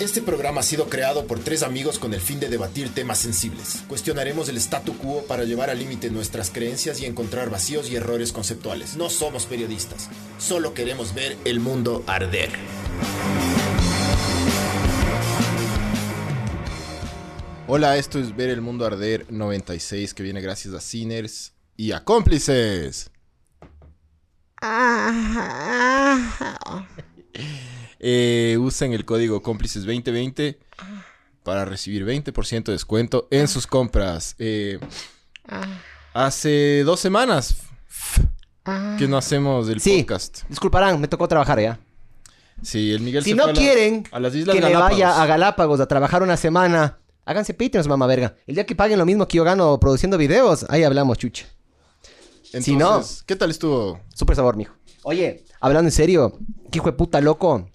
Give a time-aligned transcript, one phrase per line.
[0.00, 3.84] Este programa ha sido creado por tres amigos con el fin de debatir temas sensibles.
[3.86, 8.32] Cuestionaremos el statu quo para llevar al límite nuestras creencias y encontrar vacíos y errores
[8.32, 8.96] conceptuales.
[8.96, 10.08] No somos periodistas,
[10.38, 12.48] solo queremos ver el mundo arder.
[17.68, 22.02] Hola, esto es Ver el Mundo Arder 96 que viene gracias a Sinners y a
[22.04, 23.10] cómplices.
[28.00, 30.58] Eh, usen el código cómplices 2020
[31.42, 34.34] para recibir 20% de descuento en sus compras.
[34.38, 34.78] Eh,
[36.14, 37.56] hace dos semanas
[38.98, 39.98] que no hacemos el Sí.
[40.02, 40.42] podcast.
[40.48, 41.78] Disculparán, me tocó trabajar ya.
[42.62, 44.68] Sí, el Miguel Si se no fue a la- quieren a las Islas que me
[44.68, 44.92] Galápagos.
[44.92, 48.36] vaya a Galápagos a trabajar una semana, háganse Patreons, mamá verga.
[48.46, 51.46] El día que paguen lo mismo que yo gano produciendo videos, ahí hablamos, chucha.
[52.42, 54.00] Si no- Entonces, ¿qué tal estuvo?
[54.14, 54.74] Súper sabor, mijo.
[55.04, 56.38] Oye, hablando en serio,
[56.70, 57.70] qué hijo de puta loco.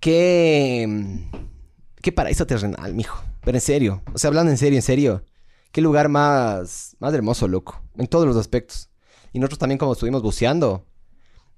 [0.00, 1.20] Qué.
[2.02, 3.22] Qué paraíso terrenal, mijo.
[3.44, 4.02] Pero en serio.
[4.14, 5.24] O sea, hablando en serio, en serio.
[5.72, 6.96] Qué lugar más.
[6.98, 7.82] Más hermoso, loco.
[7.96, 8.90] En todos los aspectos.
[9.32, 10.86] Y nosotros también, como estuvimos buceando.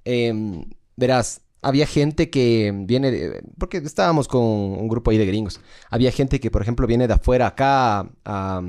[0.04, 0.64] em,
[0.96, 3.40] verás, había gente que viene.
[3.58, 5.60] Porque estábamos con un grupo ahí de gringos.
[5.90, 8.60] Había gente que, por ejemplo, viene de afuera acá a.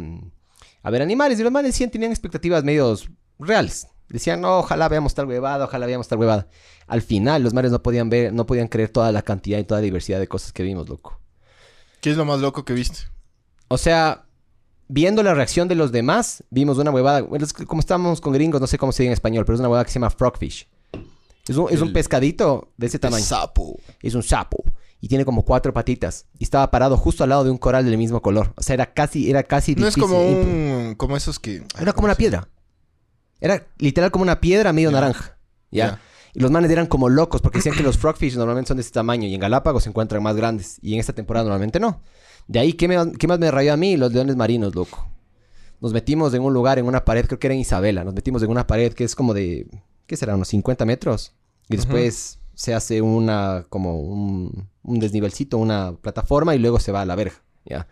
[0.91, 1.39] ver animales.
[1.39, 3.88] Y los males sí tenían expectativas medios reales.
[4.14, 6.47] Decían, no, ojalá veamos tal huevada, ojalá veamos tal huevada.
[6.86, 9.81] Al final, los mares no podían ver, no podían creer toda la cantidad y toda
[9.81, 11.19] la diversidad de cosas que vimos, loco.
[12.00, 13.00] ¿Qué es lo más loco que viste?
[13.69, 14.25] O sea,
[14.88, 17.25] viendo la reacción de los demás, vimos una huevada.
[17.41, 19.69] es como estábamos con gringos, no sé cómo se dice en español, pero es una
[19.69, 20.67] huevada que se llama frogfish.
[21.47, 23.25] Es un, es un pescadito de ese tamaño.
[23.25, 23.80] Sapo.
[24.00, 24.64] Es un sapo.
[25.02, 26.28] Y tiene como cuatro patitas.
[26.38, 28.53] Y estaba parado justo al lado de un coral del mismo color.
[28.58, 30.94] O sea, era casi, era casi No es como un...
[30.97, 31.64] Como esos que...
[31.75, 32.47] Era como ¿cómo una piedra.
[33.44, 35.38] Era literal como una piedra medio naranja.
[35.69, 35.99] ¿ya?
[36.33, 38.91] Y los manes eran como locos porque decían que los frogfish normalmente son de ese
[38.91, 40.79] tamaño y en Galápagos se encuentran más grandes.
[40.81, 42.01] Y en esta temporada normalmente no.
[42.47, 43.97] De ahí, ¿qué, me- qué más me rayó a mí?
[43.97, 45.07] Los leones marinos, loco.
[45.81, 48.03] Nos metimos en un lugar, en una pared, creo que era en Isabela.
[48.03, 49.68] Nos metimos en una pared que es como de,
[50.07, 50.35] ¿qué será?
[50.35, 51.34] Unos 50 metros.
[51.69, 57.01] Y después se hace una, como un, un desnivelcito, una plataforma y luego se va
[57.01, 57.88] a la verja, ¿ya?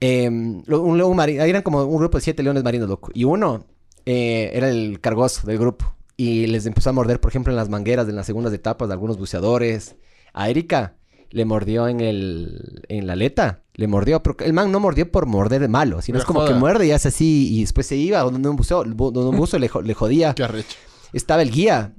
[0.00, 3.10] Em, lo- un león marino, eran como un grupo de siete leones marinos, loco.
[3.14, 3.66] Y uno
[4.06, 5.94] eh, era el cargoso del grupo.
[6.16, 8.94] Y les empezó a morder, por ejemplo, en las mangueras de las segundas etapas de
[8.94, 9.96] algunos buceadores.
[10.34, 10.96] A Erika
[11.30, 13.62] le mordió en el en la aleta.
[13.74, 16.40] Le mordió, pero el man no mordió por morder de malo, sino Me es como
[16.40, 16.52] joda.
[16.52, 19.58] que muerde y hace así y después se iba donde un buceo, donde un buzo
[19.58, 20.34] le, le jodía.
[20.34, 20.76] Qué arrecho.
[21.14, 21.94] Estaba el guía,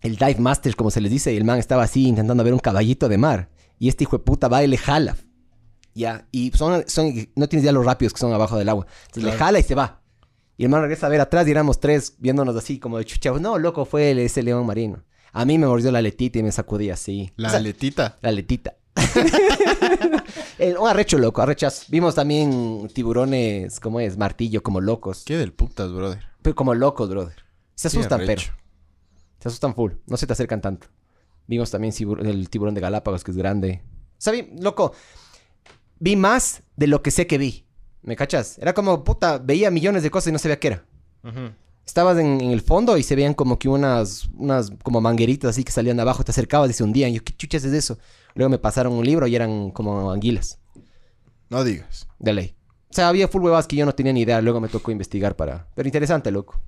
[0.00, 2.58] el dive master, como se les dice, y el man estaba así intentando ver un
[2.58, 3.50] caballito de mar.
[3.78, 5.16] Y este hijo de puta va y le jala.
[5.94, 8.86] Ya, y son, son, no tienes ya los rápidos que son abajo del agua.
[9.06, 10.02] Entonces le jala y se va.
[10.60, 13.30] Y el man regresa a ver atrás y éramos tres viéndonos así como de chucha.
[13.32, 15.02] No, loco, fue ese león marino.
[15.32, 17.32] A mí me mordió la letita y me sacudí así.
[17.36, 18.18] La O sea, aletita.
[18.20, 18.76] la letita.
[20.78, 21.86] Un arrecho loco, arrechas.
[21.88, 24.18] Vimos también tiburones, ¿cómo es?
[24.18, 25.22] Martillo, como locos.
[25.24, 26.22] Qué del putas, brother.
[26.42, 27.36] Pero como locos, brother.
[27.74, 28.42] Se asustan, pero.
[29.38, 29.92] Se asustan full.
[30.06, 30.88] No se te acercan tanto.
[31.46, 33.82] Vimos también el tiburón de Galápagos, que es grande.
[34.12, 34.92] O sea, vi- loco,
[35.98, 37.64] vi más de lo que sé que vi.
[38.02, 38.58] ¿Me cachas?
[38.58, 40.84] Era como, puta, veía millones de cosas y no sabía qué era.
[41.86, 45.64] Estabas en, en el fondo y se veían como que unas, unas como mangueritas así
[45.64, 47.12] que salían de abajo, te acercabas y se hundían.
[47.12, 47.98] Yo, ¿qué chuchas es eso?
[48.34, 50.58] Luego me pasaron un libro y eran como anguilas,
[51.48, 52.06] No digas.
[52.18, 52.54] de ley.
[52.90, 54.40] O sea, había full huevas que yo no tenía ni idea.
[54.40, 55.66] Luego me tocó investigar para...
[55.74, 56.60] Pero interesante, loco.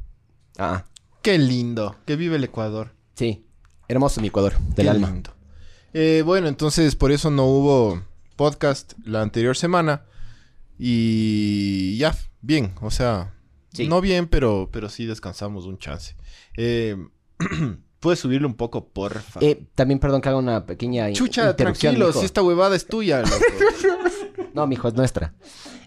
[0.59, 0.84] Ah,
[1.22, 1.97] Qué lindo.
[2.04, 2.93] Que vive el Ecuador.
[3.14, 3.47] sí.
[3.88, 5.10] Hermoso mi Ecuador, del Qué alma.
[5.10, 5.34] lindo.
[5.93, 8.00] Eh, bueno, entonces por eso no hubo
[8.37, 10.04] podcast la anterior semana.
[10.84, 12.72] Y ya, bien.
[12.81, 13.32] O sea,
[13.72, 13.87] Sí.
[13.87, 16.16] no bien, pero, pero sí descansamos un chance.
[16.56, 16.97] Eh,
[18.00, 19.38] Puedes subirle un poco, porfa.
[19.41, 22.19] Eh, también, perdón que haga una pequeña Chucha, tranquilo, mijo.
[22.19, 23.37] si esta huevada es tuya, loco.
[24.54, 25.34] No, mijo, es nuestra.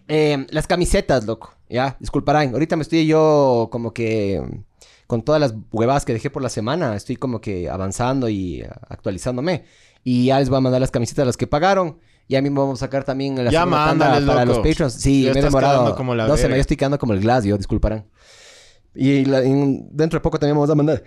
[0.07, 1.53] Eh, las camisetas, loco.
[1.69, 2.53] Ya, disculparán.
[2.53, 4.63] Ahorita me estoy yo como que mm,
[5.07, 9.65] con todas las huevadas que dejé por la semana, estoy como que avanzando y actualizándome.
[10.05, 11.99] Y ya les voy a mandar las camisetas a los que pagaron.
[12.27, 14.45] Y a mí me vamos a sacar también la Ya segunda para loco.
[14.45, 14.93] los patrons.
[14.93, 15.95] Sí, Ya me he demorado.
[15.95, 18.05] como la no sé, yo estoy quedando como el glass, yo, disculparán.
[18.95, 21.03] Y la- en- dentro de poco también vamos a mandar.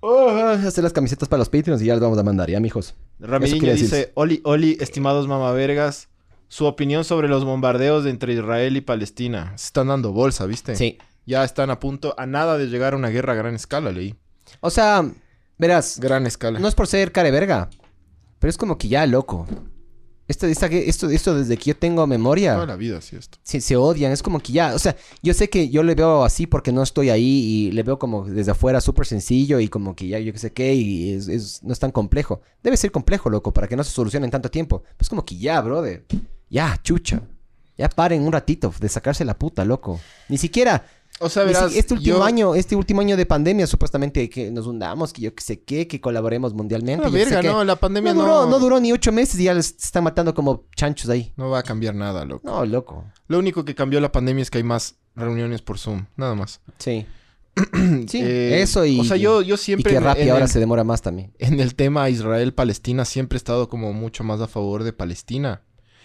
[0.00, 2.94] Oh, hacer las camisetas para los patrons y ya las vamos a mandar, ya, mijos.
[3.20, 4.12] Ramiriño dice.
[4.14, 6.08] Oli, Oli, estimados mamavergas,
[6.48, 9.52] su opinión sobre los bombardeos entre Israel y Palestina.
[9.56, 10.74] Se están dando bolsa, ¿viste?
[10.74, 10.98] Sí.
[11.26, 14.16] Ya están a punto, a nada de llegar a una guerra a gran escala, leí.
[14.60, 15.04] O sea,
[15.58, 16.58] verás, Gran escala.
[16.58, 17.70] no es por ser care verga,
[18.40, 19.46] pero es como que ya, loco.
[20.32, 22.54] Esto, esta- esto, esto desde que yo tengo memoria.
[22.54, 23.38] Toda la vida, sí, esto.
[23.42, 26.24] se, se odian, es como que ya, o sea, yo sé que yo le veo
[26.24, 27.22] así porque no estoy ahí
[27.68, 30.52] y le veo como desde afuera súper sencillo y como que ya yo qué sé
[30.52, 32.40] qué y es, es- no es tan complejo.
[32.62, 34.82] Debe ser complejo, loco, para que no se solucione en tanto tiempo.
[34.96, 36.04] Pues como que ya, brother,
[36.48, 37.20] ya, chucha.
[37.78, 40.00] Ya paren un ratito de sacarse la puta, loco.
[40.28, 40.84] Ni siquiera...
[41.22, 44.66] O sea, verás, este último yo- año, este último año de pandemia, supuestamente que nos
[44.66, 47.04] hundamos, que yo qué sé qué, que colaboremos mundialmente.
[47.04, 49.54] Sé verga, no, la pandemia no no, duró, no duró ni ocho meses y ya
[49.54, 51.32] les están matando como chanchos ahí.
[51.36, 52.42] no va a cambiar nada, loco.
[52.48, 53.04] No, loco.
[53.28, 56.60] Lo único que cambió la pandemia es que hay más reuniones por Zoom, nada más.
[56.78, 57.06] Sí.
[58.08, 58.98] sí, Eh, eso y...
[58.98, 61.32] O sea, yo, yo Y siempre que en- Rappi ahora el, se demora más también.
[61.38, 65.60] en el tema Israel-Palestina siempre he estado como mucho más a favor de Palestina.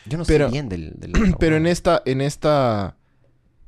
[0.06, 0.94] Yo no Pero- sé bien del...
[0.98, 2.98] del Pero en esta, en esta,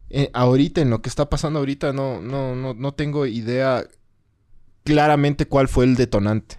[0.10, 3.86] eh, ahorita, en lo que está pasando ahorita, no, no, no, no tengo idea
[4.84, 6.58] claramente cuál fue el detonante.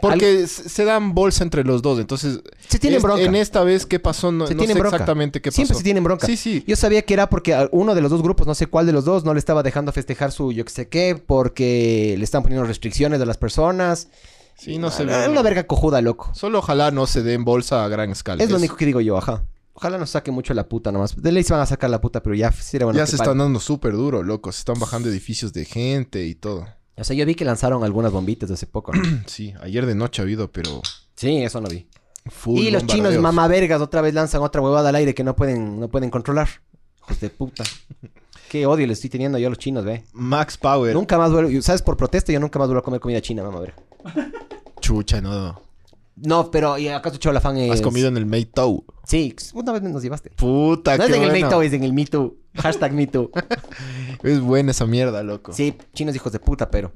[0.00, 2.40] Porque se se dan bolsa entre los dos, entonces...
[2.66, 3.22] Se tienen es- bronca.
[3.24, 4.32] En esta vez, ¿qué pasó?
[4.32, 4.96] No, Se no tienen sé bronca.
[4.96, 5.56] exactamente qué pasó.
[5.56, 6.26] Siempre se tienen bronca.
[6.26, 6.64] Sí, sí.
[6.66, 8.92] Yo sabía que era porque a uno de los dos grupos, no sé cuál de
[8.92, 12.42] los dos, no le estaba dejando festejar su yo qué sé qué, porque le están
[12.42, 14.08] poniendo restricciones de las personas.
[14.56, 15.02] Sí, no sé.
[15.02, 16.30] Es una verga cojuda, loco.
[16.32, 18.42] Solo ojalá no se den bolsa a gran escala.
[18.42, 19.44] Es lo único que digo yo, ajá.
[19.74, 21.20] Ojalá nos saque mucho la puta nomás.
[21.20, 22.98] De ley se van a sacar la puta, pero ya sería bueno.
[22.98, 24.52] ya se están dando súper duro, loco.
[24.52, 26.66] Se están bajando edificios de gente y todo.
[26.94, 28.92] O sea, yo vi que lanzaron algunas bombitas hace poco.
[28.92, 29.02] ¿no?
[29.26, 30.82] Sí, ayer de noche ha habido, pero
[31.16, 31.88] sí, eso no vi.
[32.26, 35.80] full y los chinos mamavergas otra vez lanzan otra huevada al aire que no pueden,
[35.80, 36.48] no pueden controlar.
[36.98, 37.64] Hijos de puta.
[38.50, 40.04] Qué odio le estoy teniendo yo a los chinos, ve.
[40.12, 40.94] Max Power.
[40.94, 41.80] Nunca más vuelvo, ¿sabes?
[41.80, 43.76] Por protesta yo nunca más vuelvo a comer comida china, mamá verga.
[44.80, 45.58] Chucha, no.
[46.24, 47.00] No, pero ¿y es...?
[47.70, 48.84] Has comido en el Meitao.
[49.04, 50.30] Sí, una vez nos llevaste.
[50.30, 51.46] Puta, No es qué en el bueno.
[51.46, 52.36] MeToo, es en el MeToo.
[52.54, 53.30] Hashtag MeToo.
[54.22, 55.52] Es buena esa mierda, loco.
[55.52, 56.92] Sí, chinos hijos de puta, pero...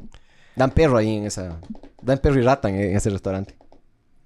[0.55, 1.61] Dan perro ahí en esa...
[2.01, 3.57] Dan perro y rata en, en ese restaurante.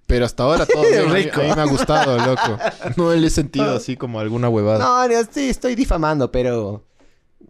[0.07, 1.01] Pero hasta ahora todo bien.
[1.01, 1.41] A mí- Rico.
[1.41, 2.59] A, mí me ha gustado, loco.
[2.97, 4.79] No le he sentido así como alguna huevada.
[4.85, 6.85] No, no, sí, estoy difamando, pero...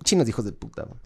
[0.04, 0.84] Chinos hijos de puta.
[0.86, 0.98] man.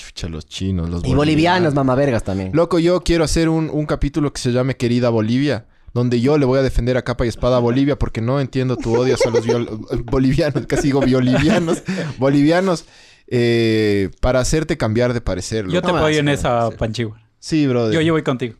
[0.00, 2.50] Chucha, los chinos, los Y bolivianos, mamavergas también.
[2.54, 6.46] Loco, yo quiero hacer un, un capítulo que se llame Querida Bolivia, donde yo le
[6.46, 9.30] voy a defender a capa y espada a Bolivia porque no entiendo tu odio hacia
[9.30, 11.82] los viol- bolivianos, casi digo bolivianos,
[12.18, 12.84] bolivianos,
[13.26, 15.66] eh, para hacerte cambiar de parecer.
[15.66, 15.92] Yo loco.
[15.92, 17.20] te apoyo en no esa panchigua.
[17.38, 17.94] Sí, brother.
[17.94, 18.54] Yo, yo voy contigo.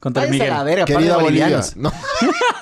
[0.00, 0.58] Contra el Váyanse a Miguel.
[0.58, 1.44] la verga, par de Querida Bolivia.
[1.46, 1.76] bolivianos.
[1.76, 1.92] No.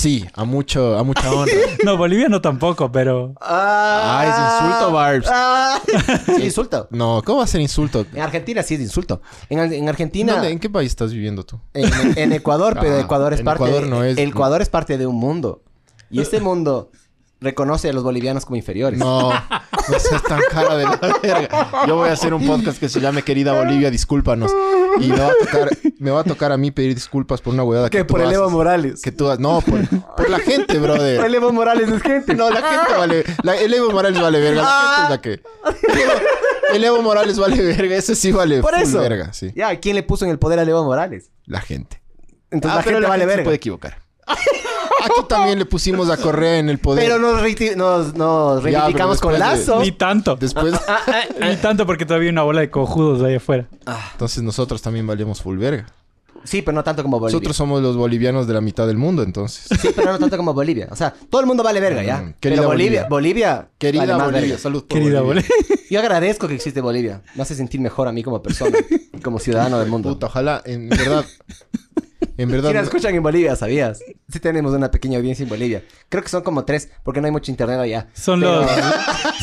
[0.00, 1.52] sí, a mucho, a mucha honra.
[1.84, 3.34] No, boliviano tampoco, pero...
[3.40, 5.28] Ah, es insulto, Barbs.
[5.30, 5.80] Ah.
[6.36, 6.88] Sí, insulto.
[6.90, 8.04] No, ¿cómo va a ser insulto?
[8.12, 9.22] En Argentina sí es insulto.
[9.48, 10.34] En, en Argentina...
[10.34, 11.60] ¿Dónde- ¿En qué país estás viviendo tú?
[11.74, 13.64] En, en Ecuador, pero Ah, Ecuador es en parte...
[13.64, 15.62] Ecuador no es- el Ecuador es parte de un mundo.
[16.10, 16.90] Y este mundo
[17.40, 18.98] reconoce a los bolivianos como inferiores.
[18.98, 19.30] No,
[19.90, 21.70] no seas tan cara de la verga.
[21.86, 24.52] Yo voy a hacer un podcast que se llame Querida Bolivia, discúlpanos.
[25.00, 27.62] Y me va a tocar, me va a, tocar a mí pedir disculpas por una
[27.64, 28.32] huevada que, Que tú por el.
[28.32, 29.00] Evo Morales.
[29.02, 29.80] Que tú No, por,
[30.16, 31.24] por la gente, brother.
[31.24, 32.34] El Evo Morales es gente.
[32.34, 33.24] No, la gente vale...
[33.42, 34.62] la- el Evo Morales vale verga.
[34.62, 36.74] La gente es la que...
[36.74, 37.96] El Evo Morales vale verga.
[37.96, 38.98] Ese sí vale Por eso.
[39.00, 39.52] verga, sí.
[39.54, 41.30] Ya, ¿quién le puso en el poder al Evo Morales?
[41.46, 42.00] La gente.
[42.50, 43.44] Entonces Ah, la gente vale se verga.
[43.44, 43.98] puede equivocar.
[45.04, 47.04] Aquí también le pusimos a Correa en el poder.
[47.04, 49.80] Pero nos, reiti- nos, nos Ya, reivindicamos pero con después de- Lazo.
[49.82, 50.36] Ni tanto.
[50.36, 50.74] Después...
[51.40, 53.66] Ni tanto porque todavía hay una bola de cojudos ahí afuera.
[54.12, 55.86] Entonces nosotros también valemos full verga.
[56.42, 57.34] Sí, pero no tanto como Bolivia.
[57.36, 59.66] Nosotros somos los bolivianos de la mitad del mundo, entonces.
[59.78, 60.88] Sí, pero no tanto como Bolivia.
[60.90, 62.16] O sea, todo el mundo vale verga, ¿ya?
[62.16, 63.08] Mm, querida pero Bolivia, Bolivia.
[63.10, 64.58] Bolivia, Querida vale más Bolivia, verga.
[64.58, 65.50] salud por Querida Bolivia.
[65.58, 65.76] Bolivia.
[65.90, 67.20] Yo agradezco que existe Bolivia.
[67.34, 68.78] Me hace sentir mejor a mí como persona,
[69.12, 70.08] y como ciudadano del mundo.
[70.08, 71.26] Puta, ojalá, en verdad.
[72.40, 72.70] En verdad.
[72.70, 74.00] Sí nos escuchan en Bolivia, ¿sabías?
[74.28, 75.82] Sí tenemos una pequeña audiencia en Bolivia.
[76.08, 78.08] Creo que son como tres, porque no hay mucho internet allá.
[78.14, 78.70] Son Pero- los,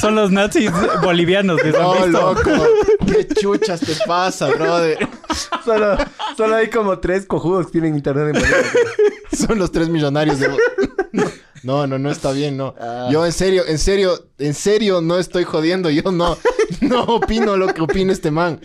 [0.01, 1.63] son los nazis bolivianos.
[1.63, 2.07] ¿les han No, visto?
[2.09, 2.51] loco.
[3.07, 4.97] ¿Qué chuchas te pasa, brother?
[5.63, 5.97] Solo,
[6.35, 8.57] solo hay como tres cojudos que tienen internet en Bolivia.
[9.37, 10.49] Son los tres millonarios de...
[11.63, 12.75] No, no, no está bien, no.
[12.79, 13.09] Ah.
[13.11, 15.89] Yo en serio, en serio, en serio no estoy jodiendo.
[15.89, 16.37] Yo no,
[16.81, 18.59] no opino lo que opina este man.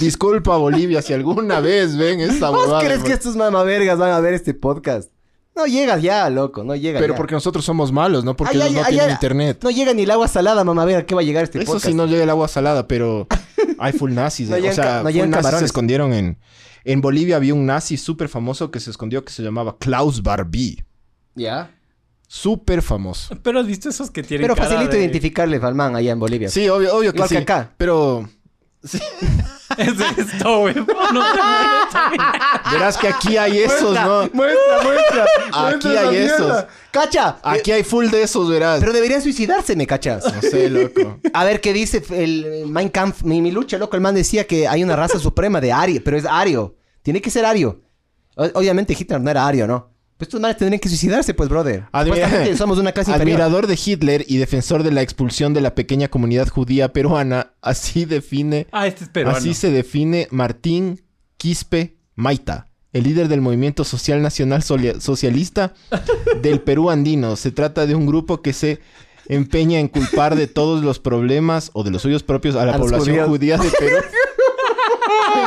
[0.00, 4.34] Disculpa, Bolivia, si alguna vez ven esta ¿Vos crees que estos mamavergas van a ver
[4.34, 5.10] este podcast?
[5.54, 6.62] No llegas ya, loco.
[6.62, 7.16] No llegas Pero ya.
[7.16, 9.58] porque nosotros somos malos, no porque Ay, ellos ay, no ay, tienen internet.
[9.62, 11.04] No llega ni el agua salada, mamaverga.
[11.04, 11.86] ¿Qué va a llegar este Eso podcast?
[11.86, 13.26] sí no llega el agua salada, pero
[13.78, 14.50] hay full nazis.
[14.50, 14.70] Eh.
[14.70, 16.38] o sea, no full se escondieron en...
[16.84, 20.84] En Bolivia había un nazi súper famoso que se escondió que se llamaba Klaus Barbie.
[21.34, 21.70] Ya.
[22.30, 23.34] Súper famoso.
[23.42, 26.20] Pero has visto esos que tienen Pero cara facilito de- identificarle al man allá en
[26.20, 26.48] Bolivia.
[26.50, 27.34] Sí, obvio, obvio que Igual sí.
[27.36, 27.72] que acá.
[27.78, 28.28] Pero
[29.78, 30.74] es todo, güey.
[30.74, 31.22] No,
[32.70, 34.28] verás que aquí hay esos, ¿no?
[34.32, 35.26] Muestra, muestra.
[35.52, 36.64] Aquí hay esos.
[36.90, 37.38] ¡Cacha!
[37.42, 38.80] Aquí hay full de esos, verás.
[38.80, 40.24] Pero deberían suicidarse, ¿me cachas?
[40.34, 41.20] No sé, loco.
[41.32, 43.96] A ver qué dice el el Mein Kampf, mi, mi lucha, loco.
[43.96, 46.76] El man decía que hay una raza suprema de Ario, pero es Ario.
[47.02, 47.80] Tiene que ser Ario.
[48.36, 49.90] O- obviamente Hitler no era Ario, ¿no?
[50.18, 51.84] Pues estos manes tendrían que suicidarse, pues, brother.
[52.58, 53.40] Somos una clase inferior.
[53.40, 58.04] Admirador de Hitler y defensor de la expulsión de la pequeña comunidad judía peruana, así
[58.04, 59.38] define, Ah, este es peruano.
[59.38, 61.00] así se define Martín
[61.36, 65.74] Quispe Maita, el líder del movimiento social nacional socialista
[66.42, 67.36] del Perú andino.
[67.36, 68.80] Se trata de un grupo que se
[69.28, 72.78] empeña en culpar de todos los problemas o de los suyos propios a la A
[72.78, 73.96] población judía de Perú.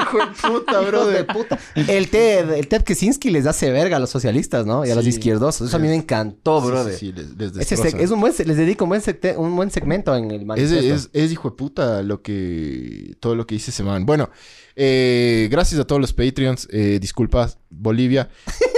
[0.02, 1.18] Hijo de puta, brother.
[1.28, 1.60] de puta.
[1.76, 4.86] El Ted, el Ted Kaczynski les hace verga a los socialistas, ¿no?
[4.86, 5.68] Y a los izquierdosos.
[5.68, 6.94] Eso a mí me encantó, Sí, sí, brother.
[6.98, 10.32] sí, les- Ese es un buen, les dedico un buen, secte- un buen segmento en
[10.32, 10.94] el Es, manifiesto.
[10.96, 13.16] es, es hijo de puta lo que...
[13.20, 14.06] Todo lo que dice ese man.
[14.06, 14.30] Bueno,
[14.76, 16.68] eh, gracias a todos los Patreons.
[16.72, 18.30] Eh, disculpas, Bolivia.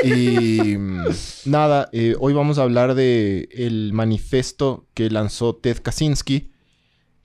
[0.04, 1.04] Y mm,
[1.46, 6.52] nada, eh, hoy vamos a hablar de el manifiesto que lanzó Ted Kaczynski,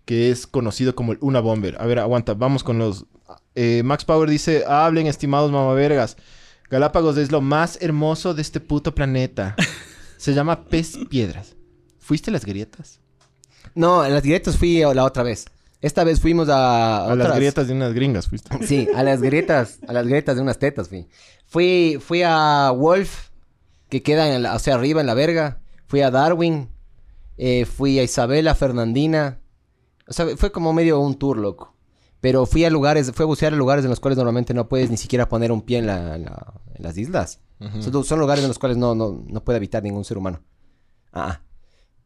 [0.04, 1.76] que es conocido como el Una Bomber.
[1.80, 3.04] A ver, aguanta, vamos con los...
[3.54, 6.16] eh, Max Power dice, hablen estimados mamavergas.
[6.70, 9.56] Galápagos es lo más hermoso de este puto planeta.
[10.16, 11.56] Se llama Pez Piedras.
[11.98, 13.00] ¿Fuiste a las grietas?
[13.74, 15.46] No, en las grietas fui la otra vez.
[15.80, 17.04] Esta vez fuimos a...
[17.04, 18.66] A las grietas de unas gringas fuiste.
[18.66, 21.06] Sí, a las grietas, a las grietas de unas tetas fui.
[21.46, 23.28] Fui, fui a Wolf,
[23.88, 25.60] que queda en la, o sea, arriba en la verga.
[25.86, 26.68] Fui a Darwin.
[27.38, 29.40] eh, fui a Isabela, Fernandina.
[30.06, 31.74] O sea, fue como medio un tour, loco.
[32.20, 34.90] Pero fui a lugares, fui a bucear a lugares en los cuales normalmente no puedes
[34.90, 37.40] ni siquiera poner un pie en, la- en la- en las islas.
[37.80, 40.40] son, son lugares en los cuales no, no, no puede habitar ningún ser humano.
[41.12, 41.40] Ah.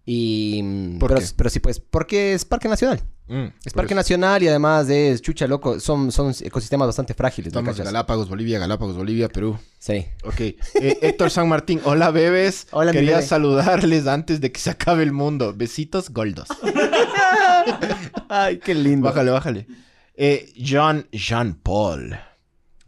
[0.04, 0.60] Y...
[0.62, 1.26] mm, ¿Por pero, qué?
[1.36, 3.00] pero sí, pues, porque es parque nacional.
[3.28, 4.00] Mm, Es parque eso.
[4.00, 5.78] nacional y además es chucha loco.
[5.80, 7.54] Son, son ecosistemas bastante frágiles.
[7.54, 7.78] ¿me Estamos?
[7.78, 9.56] Galápagos, Bolivia, Galápagos, Bolivia, Perú.
[9.78, 10.04] Sí.
[10.24, 10.40] Ok.
[10.40, 10.56] Eh,
[11.02, 12.66] Héctor San Martín, hola bebés.
[12.72, 13.26] Hola, Quería bebé.
[13.26, 15.54] saludarles antes de que se acabe el mundo.
[15.56, 16.48] Besitos goldos.
[18.28, 19.06] Ay, qué lindo.
[19.08, 19.66] bájale, bájale.
[20.14, 22.18] Eh, John Jean Paul.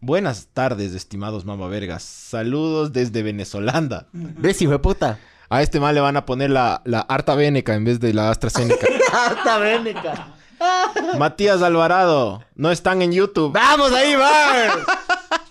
[0.00, 2.02] Buenas tardes, estimados mamavergas.
[2.02, 4.09] Saludos desde Venezolanda.
[4.12, 5.19] ¿Ves, hijo de puta?
[5.49, 8.31] A este mal le van a poner la, la Arta Veneca en vez de la
[8.31, 8.87] AstraZeneca.
[9.12, 10.35] ¡Harta veneca!
[11.19, 13.52] Matías Alvarado, no están en YouTube.
[13.52, 14.85] ¡Vamos ahí, Bars!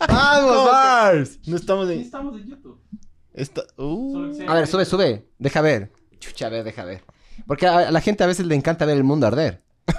[0.08, 1.40] ¡Vamos, Bars!
[1.48, 2.02] No estamos en.
[2.02, 2.80] estamos en YouTube.
[3.34, 4.32] Esta- uh.
[4.48, 5.28] A ver, sube, sube.
[5.40, 5.92] Deja ver.
[6.20, 7.04] Chucha, a ver, deja ver.
[7.48, 9.64] Porque a a la gente a veces le encanta ver el mundo arder.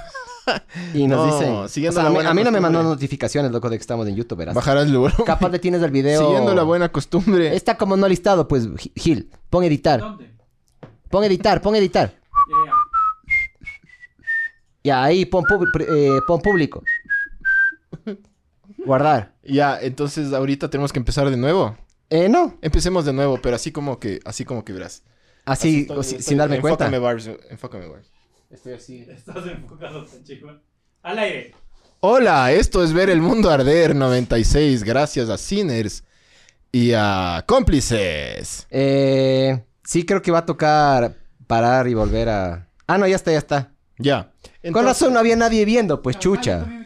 [0.95, 1.69] Y nos No, dicen...
[1.69, 3.77] siguiendo o sea, la a mí, buena a mí no me mandó notificaciones, loco, de
[3.79, 4.55] que estamos en YouTube, verás.
[4.55, 5.25] Bajarás el volumen.
[5.25, 6.21] Capaz le tienes el video...
[6.23, 7.55] Siguiendo la buena costumbre.
[7.57, 9.31] Está como no listado, pues, Gil.
[9.51, 10.01] Pon editar.
[10.01, 10.31] ¿Dónde?
[11.11, 12.13] Pon editar, pon editar.
[12.49, 12.73] Ya,
[14.83, 15.05] ya.
[15.05, 15.45] Ahí pon,
[15.81, 16.83] eh, pon público.
[18.85, 19.35] Guardar.
[19.43, 21.77] Ya, entonces ahorita tenemos que empezar de nuevo.
[22.11, 22.59] Eh, no.
[22.61, 25.03] Empecemos de nuevo, pero así como que, así como que verás.
[25.47, 26.85] Así, estoy- o si- estoy- sin darme cuenta.
[26.87, 28.11] Enfócame, Barbs, enfócame, Barbs.
[28.55, 29.05] Estoy así.
[29.11, 30.07] Estás enfocado.
[31.03, 31.55] Al aire.
[31.99, 36.05] Hola, esto es Ver el Mundo Arder 96, gracias a Sinners
[36.71, 38.69] y a cómplices.
[38.71, 41.17] Eh, sí, creo que va a tocar
[41.49, 42.69] parar y volver a.
[42.87, 43.73] Ah, no, ya está, ya está.
[43.99, 44.31] Ya.
[44.43, 46.84] Con Entonces- razón no había nadie viendo, pues chucha.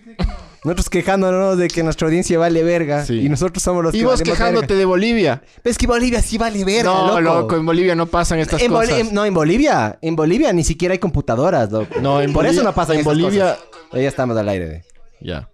[0.65, 3.05] Nosotros quejándonos de que nuestra audiencia vale verga.
[3.05, 3.21] Sí.
[3.21, 4.79] Y nosotros somos los Y que vos valemos quejándote verga.
[4.81, 5.43] de Bolivia.
[5.63, 7.41] Pero es que Bolivia sí vale verga, no, loco.
[7.41, 8.91] loco, en Bolivia no pasan estas En cosas.
[8.99, 9.99] en- no, en Bolivia.
[10.03, 11.95] En Bolivia ni siquiera hay computadoras, loco.
[12.01, 13.69] No, en Por Bolivia- eso no pasan en estas Bolivia- cosas.
[14.03, 14.67] Ya estamos al aire.
[14.69, 14.85] de.
[15.21, 15.49] Ya.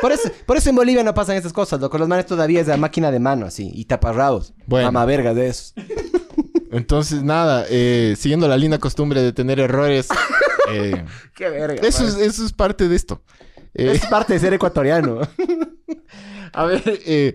[0.00, 1.98] Por eso, por eso en Bolivia no pasan estas cosas, loco.
[1.98, 3.70] Los manes todavía es la máquina de mano, así.
[3.74, 4.54] Y taparrabos.
[4.66, 4.86] Bueno.
[4.92, 5.74] Mamá verga de eso.
[6.70, 10.08] Entonces, nada, eh, siguiendo la linda costumbre de tener errores.
[10.72, 11.86] eh, Qué verga.
[11.86, 13.22] eso, es, eso es parte de esto.
[13.78, 15.20] Eh, Es parte de ser ecuatoriano.
[16.52, 17.34] A ver, eh, eh,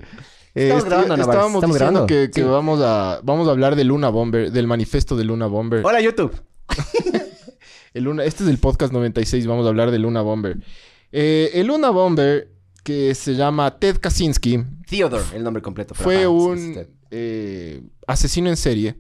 [0.53, 2.05] Estamos este- grabando, estábamos Estamos diciendo grabando.
[2.07, 2.47] que, que Sí.
[2.47, 5.81] vamos a vamos a hablar de Luna Bomber, del manifiesto de Luna Bomber.
[5.85, 6.33] Hola, YouTube.
[7.93, 10.57] El Luna- este es el podcast 96, vamos a hablar de Luna Bomber.
[11.11, 12.51] Eh, el Luna Bomber,
[12.83, 15.93] que se llama Ted Kaczynski, Theodore, el nombre completo.
[15.93, 18.95] fue un eh, asesino en serie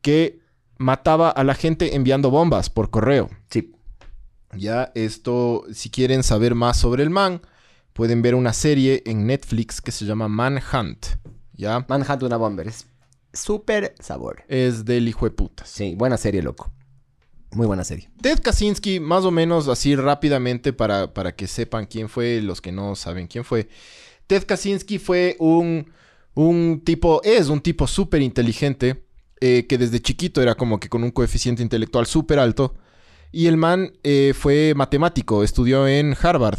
[0.00, 0.40] que
[0.78, 3.28] mataba a la gente enviando bombas por correo.
[3.50, 3.72] Sí.
[4.56, 7.42] Ya, esto, si quieren saber más sobre el man,
[7.92, 11.06] pueden ver una serie en Netflix que se llama Manhunt.
[11.52, 12.68] Ya, Manhunt una bomber.
[12.68, 12.86] Es
[13.32, 14.44] súper sabor.
[14.48, 15.68] es del hijo de putas.
[15.68, 16.72] Sí, buena serie, loco.
[17.52, 18.10] Muy buena serie.
[18.20, 22.72] Ted Kaczynski, más o menos así rápidamente para, para que sepan quién fue, los que
[22.72, 23.68] no saben quién fue.
[24.26, 25.90] Ted Kaczynski fue un,
[26.34, 29.04] un tipo, es un tipo súper inteligente,
[29.40, 32.74] eh, que desde chiquito era como que con un coeficiente intelectual súper alto.
[33.32, 36.58] Y el man eh, fue matemático, estudió en Harvard.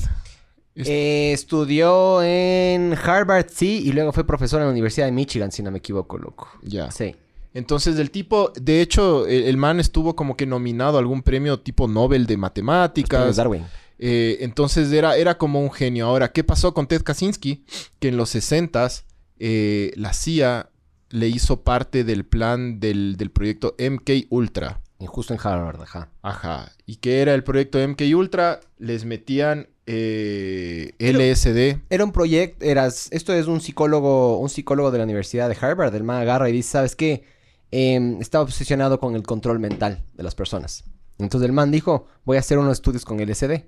[0.76, 5.62] Eh, estudió en Harvard, sí, y luego fue profesor en la Universidad de Michigan, si
[5.62, 6.48] no me equivoco, loco.
[6.64, 6.90] Ya.
[6.92, 7.16] Sí.
[7.54, 11.60] Entonces el tipo, de hecho, el, el man estuvo como que nominado a algún premio
[11.60, 13.36] tipo Nobel de matemáticas.
[13.36, 13.66] Darwin.
[14.00, 16.08] Eh, entonces era, era como un genio.
[16.08, 17.66] Ahora, ¿qué pasó con Ted Kaczynski?
[18.00, 19.04] Que en los 60s
[19.40, 20.70] eh, la CIA
[21.10, 24.82] le hizo parte del plan del, del proyecto MK Ultra.
[25.00, 26.10] Y justo en Harvard, ajá.
[26.22, 26.72] Ajá.
[26.86, 28.60] ¿Y qué era el proyecto MK Ultra?
[28.77, 31.82] Les metían eh, LSD.
[31.89, 35.96] Era un proyecto, eras, esto es un psicólogo, un psicólogo de la Universidad de Harvard,
[35.96, 37.24] el man agarra y dice, ¿sabes qué?
[37.72, 40.84] Em, estaba obsesionado con el control mental de las personas.
[41.18, 43.65] Entonces el man dijo, voy a hacer unos estudios con LSD.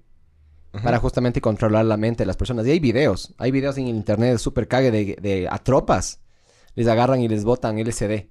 [0.84, 2.66] Para justamente controlar la mente de las personas.
[2.66, 6.22] Y hay videos, hay videos en el internet súper cague de, de a tropas.
[6.76, 8.30] Les agarran y les botan LSD.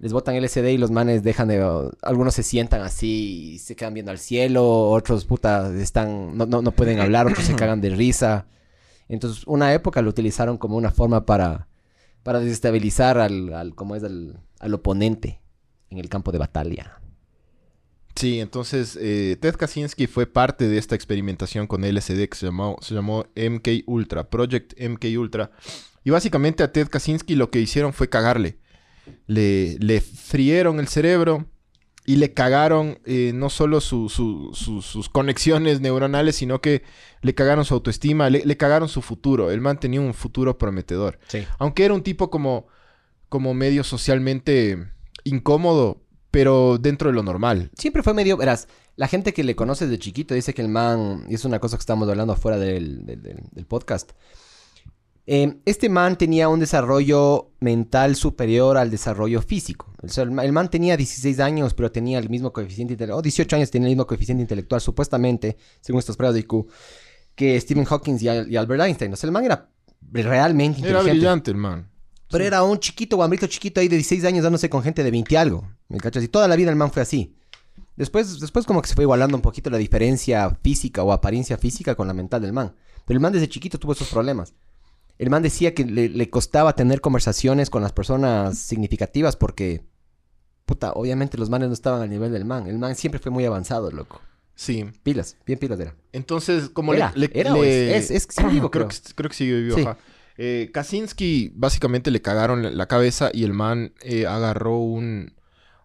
[0.00, 1.90] Les botan LSD y los manes dejan de...
[2.02, 4.90] Algunos se sientan así y se quedan viendo al cielo.
[4.90, 6.36] Otros, puta, están...
[6.36, 7.26] No, no, no pueden hablar.
[7.26, 8.46] Otros se cagan de risa.
[9.08, 11.68] Entonces, una época lo utilizaron como una forma para...
[12.22, 13.54] Para desestabilizar al...
[13.54, 15.40] al como es al, al oponente
[15.90, 17.00] en el campo de batalla.
[18.14, 22.76] Sí, entonces eh, Ted Kaczynski fue parte de esta experimentación con LSD que se llamó,
[22.82, 25.52] se llamó MK Ultra, Project MK Ultra.
[26.04, 28.58] Y básicamente a Ted Kaczynski lo que hicieron fue cagarle.
[29.26, 31.46] Le, le frieron el cerebro
[32.06, 36.82] y le cagaron eh, no solo su- su- su- sus conexiones neuronales, sino que
[37.22, 39.50] le cagaron su autoestima, le, le cagaron su futuro.
[39.50, 41.18] El man tenía un futuro prometedor.
[41.28, 41.44] Sí.
[41.58, 42.66] Aunque era un tipo como,
[43.28, 44.78] como medio socialmente
[45.24, 47.70] incómodo, pero dentro de lo normal.
[47.76, 51.26] Siempre fue medio, verás, la gente que le conoce de chiquito dice que el man,
[51.28, 54.12] y es una cosa que estamos hablando afuera del, del- del- del podcast,
[55.26, 59.92] eh, este man tenía un desarrollo mental superior al desarrollo físico.
[60.02, 63.18] O sea, el, ma- el man tenía 16 años, pero tenía el mismo coeficiente intelectual,
[63.18, 66.66] o 18 años tenía el mismo coeficiente intelectual, supuestamente, según estas pruebas de IQ,
[67.34, 69.12] que Stephen Hawking y, Al- y Albert Einstein.
[69.12, 69.68] O sea, el man era
[70.10, 71.10] realmente Era inteligente.
[71.18, 71.88] brillante el man.
[72.30, 75.34] Pero era un chiquito, guambrito chiquito ahí de 16 años dándose con gente de 20
[75.34, 75.68] y algo.
[75.88, 76.22] ¿Me cachas?
[76.22, 77.34] Y toda la vida el man fue así.
[77.96, 81.94] Después, después como que se fue igualando un poquito la diferencia física o apariencia física
[81.96, 82.72] con la mental del man.
[83.04, 84.54] Pero el man desde chiquito tuvo esos problemas.
[85.20, 89.84] El man decía que le, le costaba tener conversaciones con las personas significativas porque,
[90.64, 92.66] puta, obviamente los manes no estaban al nivel del man.
[92.66, 94.22] El man siempre fue muy avanzado, loco.
[94.54, 94.86] Sí.
[95.02, 95.94] Pilas, bien pilas era.
[96.12, 97.28] Entonces, como Era, le...
[97.28, 99.00] le- era o es, es, sigue vivo, creo, creo.
[99.06, 99.82] que, creo que sigue vivo, Sí.
[99.82, 99.98] ajá.
[100.38, 105.34] Eh, Kaczynski básicamente le cagaron la, la cabeza y el man eh, agarró un,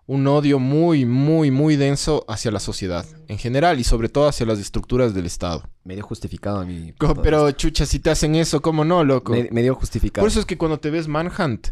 [0.08, 4.46] un odio muy, muy, muy denso hacia la sociedad en general y sobre todo hacia
[4.46, 5.64] las estructuras del Estado.
[5.84, 6.68] Medio justificado a.
[7.00, 9.32] Co- Pero chucha, si te hacen eso, ¿cómo no, loco?
[9.32, 10.24] Me- medio justificado.
[10.24, 11.70] Por eso es que cuando te ves Manhunt,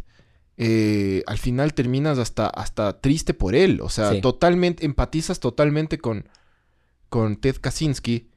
[0.58, 3.82] eh, al final terminas hasta, hasta triste por él.
[3.82, 4.22] O sea, Sí.
[4.22, 6.28] totalmente, empatizas totalmente con,
[7.10, 8.30] con Ted Kaczynski.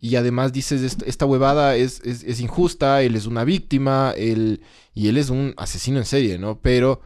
[0.00, 4.60] Y además dices, "Est- esta huevada es, es- es injusta, él es una víctima, él,
[4.92, 6.60] y él es un asesino en serie, ¿no?
[6.60, 7.00] Pero,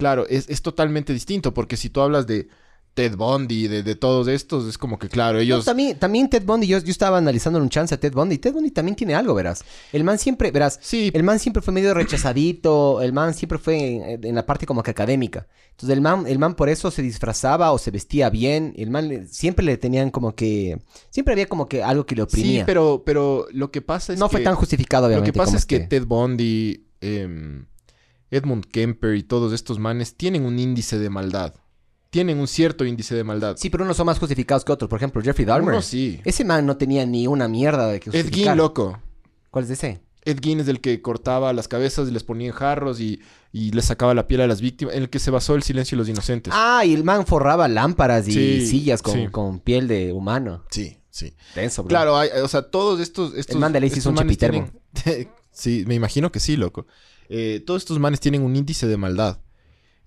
[0.00, 2.48] claro, es, es totalmente distinto, porque si tú hablas de
[2.94, 5.64] Ted Bundy, de, de todos estos, es como que, claro, No, ellos...
[5.64, 8.38] también, también Ted Bundy, yo, yo estaba analizando un chance a Ted Bundy.
[8.38, 9.64] Ted Bundy también tiene algo, verás.
[9.92, 13.78] El man siempre, verás, Sí, el man siempre fue medio rechazadito, el man siempre fue
[14.14, 15.46] en, en la parte como que académica.
[15.70, 18.74] Entonces el man, el man por eso se disfrazaba o se vestía bien.
[18.76, 20.78] El man le- siempre le tenían como que,
[21.10, 22.66] siempre había como que algo que le sí, oprimía.
[22.66, 24.32] pero, pero lo que pasa es no que...
[24.38, 25.32] fue tan justificado, Lo obviamente.
[25.32, 25.86] que pasa es que este.
[26.00, 27.66] Ted Bundy, em,
[28.30, 31.54] Edmund Kemper y todos estos manes tienen un índice de maldad.
[32.10, 33.56] Tienen un cierto índice de maldad.
[33.56, 34.88] Sí, pero unos son más justificados que otros.
[34.88, 35.74] Por ejemplo, Jeffrey Dahmer.
[35.74, 36.20] Uno sí.
[36.24, 38.54] Ese man no tenía ni una mierda de que Ed justificar.
[38.54, 38.98] Gein, loco.
[39.50, 40.00] ¿Cuál es ese?
[40.24, 43.20] Ed Gein es el que cortaba las cabezas y les ponía en jarros y,
[43.52, 45.96] y les sacaba la piel a las víctimas, en el que se basó el silencio
[45.96, 46.52] de los inocentes.
[46.54, 49.28] Ah, y el man forraba lámparas y Sí, sillas con, sí.
[49.28, 50.64] con piel de humano.
[50.70, 51.32] Sí, sí.
[51.54, 51.88] Denso, bro.
[51.88, 53.34] Claro, hay- o sea, todos estos...
[53.34, 54.70] estos man de ley es un tienen-
[55.52, 56.86] sí, me imagino que sí, loco.
[57.30, 59.38] Eh, todos estos manes tienen un índice de maldad.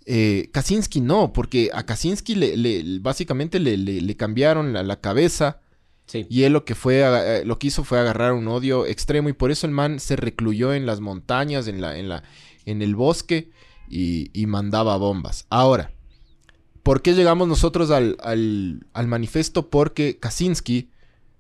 [0.06, 5.00] Eh, Kaczynski no, porque a Kaczynski le, le- básicamente le, le- le cambiaron la, la
[5.00, 5.62] cabeza
[6.06, 6.28] Sí.
[6.30, 9.34] y él lo que fue eh, lo que hizo fue agarrar un odio extremo y
[9.34, 12.24] por eso el man se recluyó en las montañas, en la, en la,
[12.66, 13.52] en el bosque
[13.90, 15.46] y, y mandaba bombas.
[15.50, 15.94] Ahora,
[16.84, 19.70] ¿por qué llegamos nosotros al, al, al manifiesto?
[19.70, 20.90] Porque Kaczynski,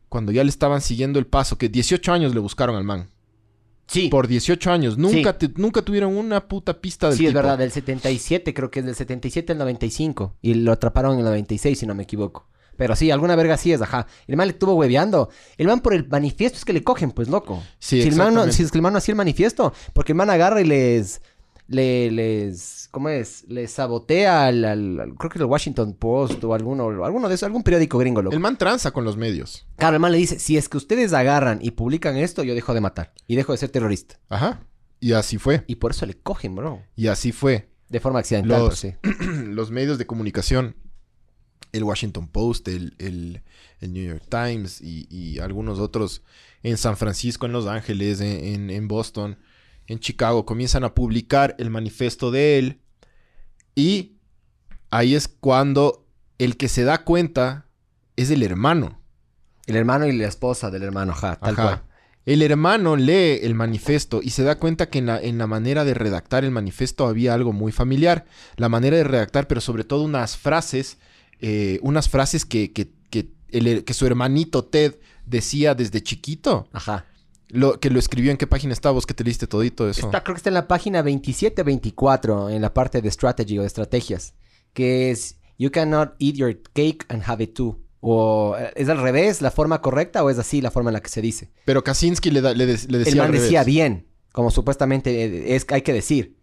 [0.07, 3.09] cuando ya le estaban siguiendo el paso, que 18 años le buscaron al man.
[3.87, 4.07] Sí.
[4.09, 4.97] Por 18 años.
[4.97, 8.79] Nunca, te- nunca tuvieron una puta pista del Sí, es verdad, del 77, creo que
[8.79, 10.35] es del 77 al 95.
[10.41, 12.47] Y lo atraparon en el 96, si no me equivoco.
[12.75, 14.07] Pero sí, alguna verga sí es, ajá.
[14.25, 15.29] El man le estuvo hueveando.
[15.57, 17.61] El man por el manifiesto es que le cogen, pues, loco.
[17.77, 20.13] Sí, si, el man no, si es que el man no hacía el manifiesto, porque
[20.13, 21.21] el man agarra y les...
[21.67, 22.87] Le, les...
[22.91, 23.45] ¿Cómo es?
[23.47, 27.43] Les sabotea al, al- al- Creo que el Washington Post o alguno, alguno de esos,
[27.47, 28.33] algún periódico gringo, loco.
[28.35, 29.65] El man tranza con los medios.
[29.77, 32.73] Claro, el man le dice, si es que ustedes agarran y publican esto, yo dejo
[32.73, 33.13] de matar.
[33.27, 34.19] Y dejo de ser terrorista.
[34.29, 34.67] Ajá.
[34.99, 35.63] Y así fue.
[35.67, 36.81] Y por eso le cogen, bro.
[36.95, 37.69] Y así fue.
[37.89, 39.25] De forma accidental, Los- pero sí.
[39.47, 40.75] los medios de comunicación,
[41.71, 43.41] el Washington Post, el, el-
[43.79, 46.23] el New York Times y, y algunos otros
[46.61, 49.37] en San Francisco, en Los Ángeles, en, en- en Boston,
[49.87, 52.79] en Chicago, comienzan a publicar el manifiesto de él
[53.75, 54.17] Y
[54.91, 56.05] ahí es cuando
[56.37, 57.65] el que se da cuenta
[58.15, 58.99] es el hermano.
[59.65, 61.63] El hermano y la esposa del hermano, ajá, tal Ajá.
[61.63, 61.83] cual.
[62.25, 65.83] El hermano lee el manifiesto y se da cuenta que en la, en la manera
[65.83, 68.25] de redactar el manifiesto había algo muy familiar.
[68.55, 70.97] La manera de redactar, pero sobre todo unas frases,
[71.41, 76.69] eh, unas frases que, que, que, el- que su hermanito Ted decía desde chiquito.
[76.71, 77.05] Ajá.
[77.53, 80.07] Lo, que lo escribió en qué página está vos que te leíste todito eso.
[80.07, 83.67] Está, creo que está en la página 27-24, en la parte de strategy o de
[83.67, 84.33] estrategias,
[84.73, 87.79] que es You cannot eat your cake and have it too.
[88.01, 91.01] O eh, es al revés la forma correcta o es así la forma en la
[91.01, 91.51] que se dice.
[91.65, 93.43] Pero Kaczynski le, da- le, de- le El decía man al revés.
[93.43, 96.37] decía bien, como supuestamente eh, es hay que decir.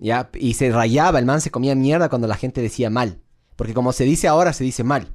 [0.00, 0.28] ¿Ya?
[0.34, 3.20] Y se rayaba, el man se comía mierda cuando la gente decía mal.
[3.54, 5.13] Porque como se dice ahora, se dice mal.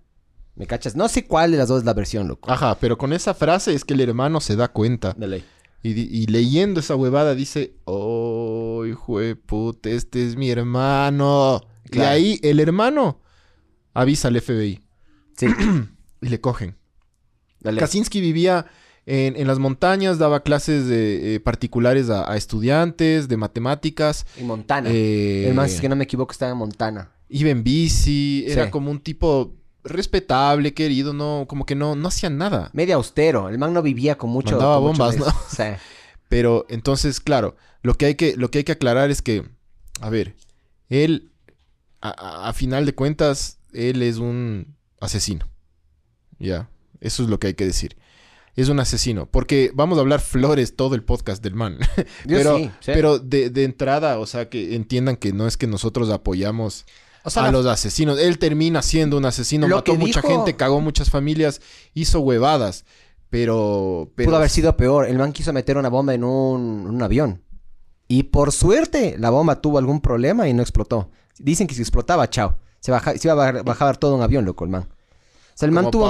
[0.60, 0.95] ¿Me cachas?
[0.95, 2.52] No sé cuál de las dos es la versión, loco.
[2.52, 5.13] Ajá, pero con esa frase es que el hermano se da cuenta.
[5.17, 5.43] De ley.
[5.82, 11.62] Y, leyendo esa huevada dice, oh, hijo de puta, este es mi hermano.
[11.89, 13.22] Y ahí el hermano
[13.93, 14.82] avisa al FBI
[15.38, 15.48] Sí,
[16.22, 16.76] y le cogen.
[17.62, 17.80] de ley.
[17.80, 18.65] Kaczynski vivía
[19.06, 24.26] en, en las montañas, daba clases de, eh, particulares a, a estudiantes de matemáticas.
[24.38, 24.89] En Montana.
[24.91, 27.13] eh, el si es que no me equivoco, estaba en Montana.
[27.30, 28.72] Iba en bici, era Sí.
[28.72, 32.70] como un tipo respetable, querido, no, como que no, no hacía nada.
[32.74, 33.50] Medio austero.
[33.50, 34.52] El man no vivía con mucho...
[34.52, 35.26] Mandaba con bombas, ¿no?
[35.50, 35.63] Sí.
[36.30, 39.46] Pero entonces, claro, lo que hay que, lo que, hay que aclarar es que,
[40.00, 40.36] a ver,
[40.89, 41.32] él,
[42.02, 45.50] a, final de cuentas, él es un asesino.
[46.38, 46.70] Ya,
[47.02, 47.98] eso es lo que hay que decir.
[48.56, 49.26] Es un asesino.
[49.26, 51.80] Porque vamos a hablar flores todo el podcast del man.
[52.28, 52.92] Pero sí, sí.
[52.94, 56.86] pero de, de entrada, o sea, que entiendan que no es que nosotros apoyamos
[57.23, 58.19] O sea, a la- los asesinos.
[58.19, 61.62] Él termina siendo un asesino, Lo mató mucha dijo- gente, cagó muchas familias,
[61.93, 62.86] hizo huevadas.
[63.29, 65.08] Pero, pero pudo haber sido peor.
[65.08, 67.43] El man quiso meter una bomba en un, un avión.
[68.08, 71.12] Y por suerte, la bomba tuvo algún problema y no explotó.
[71.38, 72.58] Dicen que si explotaba, chao.
[72.79, 74.84] Se, baja- se iba a bajar, todo un avión, loco, el man.
[74.89, 76.05] O sea, el man tuvo...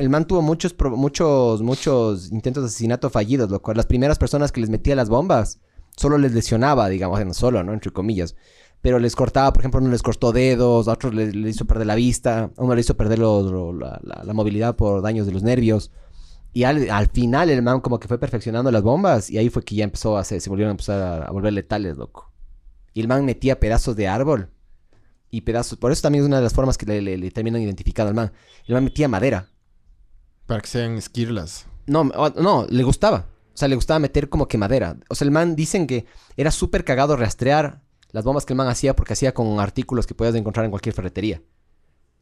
[0.00, 3.74] El man tuvo muchos, muchos, muchos intentos de asesinato fallidos, loco.
[3.74, 5.58] Las primeras personas que les metía las bombas,
[5.96, 7.74] solo les lesionaba, digamos, bueno, solo, ¿no?
[7.74, 8.36] Entre comillas.
[8.80, 11.86] Pero les cortaba, por ejemplo, uno les cortó dedos, a otros les, les hizo perder
[11.88, 15.26] la vista, a uno le hizo perder los- lo- la, la- la movilidad por daños
[15.26, 15.90] de los nervios.
[16.52, 19.64] Y al, al final el man como que fue perfeccionando las bombas y ahí fue
[19.64, 22.32] que ya empezó a hacer, se volvieron a empezar a, a volver letales, loco.
[22.94, 24.48] Y el man metía pedazos de árbol
[25.30, 27.60] y pedazos, por eso también es una de las formas que le, le- le terminan
[27.60, 28.32] identificando al man.
[28.66, 29.48] El man metía madera.
[30.46, 31.66] Para que sean esquirlas.
[31.86, 33.26] No, no, le gustaba.
[33.52, 34.96] O sea, le gustaba meter como que madera.
[35.10, 38.68] O sea, el man dicen que era súper cagado rastrear las bombas que el man
[38.68, 41.42] hacía porque hacía con artículos que podías encontrar en cualquier ferretería.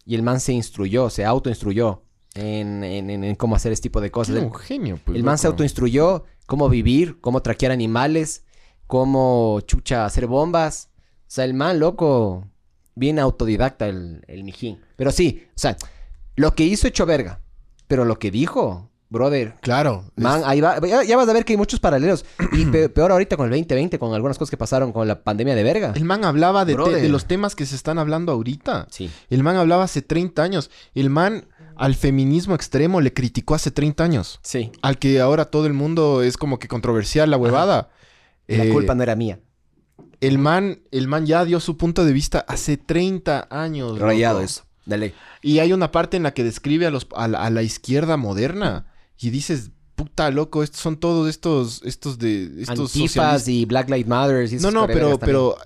[0.05, 2.03] Y el man se instruyó, se autoinstruyó
[2.35, 4.37] en, en, en- en cómo hacer este tipo de cosas.
[4.37, 5.17] El, un genio, pues.
[5.17, 5.55] el man se loco.
[5.55, 8.45] autoinstruyó cómo vivir, cómo traquear animales,
[8.87, 10.91] cómo chucha hacer bombas.
[11.23, 12.47] O sea, el man, loco,
[12.95, 14.81] bien autodidacta el, el mijín.
[14.97, 15.77] Pero sí, o sea,
[16.37, 17.41] lo que hizo hecho verga.
[17.89, 20.05] Pero lo que dijo, brother, Claro.
[20.17, 20.79] es- Man, ahí va.
[20.87, 22.25] Ya, ya vas a ver que hay muchos paralelos.
[22.53, 25.55] Y pe- peor ahorita con el 2020, con algunas cosas que pasaron con la pandemia
[25.55, 25.93] de verga.
[25.95, 27.03] El man hablaba de, te- Brother.
[27.03, 28.87] de los temas que se están hablando ahorita.
[28.91, 29.11] Sí.
[29.31, 30.71] El man hablaba hace 30 años.
[30.95, 34.41] El man al feminismo extremo le criticó hace 30 años.
[34.43, 34.73] Sí.
[34.83, 37.91] Al que ahora todo el mundo es como que controversial la huevada.
[38.49, 39.41] La Eh, culpa no era mía.
[40.21, 43.99] el man, el man ya dio su punto de vista hace 30 años.
[43.99, 44.45] Rayado loco.
[44.47, 44.63] eso.
[44.87, 45.13] Dale.
[45.43, 48.17] Y hay una parte en la que describe a, los, a, la, a la izquierda
[48.17, 48.87] moderna.
[49.19, 54.07] Y dices, puta loco, estos son todos estos, estos de estos Antifas y Black Lives
[54.07, 54.53] Matter.
[54.53, 55.57] Y No, no, pero, pero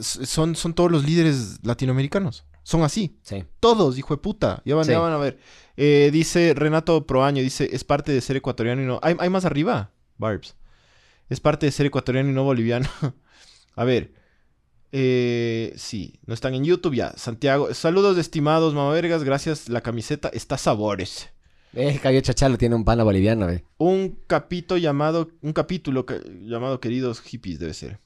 [0.00, 2.44] son, son todos los líderes latinoamericanos.
[2.62, 3.16] Son así.
[3.22, 3.44] Sí.
[3.60, 4.60] Todos, hijo de puta.
[4.64, 4.90] Ya van, Sí.
[4.90, 5.38] ya van a ver.
[5.76, 8.98] Eh, dice Renato Proaño, dice, es parte de ser ecuatoriano y no...
[9.02, 10.56] Hay, hay más arriba, Barbs.
[11.28, 12.88] Es parte de ser ecuatoriano y no boliviano.
[13.76, 14.14] a ver.
[14.90, 17.12] Eh, sí, no están en YouTube ya.
[17.16, 19.68] Santiago, saludos estimados mamavergas, gracias.
[19.68, 21.28] La camiseta está sabores.
[21.74, 23.64] Eh, Cabello Chachalo tiene un pana boliviano, eh.
[23.78, 27.98] Un capítulo llamado, un capítulo ca- llamado Queridos Hippies debe ser.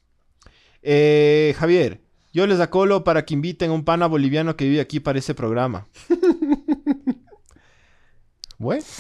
[0.82, 2.00] Eh, Javier,
[2.32, 5.34] yo les acolo para que inviten a un pana boliviano que vive aquí para ese
[5.34, 5.86] programa.
[8.58, 8.84] Bueno.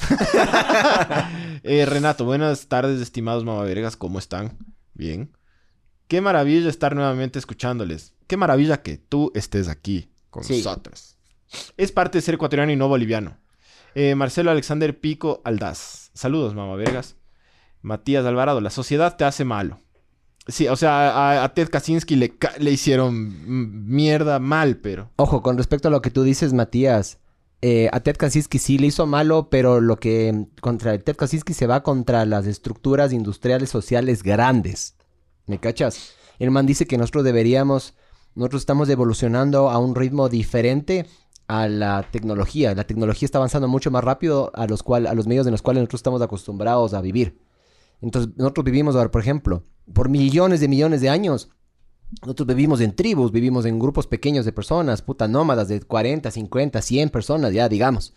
[1.62, 4.56] Eh, Renato, buenas tardes, estimados mamavergas, ¿cómo están?
[4.94, 5.30] Bien.
[6.08, 8.14] Qué maravilla estar nuevamente escuchándoles.
[8.26, 10.56] Qué maravilla que tú estés aquí con Sí.
[10.56, 11.18] nosotros.
[11.76, 13.36] Es parte de ser ecuatoriano y no boliviano.
[13.94, 16.10] Eh, Marcelo Alexander Pico Aldaz.
[16.14, 17.16] Saludos, mamavergas.
[17.82, 19.78] Matías Alvarado, la sociedad te hace malo.
[20.46, 25.10] Sí, o sea, a, a Ted Kaczynski le, hicieron mierda mal, pero...
[25.16, 27.18] Ojo, con respecto a lo que tú dices, Matías,
[27.62, 31.66] eh, a Ted Kaczynski sí le hizo malo, pero lo que contra Ted Kaczynski se
[31.66, 34.96] va contra las estructuras industriales sociales grandes.
[35.46, 36.14] ¿Me cachas?
[36.38, 37.94] El man dice que nosotros deberíamos
[38.34, 41.06] nosotros estamos evolucionando a un ritmo diferente
[41.50, 42.74] a la tecnología.
[42.74, 45.62] La tecnología está avanzando mucho más rápido a los, cual, a los medios en los
[45.62, 47.40] cuales nosotros estamos acostumbrados a vivir.
[48.00, 51.50] Entonces, nosotros vivimos ahora, por ejemplo, por millones de millones de años.
[52.22, 56.80] Nosotros vivimos en tribus, vivimos en grupos pequeños de personas, puta nómadas de 40, 50,
[56.82, 58.14] 100 personas, ya digamos.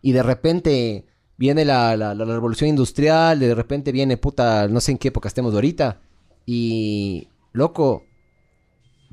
[0.00, 1.06] Y de repente
[1.36, 5.28] viene la, la- la revolución industrial, de repente viene puta, no sé en qué época
[5.28, 6.00] estemos ahorita.
[6.46, 8.02] Y, loco,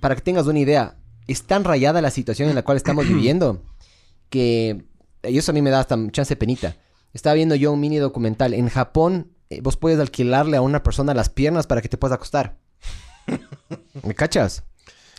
[0.02, 0.99] para que tengas una idea,
[1.32, 3.62] es tan rayada la situación en la cual estamos viviendo
[4.30, 4.86] que
[5.24, 6.78] eso a mí me da hasta chance penita.
[7.13, 8.54] Estaba viendo yo un mini documental.
[8.54, 12.15] En Japón, eh, vos puedes alquilarle a una persona las piernas para que te puedas
[12.15, 12.58] acostar.
[14.04, 14.63] ¿Me cachas?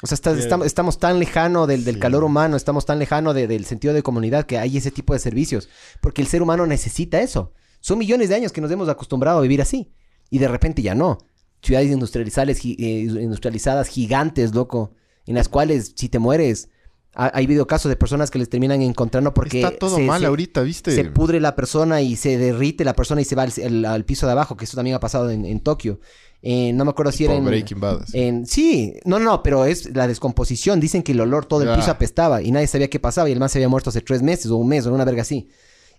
[0.02, 3.46] O sea, estás- estamos, estamos tan lejano del, del calor humano, estamos tan lejano de-
[3.46, 5.68] del sentido de comunidad que hay ese tipo de servicios.
[6.00, 7.52] Porque el ser humano necesita eso.
[7.80, 9.92] Son millones de años que nos hemos acostumbrado a vivir así.
[10.30, 11.18] Y de repente ya no.
[11.62, 14.92] Ciudades industrializadas, gi- eh, industrializadas gigantes, loco.
[15.26, 16.68] En las cuales, si te mueres,
[17.14, 19.62] ha, ha habido casos de personas que les terminan encontrando porque...
[19.62, 20.94] Está todo se- mal se- ahorita, ¿viste?
[20.94, 24.04] se pudre la persona y se derrite la persona y se va al, al- al
[24.04, 26.00] piso de abajo, que eso también ha pasado en, en Tokio.
[26.42, 28.02] Eh, no me acuerdo si era en, Breaking Bad.
[28.14, 30.80] en- Sí, no, no, pero es la descomposición.
[30.80, 31.76] Dicen que el olor, todo el Ah.
[31.76, 34.22] piso apestaba y nadie sabía qué pasaba y el man se había muerto hace tres
[34.22, 35.48] meses o un mes o una verga así.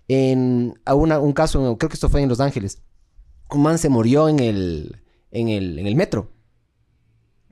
[0.08, 2.82] En a una- un caso, creo que esto fue en Los Ángeles.
[3.50, 4.96] Un man se murió en el,
[5.30, 6.32] en el, en el metro.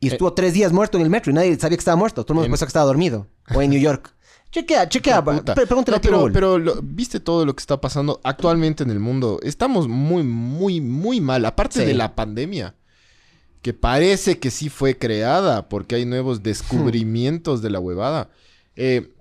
[0.00, 2.24] Y estuvo tres días muerto en el metro y nadie sabía que estaba muerto.
[2.24, 3.26] Todo el mundo En- pensó que estaba dormido.
[3.54, 4.14] O en New York.
[4.50, 5.22] Chequea, chequea.
[5.24, 6.32] Pre- Pregúntale No, a pero, Google.
[6.32, 9.38] pero lo- viste todo lo que está pasando actualmente en el mundo.
[9.44, 11.44] Estamos muy, muy, muy mal.
[11.44, 11.86] Aparte Sí.
[11.86, 12.74] de la pandemia,
[13.62, 18.30] que parece que sí fue creada porque hay nuevos descubrimientos de la huevada.
[18.74, 19.12] Eh,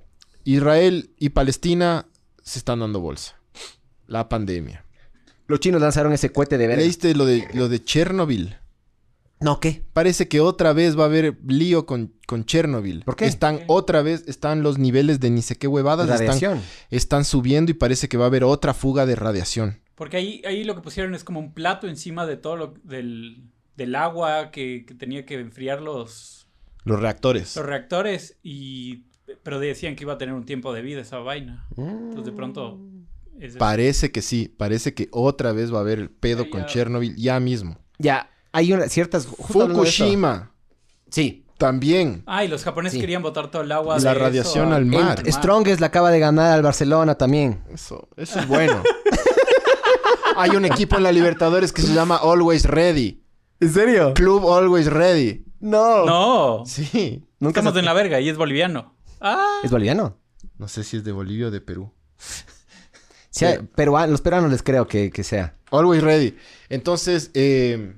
[0.46, 2.08] Israel y Palestina
[2.42, 3.36] se están dando bolsa.
[4.08, 4.84] La pandemia.
[5.46, 6.82] Los chinos lanzaron ese cohete de verga.
[6.82, 8.58] ¿Leíste lo de, lo de Chernobyl?
[9.41, 9.84] No, ¿qué?
[9.93, 13.04] Parece que otra vez va a haber lío con, con Chernobyl.
[13.04, 13.25] ¿Por qué?
[13.25, 16.10] Están otra vez, están los niveles de ni sé qué huevadas.
[16.10, 16.62] Están, Radiación.
[16.89, 19.80] están subiendo y parece que va a haber otra fuga de radiación.
[19.95, 23.43] Porque ahí, ahí lo que pusieron es como un plato encima de todo lo del,
[23.78, 26.47] del agua que, que tenía que enfriar los,
[26.84, 27.56] Los reactores.
[27.56, 29.04] los reactores y
[29.43, 31.65] pero decían que iba a tener un tiempo de vida esa vaina.
[31.78, 32.80] Entonces de pronto.
[33.58, 36.67] Parece que sí, parece que otra vez va a haber el pedo con ya.
[36.67, 37.78] Chernobyl ya mismo.
[37.97, 39.27] Ya, hay una, ciertas...
[39.27, 40.51] Fukushima
[41.09, 41.45] Sí.
[41.57, 42.23] también.
[42.25, 43.01] Ah, y los japoneses Sí.
[43.01, 45.23] querían botar todo el agua La de radiación eso al El mar.
[45.27, 47.63] Strongest le acaba de ganar al Barcelona también.
[47.71, 48.81] Eso, eso es bueno.
[50.35, 53.23] Hay un equipo en la Libertadores que se llama Always Ready.
[53.59, 54.13] ¿En serio?
[54.13, 55.43] Club Always Ready.
[55.59, 56.05] No.
[56.05, 56.63] No.
[56.65, 57.25] Sí.
[57.39, 58.95] Nunca Estamos se- en la verga y es boliviano.
[59.19, 59.59] Ah.
[59.63, 60.17] ¿Es boliviano?
[60.57, 61.91] No sé si es de Bolivia o de Perú.
[62.17, 63.45] Sí, Sí.
[63.75, 65.55] perua- los peruanos les creo que, que sea.
[65.71, 66.35] Always ready.
[66.69, 67.95] Entonces, eh,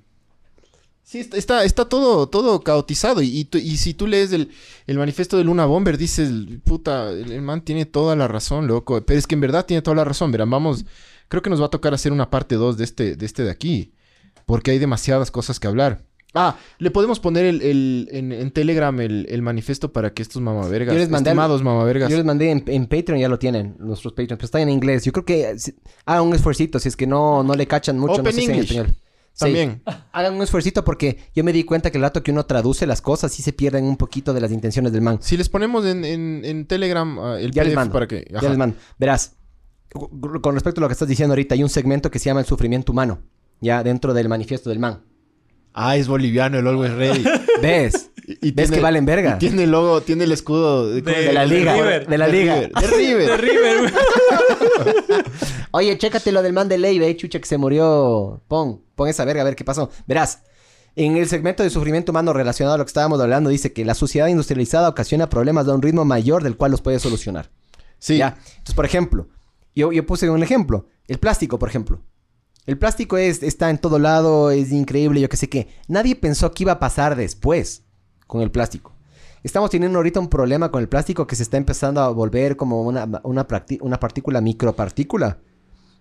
[1.11, 3.21] sí, está- está, todo, todo caotizado.
[3.21, 4.49] Y, y y si tú lees el,
[4.87, 6.31] el manifiesto de Luna Bomber, dices,
[6.63, 9.01] puta, el, el man tiene toda la razón, loco.
[9.05, 10.31] Pero es que en verdad tiene toda la razón.
[10.31, 10.85] Verán, vamos,
[11.27, 13.51] creo que nos va a tocar hacer una parte 2 de este, de este de
[13.51, 13.93] aquí.
[14.45, 16.03] Porque hay demasiadas cosas que hablar.
[16.33, 20.41] Ah, le podemos poner el, el- en, en Telegram el, el manifiesto para que estos
[20.41, 23.75] mamavergas, Yo les mandé estimados mamavergas, Yo les mandé en, en Patreon, ya lo tienen,
[23.79, 25.03] nuestros Patreons, pero está en inglés.
[25.03, 25.55] Yo creo que
[26.05, 28.45] hagan un esfuercito, si es que no, no le cachan mucho, no Open sé si
[28.45, 28.77] en English.
[29.33, 29.45] Sí.
[29.45, 29.81] también.
[30.11, 33.01] Hagan un esfuercito porque yo me di cuenta que el rato que uno traduce las
[33.01, 35.19] cosas sí se pierden un poquito de las intenciones del man.
[35.21, 37.93] Si les ponemos en, en, en Telegram ah, el Ya les PDF mando.
[37.93, 38.27] para que...
[38.29, 38.75] Ya les mando.
[38.99, 39.37] Verás,
[40.41, 42.45] con respecto a lo que estás diciendo ahorita, hay un segmento que se llama el
[42.45, 43.21] sufrimiento humano,
[43.61, 45.03] ya dentro del manifiesto del man.
[45.73, 47.23] Ah, es boliviano el Always Ready.
[47.61, 48.10] ¿Ves?
[48.41, 49.35] Y- y ¿Ves tiene- que valen verga?
[49.35, 51.01] y tiene el logo, tiene el escudo de,
[51.33, 51.73] la de liga.
[51.73, 52.07] River.
[52.07, 52.55] De la De liga.
[52.55, 52.71] River.
[52.73, 53.27] De River.
[53.27, 53.93] De River.
[55.71, 58.41] Oye, chécate lo del man de ley, ve, chucha, que se murió.
[58.47, 59.89] Pon, pon esa verga a ver qué pasó.
[60.07, 60.43] Verás,
[60.95, 63.93] en el segmento de sufrimiento humano relacionado a lo que estábamos hablando, dice que la
[63.93, 67.49] sociedad industrializada ocasiona problemas de un ritmo mayor del cual los puede solucionar.
[67.99, 68.17] Sí.
[68.17, 68.37] ¿Ya?
[68.49, 69.27] Entonces, por ejemplo,
[69.75, 70.87] yo, yo puse un ejemplo.
[71.07, 72.01] El plástico, por ejemplo.
[72.65, 75.67] El plástico es, está en todo lado, es increíble, yo qué sé qué.
[75.87, 77.83] Nadie pensó que iba a pasar después
[78.31, 78.93] con el plástico.
[79.43, 82.81] Estamos teniendo ahorita un problema con el plástico que se está empezando a volver como
[82.83, 85.39] una, una, partícula, micropartícula.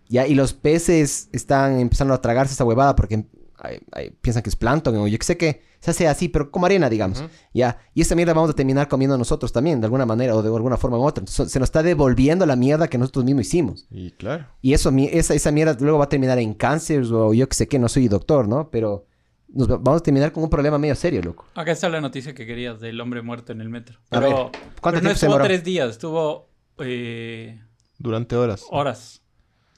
[0.09, 0.29] ¿Ya?
[0.29, 3.27] Y los peces están empezando a tragarse esa huevada porque
[3.59, 5.63] ay, ay, piensan que es plancton o yo qué sé qué.
[5.81, 7.25] Se hace así, pero como arena, digamos.
[7.53, 7.79] ¿Ya?
[7.95, 10.77] Y esa mierda vamos a terminar comiendo nosotros también, de alguna manera o de alguna
[10.77, 11.23] forma u otra.
[11.23, 13.89] Entonces, se nos está devolviendo la mierda que nosotros mismos hicimos.
[13.91, 14.47] Y claro.
[14.63, 17.67] Y eso, esa, esa mierda luego va a terminar en cáncer o yo que sé
[17.67, 18.71] qué, no soy doctor, ¿no?
[18.71, 19.07] Pero
[19.55, 21.47] nos va- vamos a terminar con un problema medio serio, loco.
[21.55, 23.99] Acá está la noticia que querías del hombre muerto en el metro.
[24.11, 24.35] A Pero, ver,
[24.81, 27.61] ¿cuánto pero no estuvo tres días, estuvo eh,
[27.99, 28.65] Durante horas.
[28.71, 29.23] horas.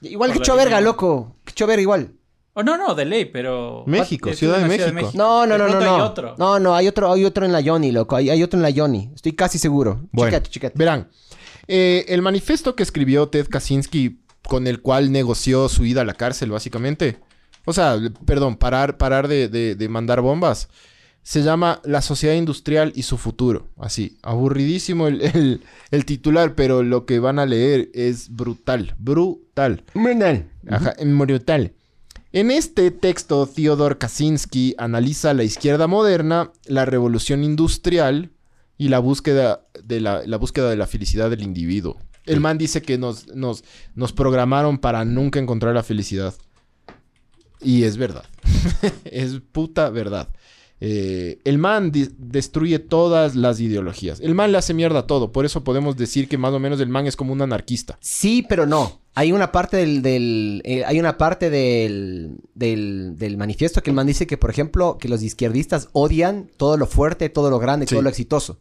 [0.01, 0.91] Igual que Por hecho la verga, línea.
[0.91, 1.37] loco.
[1.45, 2.13] Que hecho verga igual.
[2.55, 3.83] Oh, no, no, de ley, pero...
[3.87, 5.11] México, Es Ciudad de México.
[5.15, 5.95] No, no, no, no, no.
[5.95, 6.35] hay otro.
[6.37, 8.15] No, no, hay otro, hay otro en la Yoni, loco.
[8.15, 9.11] Hay, hay otro en la Yoni.
[9.15, 10.01] Estoy casi seguro.
[10.11, 10.77] Bueno, Chécate, chécate.
[10.77, 11.09] verán.
[11.67, 16.13] eh, el manifiesto que escribió Ted Kaczynski, con el cual negoció su ida a la
[16.13, 17.17] cárcel, básicamente.
[17.65, 20.69] O sea, perdón, parar, parar de, de- de mandar bombas.
[21.21, 23.69] Se llama La sociedad industrial y su futuro.
[23.77, 28.95] Así, aburridísimo el, el- el titular, pero lo que van a leer es brutal.
[28.99, 29.83] Brutal.
[30.69, 31.73] Ajá, brutal.
[32.33, 38.31] En este texto, Theodor Kaczynski analiza la izquierda moderna, la revolución industrial
[38.77, 41.95] y la búsqueda de la, la búsqueda de la felicidad del individuo.
[42.25, 43.63] El man dice que nos, nos,
[43.95, 46.33] nos programaron para nunca encontrar la felicidad.
[47.63, 48.25] Y es verdad.
[49.05, 50.29] es puta verdad.
[50.79, 54.19] Eh, el man destruye todas las ideologías.
[54.19, 55.31] El man le hace mierda a todo.
[55.31, 57.97] Por eso podemos decir que más o menos el man es como un anarquista.
[58.01, 59.02] Sí, pero no.
[59.15, 63.95] Hay una parte del, del, eh, hay una parte del, del, del manifiesto que el
[63.95, 67.85] man dice que, por ejemplo, que los izquierdistas odian todo lo fuerte, todo lo grande,
[67.85, 67.93] Sí.
[67.93, 68.57] todo lo exitoso.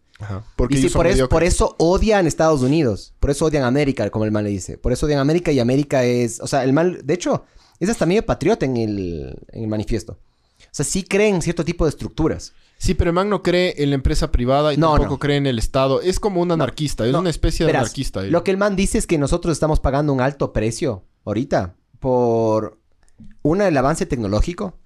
[0.57, 1.29] Porque y sí, por, eso, mediocres.
[1.31, 3.15] por eso odian Estados Unidos.
[3.19, 4.77] Por eso odian América, como el man le dice.
[4.79, 6.39] Por eso odian América y América es...
[6.41, 6.99] O sea, el man...
[7.03, 7.45] De hecho,
[7.81, 10.19] es hasta medio patriota en el, en el manifiesto.
[10.67, 12.53] O sea, sí creen cierto tipo de estructuras.
[12.79, 15.19] Sí, pero el man no cree en la empresa privada y No, tampoco no.
[15.21, 16.01] cree en el Estado.
[16.01, 18.21] Es como un anarquista, es una especie de Verás, anarquista.
[18.25, 18.33] él.
[18.33, 22.81] Lo que el man dice es que nosotros estamos pagando un alto precio ahorita por
[23.43, 24.79] una el avance tecnológico.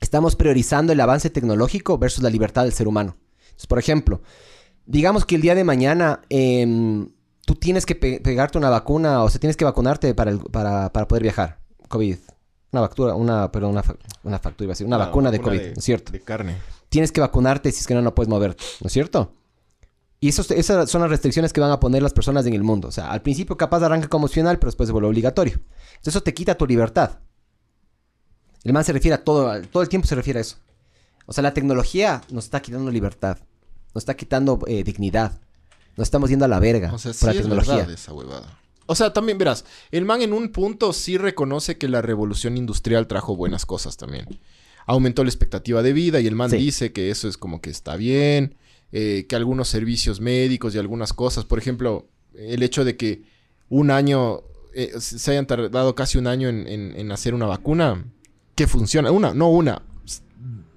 [0.00, 3.16] Estamos priorizando el avance tecnológico versus la libertad del ser humano.
[3.42, 4.22] Entonces, por ejemplo,
[4.86, 7.10] digamos que el día de mañana em,
[7.46, 10.90] tú tienes que pe- pegarte una vacuna o sea, tienes que vacunarte para, el- para,
[10.92, 11.60] para poder viajar.
[11.88, 12.16] COVID.
[12.72, 13.82] Una factura, una, perdón, una,
[14.22, 16.12] una factura iba a decir, una vacuna de COVID, ¿no es cierto?
[16.12, 16.56] De carne.
[16.88, 19.32] tienes que vacunarte si es que no, no puedes moverte, ¿no es cierto?
[20.20, 22.88] Y esos- esas son las restricciones que van a poner las personas en el mundo.
[22.88, 25.54] O sea, al principio capaz arranca como opcional, pero después se vuelve obligatorio.
[25.54, 27.18] Entonces eso te quita tu libertad.
[28.64, 30.56] El man se refiere a todo, todo el tiempo se refiere a eso.
[31.26, 33.38] O sea, la tecnología nos está quitando libertad,
[33.94, 35.40] nos está quitando eh, dignidad,
[35.96, 37.74] nos estamos yendo a la verga O sea, sí por la es tecnología.
[37.76, 38.58] verdad esa huevada.
[38.90, 43.06] O sea, también verás, el man en un punto sí reconoce que la revolución industrial
[43.06, 44.26] trajo buenas cosas también.
[44.86, 46.56] Aumentó la expectativa de vida y el man Sí.
[46.56, 48.56] dice que eso es como que está bien,
[48.90, 53.22] eh, que algunos servicios médicos y algunas cosas, por ejemplo, el hecho de que
[53.68, 54.40] un año,
[54.74, 58.04] eh, se hayan tardado casi un año en, en- en hacer una vacuna
[58.56, 59.82] que funciona, una, no una,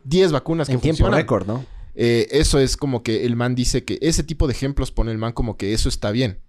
[0.04, 1.20] 10 vacunas que En tiempo funcionan.
[1.20, 1.66] récord, ¿no?
[1.96, 5.18] Eh, eso es como que el man dice que ese tipo de ejemplos pone el
[5.18, 6.40] man como que eso está bien.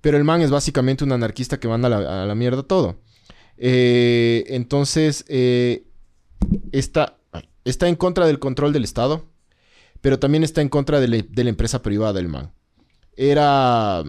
[0.00, 3.00] Pero el man es básicamente un anarquista que manda a la, mierda todo.
[3.56, 5.84] Eh, entonces, eh,
[6.72, 7.18] está,
[7.64, 9.24] está en contra del control del Estado,
[10.00, 12.52] pero también está en contra de, la- empresa privada, el man.
[13.16, 14.04] Era,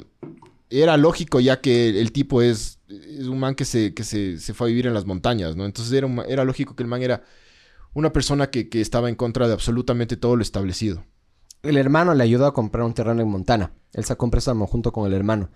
[0.69, 4.67] era lógico ya que el, tipo es, un man que, se, que se, se fue
[4.67, 5.65] a vivir en las montañas, ¿no?
[5.65, 7.23] Entonces era, era lógico que el man era
[7.93, 11.03] una persona que, que estaba en contra de absolutamente todo lo establecido.
[11.61, 13.73] El hermano le ayudó a comprar un terreno en Montana.
[13.93, 15.49] Él sacó un préstamo junto con el hermano.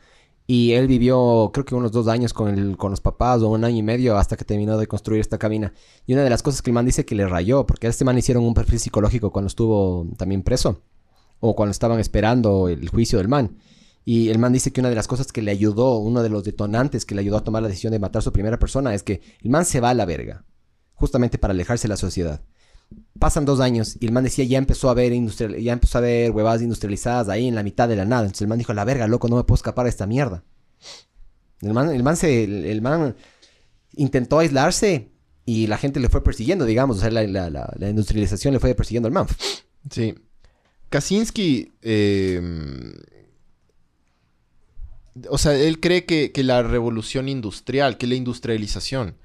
[0.45, 3.63] Y él vivió, creo que unos dos años con, el, con los papás o un
[3.63, 5.73] año y medio hasta que terminó de construir esta cabina.
[6.05, 8.03] Y una de las cosas que el man dice que le rayó, porque a este
[8.03, 10.81] man hicieron un perfil psicológico cuando estuvo también preso.
[11.39, 13.57] O cuando estaban esperando el juicio del man.
[14.03, 16.43] Y el man dice que una de las cosas que le ayudó, uno de los
[16.43, 19.03] detonantes que le ayudó a tomar la decisión de matar a su primera persona es
[19.03, 20.43] que el man se va a la verga.
[20.95, 22.41] Justamente para alejarse de la sociedad
[23.19, 26.01] pasan dos años y el man decía ya empezó a ver industrial, ya empezó a
[26.01, 28.23] ver huevadas industrializadas ahí en la mitad de la nada.
[28.23, 30.43] Entonces el man dijo, la verga, loco, no me puedo escapar de esta mierda.
[31.61, 33.15] El man, el man se, el, man
[33.95, 35.11] intentó aislarse
[35.45, 39.07] y la gente le fue persiguiendo, digamos, o sea, la, la- industrialización le fue persiguiendo
[39.07, 39.27] al man.
[39.89, 40.15] Sí.
[40.89, 42.41] Kaczynski, eh,
[45.29, 49.15] o sea, él cree que, que la revolución industrial, que la industrialización,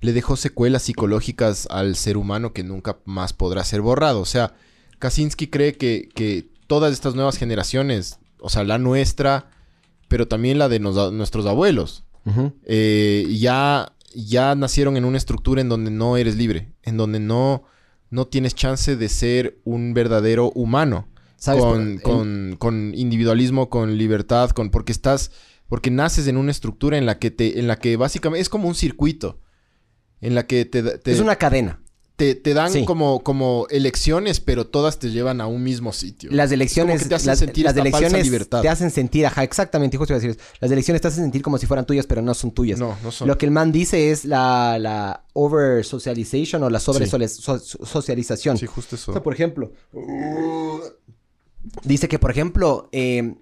[0.00, 4.20] le dejó secuelas psicológicas al ser humano que nunca más podrá ser borrado.
[4.20, 4.54] O sea,
[4.98, 9.50] Kaczynski cree que, que todas estas nuevas generaciones, o sea, la nuestra,
[10.08, 12.04] pero también la de nos- nuestros abuelos,
[12.66, 17.64] eh, ya, ya nacieron en una estructura en donde no eres libre, en donde no,
[18.10, 21.08] no tienes chance de ser un verdadero humano.
[21.36, 21.62] ¿Sabes?
[21.62, 25.30] Con, con- con individualismo, con libertad, con porque estás,
[25.68, 28.66] porque naces en una estructura en la que te, en la que básicamente es como
[28.68, 29.38] un circuito,
[30.20, 31.80] en la que te, es una cadena.
[32.16, 32.84] te, te dan Sí.
[32.84, 36.30] como, como elecciones, pero todas te llevan a un mismo sitio.
[36.32, 38.60] Las elecciones, te hacen las, sentir las elecciones libertad.
[38.60, 40.50] te hacen sentir, ajá, exactamente, justo iba a decir eso.
[40.60, 42.80] Las elecciones te hacen sentir como si fueran tuyas, pero no son tuyas.
[42.80, 43.28] No, no son.
[43.28, 47.28] Lo que el man dice es la, la over socialization o la sobre Sí.
[47.28, 48.58] so- socialización.
[48.58, 49.12] Sí, justo eso.
[49.12, 49.70] O sea, por ejemplo,
[51.84, 53.34] dice que, por ejemplo, eh,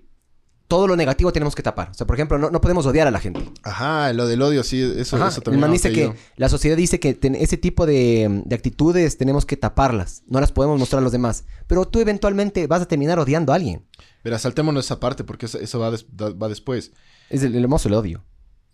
[0.69, 1.91] todo lo negativo tenemos que tapar.
[1.91, 3.41] O sea, por ejemplo, no, no podemos odiar a la gente.
[3.63, 5.61] Ajá, lo del odio, sí, eso, Ajá, eso el también.
[5.61, 9.47] man lo dice que la sociedad dice que ten- ese tipo de, de actitudes tenemos
[9.47, 10.23] que taparlas.
[10.27, 11.45] No las podemos mostrar a los demás.
[11.67, 13.85] Pero tú eventualmente vas a terminar odiando a alguien.
[14.25, 16.93] Verá, saltémonos esa parte porque eso, eso va, des- va después.
[17.31, 18.25] Es el, el hermoso el odio.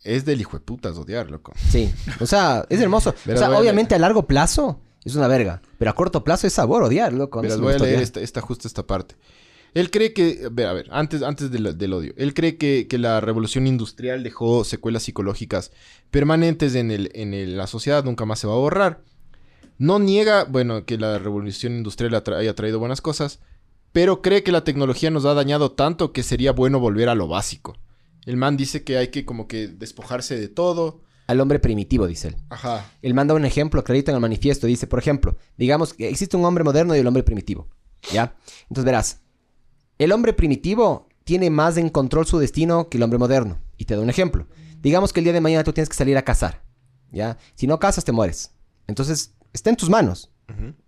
[0.05, 1.53] Es del hijo de putas odiar, loco.
[1.71, 1.93] Sí.
[2.21, 3.15] O sea, es hermoso.
[3.25, 5.61] Verás, o sea, a obviamente a largo plazo es una verga.
[5.79, 7.41] Pero a corto plazo es sabor odiar, loco.
[7.43, 9.15] Verás, voy a leer esta justo esta parte.
[9.75, 12.87] Él cree que, a ver, a ver, antes, antes del, del odio, él cree que,
[12.89, 15.73] que la revolución industrial dejó secuelas psicológicas
[16.11, 19.01] permanentes en, el, en el- la sociedad, nunca más se va a borrar.
[19.79, 23.41] No niega, bueno, que la revolución industrial atra- haya traído buenas cosas,
[23.93, 27.27] pero cree que la tecnología nos ha dañado tanto que sería bueno volver a lo
[27.29, 27.77] básico.
[28.27, 31.01] El man dice que hay que como que despojarse de todo.
[31.27, 32.37] Al hombre primitivo, dice él.
[32.51, 32.91] Ajá.
[33.01, 34.67] Él manda un ejemplo clarito en el manifiesto.
[34.67, 37.69] Dice, por ejemplo, digamos que existe un hombre moderno y el hombre primitivo.
[38.13, 38.37] ¿Ya?
[38.63, 39.21] Entonces verás,
[40.05, 43.59] el hombre primitivo tiene más en control su destino que el hombre moderno.
[43.77, 44.47] Y te doy un ejemplo.
[44.81, 46.63] Digamos que el día de mañana tú tienes que salir a cazar.
[47.11, 47.37] ¿Ya?
[47.55, 48.53] Si no cazas, te mueres.
[48.87, 50.31] Entonces, está en tus manos.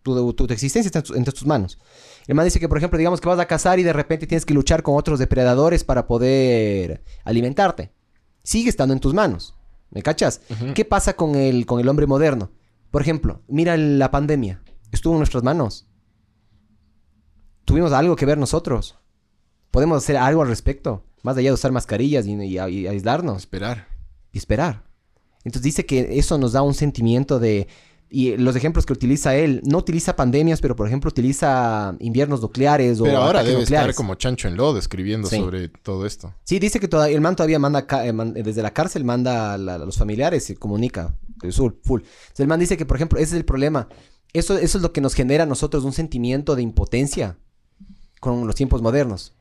[0.03, 1.79] Tu, tu- tu existencia está en, tu- tus manos.
[2.27, 4.45] El man dice que, por ejemplo, digamos que vas a cazar y de repente tienes
[4.45, 7.91] que luchar con otros depredadores para poder alimentarte.
[8.43, 9.55] Sigue estando en tus manos.
[9.91, 10.41] ¿Me cachas?
[10.75, 12.51] ¿Qué pasa con el, con el hombre moderno?
[12.91, 14.63] Por ejemplo, mira la pandemia.
[14.93, 15.87] Estuvo en nuestras manos.
[17.65, 18.99] Tuvimos algo que ver nosotros.
[19.75, 21.03] Podemos hacer algo al respecto.
[21.25, 23.89] Más allá de usar mascarillas y, y- y aislarnos Esperar.
[24.33, 24.85] y esperar.
[25.45, 27.67] Entonces dice que eso nos da un sentimiento de...
[28.11, 33.01] Y los ejemplos que utiliza él, no utiliza pandemias, pero por ejemplo utiliza inviernos nucleares
[33.01, 33.89] o Pero ahora debe nucleares.
[33.91, 35.37] estar como chancho en lodo escribiendo Sí.
[35.39, 36.33] sobre todo esto.
[36.45, 39.59] Sí, dice que toda- el man todavía manda, eh, man- desde la cárcel manda a,
[39.59, 41.17] la- a los familiares y comunica.
[41.41, 42.01] Full, full.
[42.03, 43.89] Entonces, el man dice que, por ejemplo, ese es el problema.
[44.33, 47.37] Eso, eso es lo que nos genera a nosotros un sentimiento de impotencia
[48.21, 49.33] con los tiempos modernos.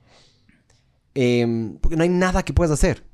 [1.16, 3.05] Em, porque no hay nada que puedas hacer.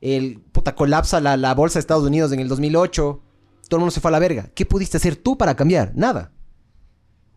[0.00, 3.22] El puta colapsa la, la bolsa de Estados Unidos en el 2008.
[3.68, 4.50] Todo el mundo se fue a la verga.
[4.54, 5.92] ¿Qué pudiste hacer tú para cambiar?
[5.94, 6.32] Nada.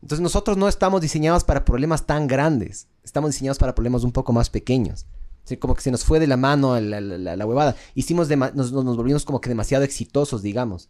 [0.02, 2.88] Entonces nosotros no estamos diseñados para problemas tan grandes.
[3.04, 5.06] Estamos diseñados para problemas un poco más pequeños.
[5.60, 7.76] Como que se nos fue de la mano la, la- huevada.
[7.96, 10.90] Hicimos nos- nos volvimos como que demasiado exitosos, digamos.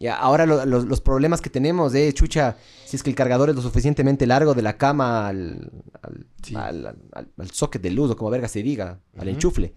[0.00, 3.50] Y ahora lo- los- los problemas que tenemos de chucha, si es que el cargador
[3.50, 5.70] es lo suficientemente largo de la cama al,
[6.02, 6.54] al, Sí.
[6.56, 9.74] al- al- al- al socket de luz o como verga se diga, al enchufle.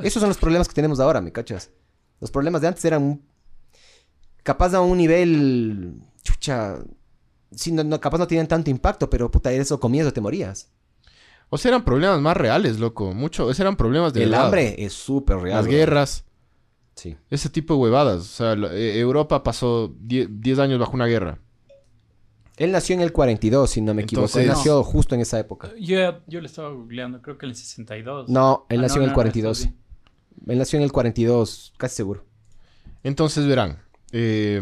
[0.00, 1.70] Esos son los problemas que tenemos ahora, ¿me cachas?
[2.20, 3.20] Los problemas de antes eran
[4.44, 6.78] capaz a un nivel, chucha,
[7.50, 10.70] sí, no, no- capaz no tienen tanto impacto, pero puta, eso comías o te morías.
[11.50, 13.12] O sea, eran problemas más reales, loco.
[13.12, 13.50] Mucho.
[13.50, 14.46] Esos eran problemas de el verdad.
[14.46, 15.56] hambre es súper real.
[15.58, 15.72] Las bro.
[15.76, 16.24] guerras.
[16.96, 17.16] Sí.
[17.30, 18.20] Ese tipo de huevadas.
[18.20, 21.38] O sea, la- eh, Europa pasó 10 años bajo una guerra.
[22.56, 24.26] Él nació en el 42, si no me equivoco.
[24.38, 25.72] Él Entonces- nació justo en esa época.
[25.80, 28.28] Yo, yo le estaba googleando, creo que en el 62.
[28.28, 29.60] No, él Ah, nació no, en el no, 42.
[29.62, 29.74] esto
[30.46, 32.24] Él nació en el 42, casi seguro.
[33.02, 33.80] Entonces, verán.
[34.12, 34.60] eh,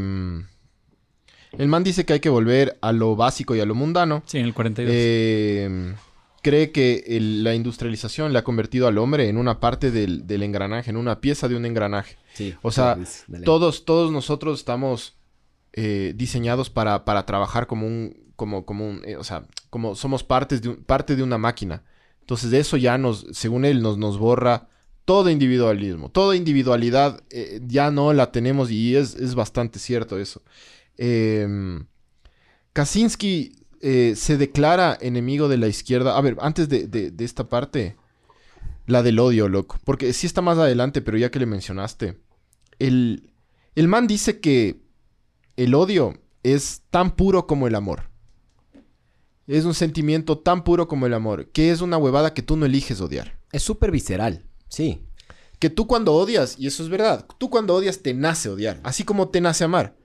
[1.58, 4.22] el man dice que hay que volver a lo básico y a lo mundano.
[4.26, 4.94] Sí, en el 42.
[4.96, 5.94] Eh,
[6.42, 10.42] cree que el- la industrialización le ha convertido al hombre en una parte del, del
[10.42, 12.16] engranaje, en una pieza de un engranaje.
[12.34, 12.54] Sí.
[12.62, 12.96] O sea.
[13.44, 15.14] Todos, todos nosotros estamos
[15.72, 20.22] eh, diseñados para, para trabajar como un, como, como un, eh, o sea, como somos
[20.24, 21.84] partes de un- parte de una máquina.
[22.20, 24.68] Entonces de eso ya nos, según él, nos, nos borra
[25.04, 26.10] todo individualismo.
[26.10, 30.42] Toda individualidad eh, ya no la tenemos y es, es bastante cierto eso.
[30.98, 31.86] Em,
[32.72, 36.16] Kaczynski eh, se declara enemigo de la izquierda.
[36.16, 37.96] A ver, antes de, de- de esta parte,
[38.86, 39.78] la del odio, loco.
[39.84, 42.18] Porque sí está más adelante, pero ya que le mencionaste.
[42.78, 43.32] El,
[43.74, 44.80] el man dice que
[45.56, 48.10] el odio es tan puro como el amor.
[49.46, 52.64] Es un sentimiento tan puro como el amor, que es una huevada que tú no
[52.66, 53.38] eliges odiar.
[53.50, 54.44] Es súper visceral.
[54.68, 55.02] Sí.
[55.58, 59.04] Que tú cuando odias, y eso es verdad, tú cuando odias te nace odiar, así
[59.04, 59.96] como te nace amar.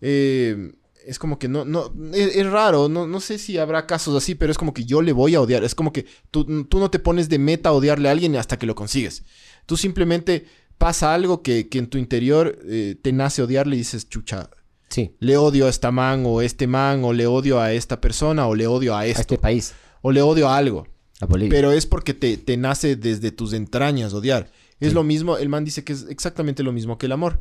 [0.00, 0.72] Eh,
[1.06, 4.34] es como que no, no, es, es raro, no, no sé si habrá casos así,
[4.34, 5.64] pero es como que yo le voy a odiar.
[5.64, 8.58] Es como que tú, tú no te pones de meta a odiarle a alguien hasta
[8.58, 9.22] que lo consigues.
[9.66, 10.46] Tú simplemente
[10.78, 14.50] pasa algo que, que en tu interior eh, te nace odiarle y dices, chucha,
[14.90, 15.14] Sí.
[15.18, 18.54] le odio a esta man o este man, o le odio a esta persona, o
[18.54, 19.74] le odio a este país.
[20.02, 20.86] o le odio a algo.
[21.20, 21.50] A Bolivia.
[21.50, 24.50] Pero es porque te, te nace desde tus entrañas odiar.
[24.80, 24.94] Es Sí.
[24.94, 27.40] lo mismo, el man dice que es exactamente lo mismo que el amor.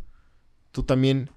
[0.71, 1.29] Tú también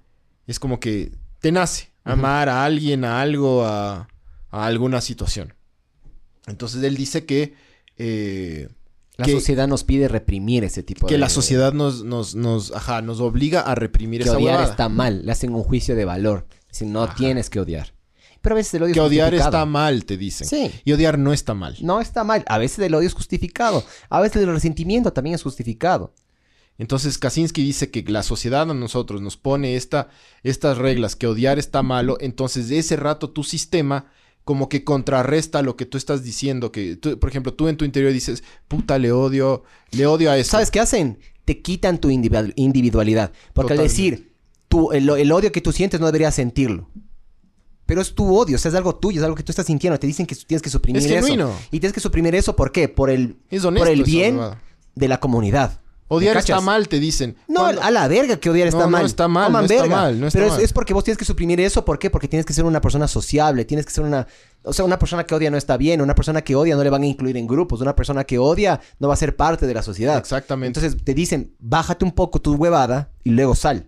[0.47, 1.11] es como que
[1.41, 4.07] te nace amar a alguien, a algo, a,
[4.49, 5.53] a alguna situación.
[6.47, 7.53] Entonces él dice que,
[7.97, 8.69] eh,
[9.17, 11.13] la que, sociedad nos pide reprimir ese tipo de...
[11.13, 14.71] que la sociedad nos, nos, nos, ajá, nos obliga a reprimir que esa odiar huevada.
[14.71, 15.25] está mal.
[15.25, 16.47] Le hacen un juicio de valor.
[16.69, 17.15] Dicen, no Ajá.
[17.15, 17.93] tienes que odiar.
[18.41, 20.47] Pero a veces el odio Que es odiar está mal, te dicen.
[20.47, 20.71] Sí.
[20.85, 21.75] Y odiar no está mal.
[21.81, 22.45] No está mal.
[22.47, 23.83] A veces el odio es justificado.
[24.09, 26.13] A veces el resentimiento también es justificado.
[26.77, 30.09] Entonces Kaczynski dice que la sociedad a nosotros nos pone esta,
[30.43, 34.05] estas reglas, que odiar está malo, entonces de ese rato tu sistema
[34.43, 37.83] como que contrarresta lo que tú estás diciendo, que tú, por ejemplo, tú en tu
[37.83, 40.51] interior dices, puta, le odio, le odio a eso.
[40.51, 41.19] ¿Sabes qué hacen?
[41.43, 43.33] Te quitan tu individu- individualidad.
[43.53, 44.33] Porque al decir,
[44.69, 46.89] tú, el, el odio que tú sientes no deberías sentirlo.
[47.85, 49.97] Pero es tu odio, o sea, es algo tuyo, es algo que tú estás sintiendo.
[49.99, 51.15] Te dicen que tienes que suprimir Es eso.
[51.25, 51.51] genuino.
[51.71, 52.87] Y tienes que suprimir eso, ¿por qué?
[52.89, 54.39] Por el, Es honesto por el bien
[54.95, 55.81] de la comunidad.
[56.09, 57.35] Odiar ¿Me está mal, te dicen.
[57.49, 59.05] No, a la verga que odiar está No, no mal.
[59.05, 59.95] está mal, no está verga.
[59.95, 60.63] mal, no está Pero es, mal.
[60.63, 61.83] es porque vos tienes que suprimir eso.
[61.83, 62.09] ¿Por qué?
[62.09, 63.65] Porque tienes que ser una persona sociable.
[63.65, 64.25] Tienes que ser una...
[64.63, 65.99] O sea, una persona que odia no está bien.
[66.01, 67.81] Una persona que odia no le van a incluir en grupos.
[67.81, 70.17] Una persona que odia no va a ser parte de la sociedad.
[70.17, 70.79] Exactamente.
[70.79, 73.87] Entonces te dicen, bájate un poco tu huevada y luego sal.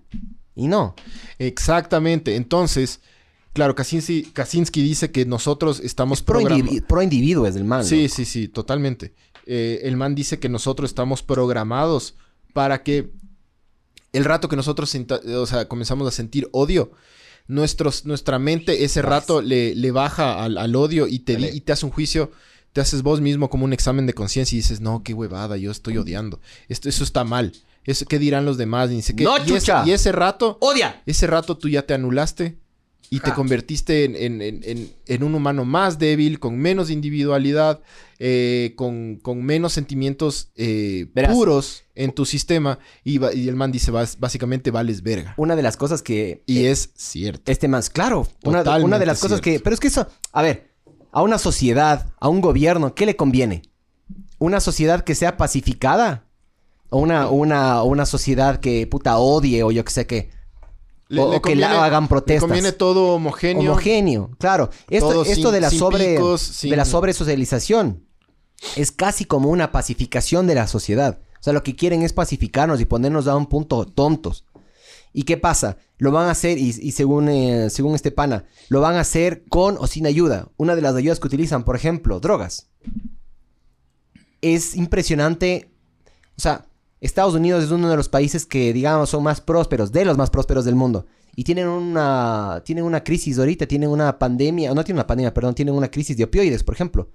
[0.55, 0.95] Y no.
[1.38, 2.36] Exactamente.
[2.36, 2.99] Entonces,
[3.53, 6.41] claro, Kaczynski, Kaczynski dice que nosotros estamos Pro,
[7.01, 7.84] individuo es del mal.
[7.86, 9.13] Sí, sí, sí, totalmente.
[9.52, 12.14] Eh, el man dice que nosotros estamos programados
[12.54, 13.10] para que
[14.14, 16.91] el rato que nosotros sinta- o sea, comenzamos a sentir odio,
[17.47, 21.72] nuestros, nuestra mente ese rato le, le baja al, al odio y te, y te
[21.72, 22.32] hace un juicio,
[22.74, 25.72] te haces vos mismo como un examen de conciencia y dices, no, qué huevada, yo
[25.72, 26.39] estoy odiando.
[26.68, 27.52] Esto, eso está mal.
[27.86, 28.91] Eso, ¿Qué dirán los demás?
[28.91, 29.24] Y, dice, ¿qué?
[29.24, 31.02] ¡No, y, ese, y ese rato, ¡Odia!
[31.08, 32.59] ese rato tú ya te anulaste
[33.12, 37.82] y te convertiste en, en- en- un humano más débil, con menos individualidad,
[38.20, 42.78] eh, con, con menos sentimientos eh, puros en tu sistema.
[43.03, 45.34] Y, va- y el man dice, "Vas- básicamente vales verga.
[45.38, 46.43] Una de las cosas que...
[46.45, 47.51] Y eh, es cierto.
[47.51, 48.28] Este más, claro.
[48.43, 49.60] Una, de las cosas que...
[49.60, 50.07] Pero es que eso...
[50.32, 50.70] A ver,
[51.12, 53.64] a una sociedad, a un gobierno, ¿qué le conviene?
[54.38, 56.26] ¿Una sociedad que sea pacificada?
[56.91, 60.30] ¿O una, una, una sociedad que puta odie o yo que sé qué?
[61.10, 62.41] Le- o- le que la hagan protestas.
[62.47, 63.72] Conviene todo homogéneo.
[63.72, 64.70] Homogéneo, claro.
[64.89, 68.05] Esto, Todo esto sin- de la sobre picos, sin- de la sobresocialización
[68.76, 71.20] es casi como una pacificación de la sociedad.
[71.39, 74.45] O sea, lo que quieren es pacificarnos y ponernos a un punto tontos.
[75.12, 75.78] ¿Y qué pasa?
[75.97, 79.43] Lo van a hacer, y, y según, eh, según este pana, lo van a hacer
[79.49, 80.49] con o sin ayuda.
[80.57, 82.68] Una de las ayudas que utilizan, por ejemplo, drogas.
[84.41, 85.72] Es impresionante.
[86.38, 86.66] O sea,
[87.02, 90.30] Estados Unidos es uno de los países que, digamos, son más prósperos, de los más
[90.30, 91.06] prósperos del mundo.
[91.36, 95.56] Y tienen una, tienen una crisis ahorita, tienen una pandemia, no tienen una pandemia, perdón,
[95.56, 97.10] tienen una crisis de opioides, por ejemplo.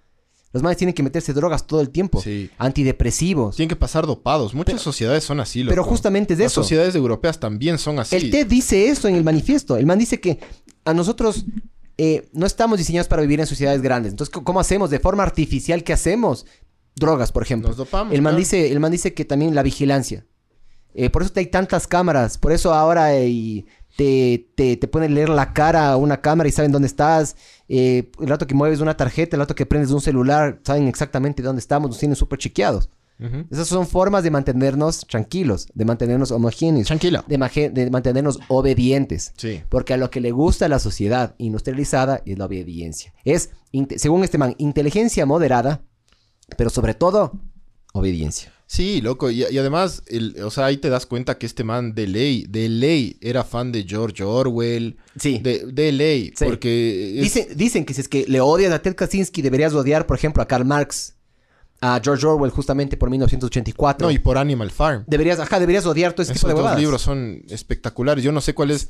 [0.52, 2.22] Los manes tienen que meterse drogas todo el tiempo.
[2.22, 2.48] Sí.
[2.58, 3.56] Antidepresivos.
[3.56, 4.54] Tienen que pasar dopados.
[4.54, 5.64] Muchas sociedades son así.
[5.64, 5.90] Pero loco.
[5.90, 6.62] justamente es de Las eso.
[6.62, 8.14] sociedades europeas también son así.
[8.16, 9.76] El TED dice esto en el manifiesto.
[9.76, 10.38] El man dice que
[10.84, 11.44] a nosotros
[11.98, 14.12] eh, no estamos diseñados para vivir en sociedades grandes.
[14.12, 14.90] Entonces, ¿c- ¿cómo hacemos?
[14.90, 16.46] De forma artificial, ¿qué hacemos?
[16.96, 17.68] Drogas, por ejemplo.
[17.68, 18.38] Nos dopamos, el, man claro.
[18.38, 20.26] dice, el man dice que también la vigilancia.
[20.94, 22.38] Eh, por eso hay tantas cámaras.
[22.38, 23.64] Por eso ahora eh,
[23.96, 27.36] te, te, te pueden leer la cara a una cámara y saben dónde estás.
[27.68, 31.42] Eh, el rato que mueves una tarjeta, el rato que prendes un celular, saben exactamente
[31.42, 31.90] dónde estamos.
[31.90, 32.90] Nos tienen súper chequeados.
[33.18, 33.44] Ujú.
[33.50, 37.24] Esas son formas de mantenernos tranquilos, de mantenernos homogéneos, Tranquilo.
[37.28, 39.32] de, de mantenernos obedientes.
[39.36, 39.62] Sí.
[39.68, 43.12] Porque a lo que le gusta a la sociedad industrializada es la obediencia.
[43.24, 43.50] Es,
[43.96, 45.82] según este man, inteligencia moderada,
[46.56, 47.32] pero sobre todo,
[47.92, 48.52] obediencia.
[48.66, 49.30] Sí, loco.
[49.30, 52.46] Y, y además, el, o sea, ahí te das cuenta que este man de ley,
[52.48, 54.96] de ley, era fan de George Orwell.
[55.18, 55.38] Sí.
[55.38, 56.32] De, de ley.
[56.34, 56.44] Sí.
[56.46, 57.18] Porque...
[57.18, 60.16] es- Dicen, dicen que si es que le odias a Ted Kaczynski, deberías odiar, por
[60.16, 61.14] ejemplo, a Karl Marx,
[61.82, 64.06] a George Orwell, justamente por 1984.
[64.08, 65.04] No, y por Animal Farm.
[65.06, 68.24] Deberías, ajá, deberías odiar todo ese Esos tipo de dos libros son espectaculares.
[68.24, 68.88] Yo no sé cuál es...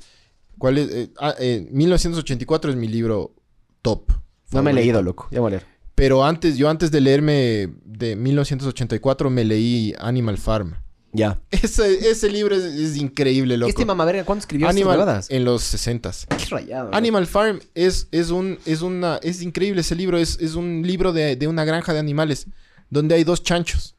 [0.57, 3.35] Cuál es eh, ah, eh, 1984 es mi libro
[3.83, 4.13] top.
[4.53, 5.27] No me he leído, loco.
[5.33, 5.74] Ya voy a leer.
[5.95, 10.75] Pero antes, yo antes de leerme de 1984 me leí Animal Farm.
[11.13, 11.41] Ya.
[11.51, 13.71] Ese, ese libro es, es increíble, loco.
[13.71, 15.31] Este mamá, verga, ¿cuándo escribió estas Animal huevadas?
[15.31, 16.27] en los 60s.
[16.37, 16.93] Qué rayado.
[16.93, 21.13] Animal Farm es, es un es una es increíble ese libro es, es un libro
[21.13, 22.49] de, de una granja de animales
[22.91, 23.95] donde hay dos chanchos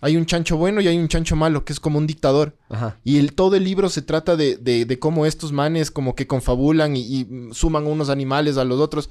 [0.00, 2.96] hay un chancho bueno y hay un chancho malo que es como un dictador Ajá.
[3.04, 6.26] y el, todo el libro se trata de, de, de cómo estos manes como que
[6.26, 9.10] confabulan y, y, suman unos animales a los otros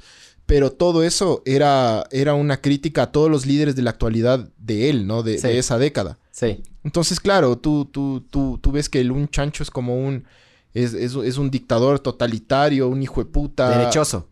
[0.49, 4.89] pero todo eso era, era una crítica a todos los líderes de la actualidad de
[4.89, 5.21] él, ¿no?
[5.21, 5.47] De, Sí.
[5.47, 6.17] de esa década.
[6.31, 6.63] Sí.
[6.83, 10.25] Entonces, claro, tú, tú, tú, tú ves que el, un chancho es como un...
[10.73, 13.69] Es, es, es un dictador totalitario, un hijo de puta.
[13.77, 14.27] Derechoso.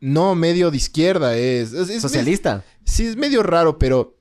[0.00, 1.70] No, medio de izquierda es.
[2.00, 2.64] Socialista.
[2.84, 4.16] sí, es medio raro, pero.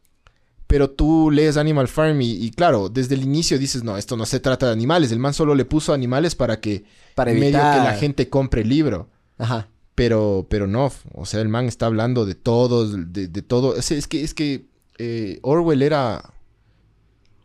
[0.68, 4.26] Pero tú lees Animal Farm y, y claro, desde el inicio dices, no, esto no
[4.28, 5.12] se trata de animales.
[5.12, 6.84] El man solo le puso animales para que
[7.16, 7.78] Para medio evitar.
[7.80, 9.08] que la gente compre el libro.
[9.40, 9.68] Ajá.
[10.00, 13.76] Pero, pero no, o sea, el man está hablando de todos, de, de todo.
[13.76, 14.66] Es, es que, es que
[14.98, 16.34] eh, Orwell era.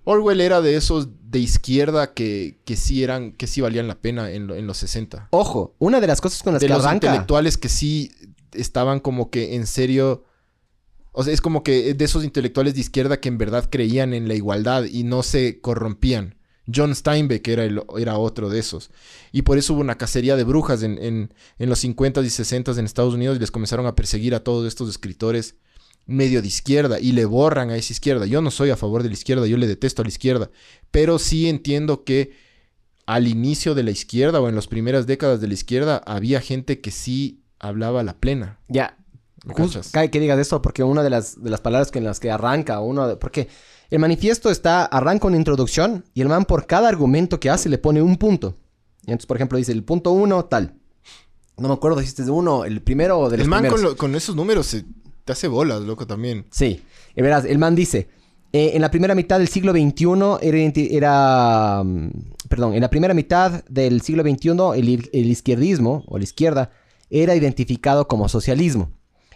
[0.05, 4.30] Orwell era de esos de izquierda que, que sí eran, que sí valían la pena
[4.30, 5.28] en, lo- en los 60.
[5.30, 7.07] Ojo, una de las cosas con las De que los arranca.
[7.09, 8.12] intelectuales que sí
[8.52, 10.24] estaban como que en serio...
[11.12, 14.28] O sea, es como que de esos intelectuales de izquierda que en verdad creían en
[14.28, 16.34] la igualdad y no se corrompían.
[16.72, 18.90] John Steinbeck era, otro de esos.
[19.32, 23.14] Y por eso hubo una cacería de brujas en, los 50s y 60s en Estados
[23.14, 25.56] Unidos y les comenzaron a perseguir a todos estos escritores
[26.06, 28.26] medio de izquierda y le borran a esa izquierda.
[28.26, 30.50] Yo no soy a favor de la izquierda, yo le detesto a la izquierda,
[30.90, 32.32] pero sí entiendo que
[33.06, 36.80] al inicio de la izquierda o en las primeras décadas de la izquierda había gente
[36.80, 38.58] que sí hablaba la plena.
[38.68, 38.98] Ya.
[39.92, 42.30] Cae que digas eso porque una de las, de las palabras que en las que
[42.30, 43.49] arranca uno de- porque
[43.90, 47.78] el manifiesto está arranca una introducción y el man por cada argumento que hace le
[47.78, 48.57] pone un punto.
[49.07, 50.74] Y entonces, por ejemplo, dice el punto uno tal.
[51.59, 53.61] No me acuerdo si este es de uno, el primero o de los El man
[53.61, 53.80] primeros.
[53.80, 54.84] con, lo- con esos números se,
[55.24, 56.47] te hace bolas, loco, también.
[56.51, 56.82] Sí,
[57.14, 58.09] y verás, el man dice,
[58.53, 62.09] eh, en la primera mitad del siglo XXI era, mm,
[62.49, 66.70] perdón, en la primera mitad del siglo XXI el, el izquierdismo, o la izquierda,
[67.11, 68.90] era identificado como socialismo.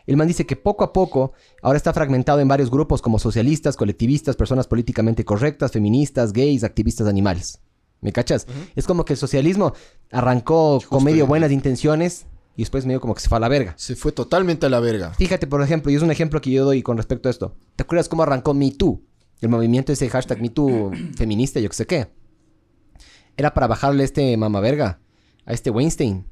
[0.08, 1.32] El man dice que poco a poco
[1.62, 7.06] ahora está fragmentado en varios grupos como socialistas, colectivistas, personas políticamente correctas, feministas, gays, activistas
[7.06, 7.60] animales.
[8.00, 8.46] ¿Me cachas?
[8.74, 9.74] Es como que el socialismo
[10.10, 13.74] arrancó con medio buenas intenciones y después medio como que se fue a la verga.
[13.76, 15.12] Se fue totalmente a la verga.
[15.12, 17.54] Fíjate, por ejemplo, y es un ejemplo que yo doy con respecto a esto.
[17.76, 19.02] ¿Te acuerdas cómo arrancó Me Too?
[19.42, 22.08] El movimiento ese hashtag Me Too feminista, yo que sé qué.
[23.36, 25.00] Era para bajarle este mamaverga
[25.44, 26.24] a este Weinstein,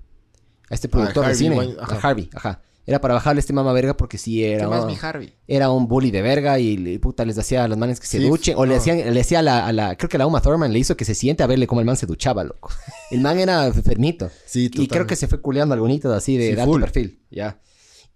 [0.70, 1.94] a este productor de cine, Wein- ajá.
[1.96, 2.62] a Harvey, ajá.
[2.88, 4.66] Era para bajarle este mamaverga porque sí era,
[5.02, 5.34] Harvey?
[5.48, 8.24] era un bully de verga y puta les hacía a los manes que se Sí,
[8.28, 8.54] duchen.
[8.56, 10.78] O le hacían, le hacía a la, a la- creo que la Uma Thurman le
[10.78, 12.70] hizo que se siente a verle cómo el man se duchaba, loco.
[13.10, 14.30] El man era enfermito.
[14.46, 17.20] Sí, Y creo que se fue culeando algunitos así de, Sí, de alto perfil.
[17.30, 17.60] Ya.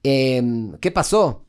[0.03, 1.47] Em, ¿Qué pasó?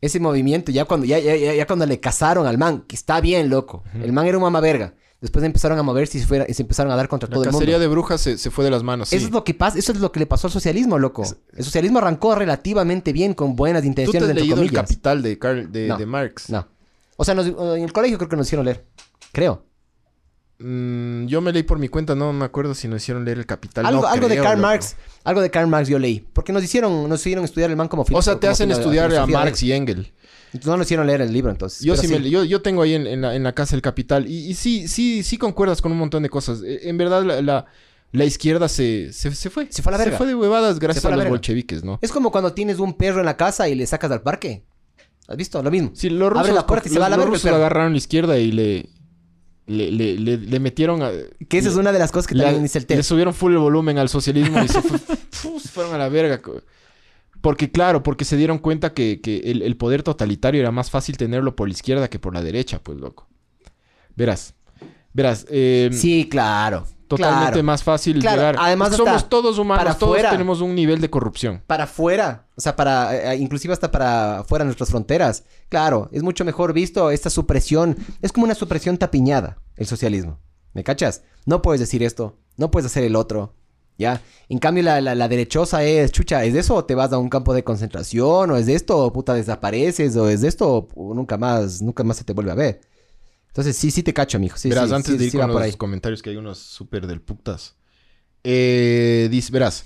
[0.00, 3.50] Ese movimiento, ya cuando, ya, ya, ya- cuando le cazaron al man, que está bien,
[3.50, 3.84] loco.
[4.02, 4.94] El man era un mama verga.
[5.22, 7.44] Después empezaron a moverse y se, fuera- y se empezaron a dar contra La todo
[7.44, 7.58] el mundo.
[7.60, 9.16] cacería de brujas se, se fue de las manos, sí.
[9.16, 11.22] Eso es lo que pasa, eso es lo que le pasó al socialismo, loco.
[11.56, 14.82] El socialismo arrancó relativamente bien, con buenas ¿Tú te intenciones, has leído El comillas.
[14.82, 15.96] Capital de, Karl- de, No.
[15.96, 16.50] de Marx?
[16.50, 16.66] No.
[17.16, 18.84] O sea, nos- en el colegio creo que nos hicieron leer.
[19.32, 19.64] Creo.
[20.58, 23.46] Mm, yo me leí por mi cuenta, no me acuerdo si nos hicieron leer El
[23.46, 23.84] Capital.
[23.86, 24.62] Algo, no algo de Karl loco.
[24.62, 24.96] Marx.
[25.24, 26.20] Algo de Karl Marx yo leí.
[26.32, 29.12] Porque nos hicieron, nos hicieron estudiar el man como O filósofo, sea, te hacen estudiar
[29.12, 30.12] a de Marx y Engel.
[30.64, 31.80] No nos hicieron leer el libro, entonces.
[31.82, 34.26] Yo sí, me- yo, yo tengo ahí en, en la, en la casa El Capital.
[34.28, 36.62] Y, y sí, sí, sí concuerdas con un montón de cosas.
[36.62, 37.66] Eh, En verdad, la, la,
[38.12, 39.68] la izquierda se, se, se fue.
[39.70, 40.12] Se fue a la verga.
[40.12, 41.98] Se fue de huevadas gracias a los bolcheviques, ¿no?
[42.02, 44.64] Es como cuando tienes un perro en la casa y le sacas al parque.
[45.28, 45.62] ¿Has visto?
[45.62, 45.92] Lo mismo.
[45.94, 47.40] Sí, los rusos, Abre la puerta y se los- va a la los verga el
[47.42, 48.90] rusos agarraron la izquierda y le,
[49.66, 51.10] le, le, le- le metieron a...
[51.48, 53.02] Que esa es una de las cosas que le, también dice el le TED.
[53.02, 54.98] subieron full el volumen al socialismo y se, fue-
[55.30, 56.42] fu- se fueron a la verga.
[57.42, 61.16] Porque claro, porque se dieron cuenta que, que el, el poder totalitario era más fácil
[61.18, 63.28] tenerlo por la izquierda que por la derecha, pues loco.
[64.16, 64.54] Verás,
[65.12, 66.86] verás, eh, Sí, claro.
[67.08, 67.62] totalmente claro.
[67.64, 68.56] más fácil Claro, llegar.
[68.58, 70.30] además somos todos humanos, para todos afuera.
[70.30, 71.62] tenemos un nivel de corrupción.
[71.66, 75.44] Para afuera, o sea, para, eh, inclusive hasta para fuera de nuestras fronteras.
[75.68, 77.96] Claro, es mucho mejor visto esta supresión.
[78.22, 80.38] Es como una supresión tapiñada, el socialismo.
[80.74, 81.22] ¿Me cachas?
[81.44, 83.54] No puedes decir esto, no puedes hacer el otro.
[83.98, 84.20] ¿Ya?
[84.48, 87.18] En cambio, la, la, la derechosa es, chucha, ¿es de eso o te vas a
[87.18, 88.50] un campo de concentración?
[88.50, 90.16] ¿O es de esto o puta desapareces?
[90.16, 92.80] ¿O es de esto o nunca más, nunca más se te vuelve a ver?
[93.48, 94.56] Entonces, sí, sí te cacho, mijo.
[94.56, 97.20] Sí, verás, sí, antes sí, de ir con los comentarios que hay unos súper del
[97.20, 97.76] putas.
[98.44, 99.84] Eh, dice, verás,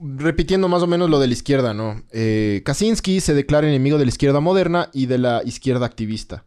[0.00, 2.02] repitiendo más o menos lo de la izquierda, ¿no?
[2.10, 6.44] Eh, Kaczynski se declara enemigo de la izquierda moderna y de la izquierda activista.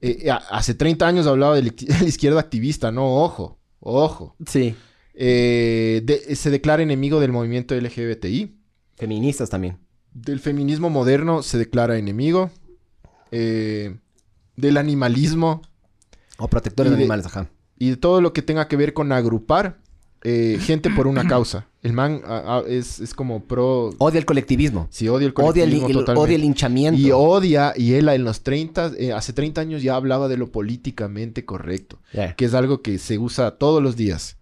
[0.00, 4.36] Eh, a- hace 30 años hablaba de la, de la izquierda activista, no, ojo, ojo.
[4.46, 4.74] Sí,
[5.14, 8.54] Eh, de- se declara enemigo del movimiento LGBTI.
[8.96, 9.78] feministas también.
[10.12, 12.50] Del feminismo moderno se declara enemigo.
[13.32, 13.96] Eh,
[14.56, 15.62] del animalismo
[16.38, 17.48] O protectores Y de animales, ajá.
[17.78, 19.78] y de todo lo que tenga que ver con agrupar
[20.22, 21.66] eh, gente por una causa.
[21.82, 22.22] El man
[22.66, 23.90] es, es como pro...
[23.98, 24.86] Odia el colectivismo.
[24.90, 26.24] Sí, odia el Odia el, colectivismo totalmente.
[26.24, 26.98] odia el linchamiento.
[27.00, 30.50] Y odia, y él en los 30, eh, hace 30 años ya hablaba de lo
[30.50, 31.98] políticamente correcto,
[32.36, 34.38] que es algo que se usa todos los días.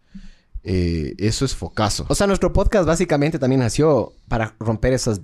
[0.64, 2.06] Eh, eso es focazo.
[2.08, 5.20] O sea, nuestro podcast básicamente también nació para romper esos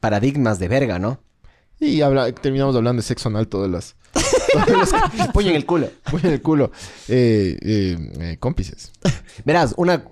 [0.00, 1.20] paradigmas de verga, ¿no?
[1.80, 3.94] Y habla- terminamos hablando de sexo anal todas las...
[4.66, 5.88] todas las Puño en el culo.
[6.10, 6.72] Muy en el culo.
[7.08, 8.90] Eh, eh, eh, cómplices.
[9.44, 10.04] Verás, una...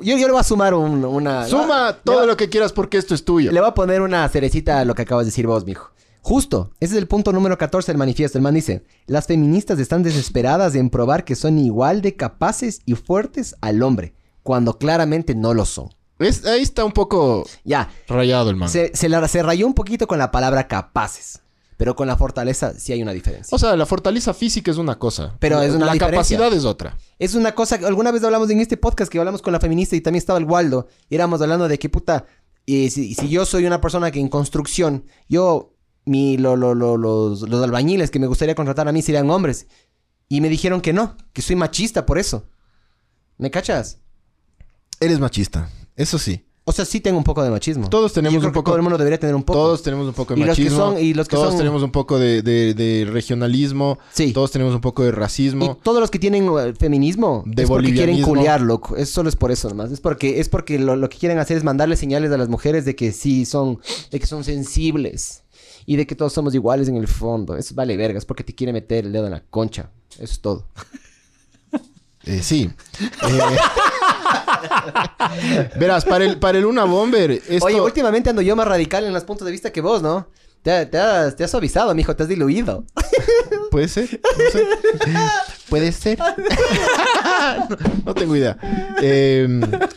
[0.00, 1.46] Yo, yo le voy a sumar un- una...
[1.46, 3.52] Suma todo lo que quieras porque esto es tuyo.
[3.52, 5.92] Le voy a poner una cerecita a lo que acabas de decir vos, mijo.
[6.20, 8.36] Justo, ese es el punto número 14 del manifiesto.
[8.38, 12.94] El man dice, las feministas están desesperadas en probar que son igual de capaces y
[12.94, 14.14] fuertes al hombre,
[14.44, 15.88] cuando claramente no lo son.
[16.20, 18.68] Es- ahí está un poco Ya, rayado el man.
[18.68, 21.40] se, se, la- se rayó un poquito con la palabra capaces,
[21.76, 23.52] pero con la fortaleza sí hay una diferencia.
[23.54, 25.34] O sea, la fortaleza física es una cosa.
[25.40, 26.36] Pero es una La diferencia.
[26.38, 26.96] capacidad es otra.
[27.18, 29.96] Es una cosa que alguna vez hablamos en este podcast que hablamos con la feminista
[29.96, 30.86] y también estaba el Waldo.
[31.10, 32.24] Y éramos hablando de que puta,
[32.66, 35.74] Y si, si yo soy una persona que en construcción, yo,
[36.06, 39.66] mi, lo- lo- lo- los, los albañiles que me gustaría contratar a mí serían hombres.
[40.30, 42.46] Y me dijeron que no, que soy machista por eso.
[43.36, 43.98] ¿Me cachas?
[45.00, 45.68] Eres machista.
[45.96, 46.44] Eso sí.
[46.66, 47.90] O sea, sí tengo un poco de machismo.
[47.90, 49.58] Todos tenemos Yo creo un que poco- Todo el mundo debería tener un poco.
[49.58, 50.78] Todos tenemos un poco de Y los que machismo.
[50.92, 53.98] son- y los que todos son- tenemos un poco de, de- de regionalismo.
[54.14, 54.32] Sí.
[54.32, 55.78] Todos tenemos un poco de Y racismo.
[55.82, 58.28] todos los que tienen eh, feminismo De es porque quieren bolivianismo.
[58.34, 58.96] culiar, loco.
[58.96, 59.92] Es solo es por eso nomás.
[59.92, 62.86] Es porque, es porque lo, lo que quieren hacer es mandarle señales a las mujeres
[62.86, 63.78] de que sí son,
[64.10, 65.42] de que son sensibles.
[65.84, 67.58] Y de que todos somos iguales en el fondo.
[67.58, 68.16] Eso vale verga.
[68.16, 69.90] Es porque te quiere meter el dedo en la concha.
[70.14, 70.66] Eso es todo.
[72.26, 72.70] Eh, sí.
[73.00, 73.38] Eh,
[75.76, 77.66] Verás, para el, para el Una Bomber, esto...
[77.66, 80.28] Oye, últimamente ando yo más radical en los puntos de vista que vos, ¿no?
[80.62, 82.16] Te, te has, te has suavizado, mijo.
[82.16, 82.84] Te has diluido.
[83.70, 84.18] Puede ser.
[84.22, 84.66] No sé.
[85.68, 86.18] Puede ser.
[86.18, 88.56] no, no tengo idea.
[89.02, 89.46] Eh,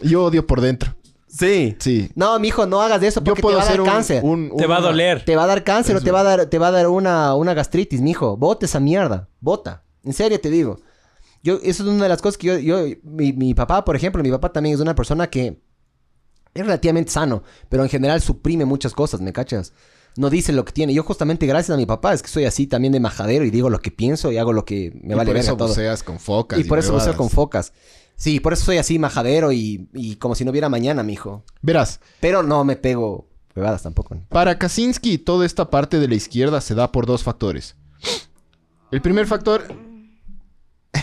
[0.01, 0.93] yo odio por dentro.
[1.29, 1.75] Sí.
[1.79, 2.11] Sí.
[2.15, 4.21] No, mijo, no hagas eso Yo porque te puedo va a dar hacer un, cáncer.
[4.23, 5.23] un- Te va a doler.
[5.23, 7.33] Te va a dar cáncer o te va a dar, te va a dar una,
[7.35, 8.35] una gastritis, mijo.
[8.35, 9.29] Bota esa mierda.
[9.39, 9.83] Bota.
[10.03, 10.79] En serio te digo.
[11.43, 14.21] Yo, eso es una de las cosas que yo, yo mi, mi papá, por ejemplo,
[14.23, 15.61] mi papá también es una persona que
[16.53, 19.73] es relativamente sano, pero en general suprime muchas cosas, ¿me cachas?
[20.17, 20.93] No dice lo que tiene.
[20.95, 23.69] Yo justamente gracias a mi papá es que soy así también de majadero y digo
[23.69, 25.67] lo que pienso y hago lo que me y vale por verga eso todo.
[25.67, 26.59] buceas con focas.
[26.59, 27.71] Y por eso buceo con focas.
[28.15, 31.43] Sí, por eso soy así majadero y, y como si no hubiera mañana, mijo.
[31.61, 34.17] Verás, Pero no me pego huevadas tampoco.
[34.29, 37.75] para Kaczynski toda esta parte de la izquierda se da por dos factores.
[38.91, 39.67] El primer factor...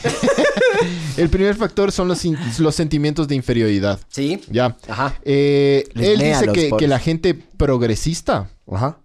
[1.17, 4.01] el primer factor son los, sentimientos de inferioridad.
[4.09, 4.41] Sí.
[4.51, 4.77] Ya.
[4.89, 5.19] Ajá.
[5.25, 8.99] Eh, él dice que, la gente progresista, Ajá.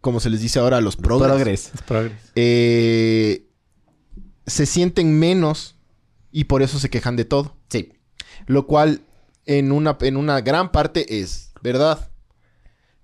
[0.00, 2.12] como se les dice ahora a los progres, Es progres.
[2.34, 3.46] eh,
[4.46, 5.76] se sienten menos
[6.32, 7.56] y por eso se quejan de todo.
[7.68, 7.92] Sí.
[8.46, 9.02] Lo cual
[9.46, 12.10] en una, en una gran parte es verdad.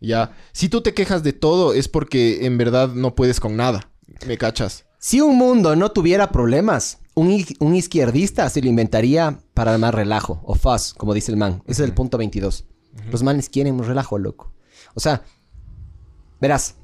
[0.01, 0.37] Ya.
[0.53, 3.91] Si tú te quejas de todo es porque en verdad no puedes con nada.
[4.27, 4.87] ¿Me cachas?
[4.99, 10.41] Si un mundo no tuviera problemas, un, un izquierdista se lo inventaría para más relajo,
[10.45, 11.63] o fuzz, como dice el man.
[11.67, 12.65] Ese es el punto 22.
[13.11, 14.53] Los manes quieren un relajo, loco.
[14.95, 15.23] O sea,
[16.41, 16.77] verás,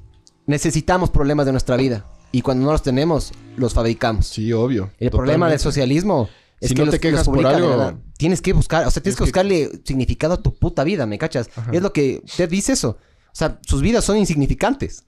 [0.45, 2.05] necesitamos problemas de nuestra vida.
[2.31, 4.27] Y cuando no los tenemos, los fabricamos.
[4.27, 4.91] Sí, obvio.
[4.99, 7.99] el problema del socialismo es Si que no los, te quejas por algo.
[8.17, 11.05] Tienes que buscar, o sea, tienes es que que- buscarle significado a tu puta vida,
[11.05, 11.49] ¿me cachas?
[11.71, 12.97] Es lo que Ted dice eso.
[13.27, 15.03] O sea, sus vidas son insignificantes.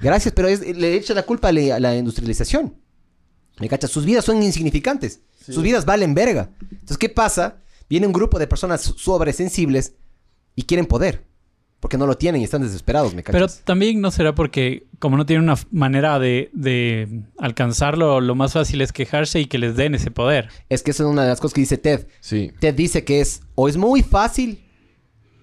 [0.00, 2.74] Gracias, pero es- le echa la culpa a la, a la industrialización.
[3.60, 3.90] ¿Me cachas?
[3.90, 5.20] Sus vidas son insignificantes.
[5.46, 6.50] Sus vidas valen verga.
[6.70, 7.62] Entonces, ¿qué pasa?
[7.88, 9.94] Viene un grupo de personas sobresensibles
[10.54, 11.24] y quieren poder.
[11.80, 13.62] Porque no lo tienen y están desesperados, ¿me Pero cachas?
[13.64, 18.80] también no será porque, como no tienen una manera de, de alcanzarlo, lo más fácil
[18.82, 20.48] es quejarse y que les den ese poder.
[20.68, 22.06] Es que esa es una de las cosas que dice Ted.
[22.20, 22.52] Sí.
[22.60, 24.64] Ted dice que es o es muy fácil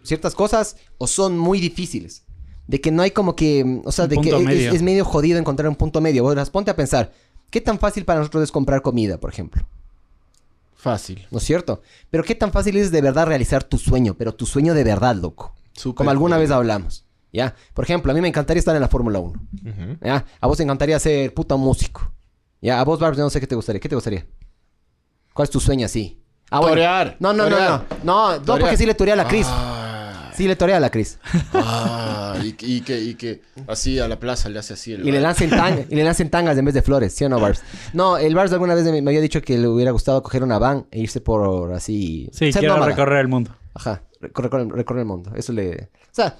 [0.04, 2.24] ciertas cosas o son muy difíciles.
[2.70, 4.72] De que no hay como que, mm, o sea, Un de que punto es, medio.
[4.72, 6.22] es medio jodido encontrar un punto medio.
[6.22, 7.12] Bueno, ponte a pensar,
[7.50, 9.66] ¿qué tan fácil para nosotros es comprar comida, por ejemplo?
[10.76, 11.26] Fácil.
[11.32, 11.82] ¿No es cierto?
[12.12, 14.14] Pero ¿qué tan fácil es de verdad realizar tu sueño?
[14.14, 15.56] Pero tu sueño de verdad, loco.
[15.96, 17.06] Como alguna vez hablamos.
[17.34, 17.56] ¿Ya?
[17.74, 19.34] Por ejemplo, a mí me encantaría estar en la Fórmula 1.
[19.66, 19.98] Ujú.
[20.02, 20.26] ¿Ya?
[20.40, 22.12] A vos te encantaría ser puta músico.
[22.62, 22.80] ¿Ya?
[22.80, 23.80] A vos, Barbs, yo no sé qué te gustaría.
[23.80, 24.26] ¿Qué te gustaría?
[25.34, 26.22] ¿Cuál es tu sueño así?
[26.52, 26.74] Ah, bueno.
[26.76, 27.62] Torear, No, no, torear.
[27.62, 27.86] no, no.
[28.04, 28.60] No, no, Torear.
[28.62, 29.48] porque sí le torea a la Cris.
[29.50, 29.89] Ah,
[30.40, 31.20] Sí le torea a la Cris.
[31.54, 35.06] ah, y, y que, y que así a la plaza le hace así el...
[35.06, 35.52] Y le lancen
[35.90, 37.62] y le lancen tangas en vez de flores, ¿sí o no, Barbs?
[37.92, 40.58] No, el Barbs alguna vez me, me había dicho que le hubiera gustado coger una
[40.58, 42.30] van e irse por así.
[42.32, 42.92] Sí, ser quiero nómada.
[42.92, 43.54] recorrer el mundo.
[43.74, 45.34] Ajá, recorrer, recorrer el mundo.
[45.36, 45.90] Eso le.
[45.94, 46.38] O sea,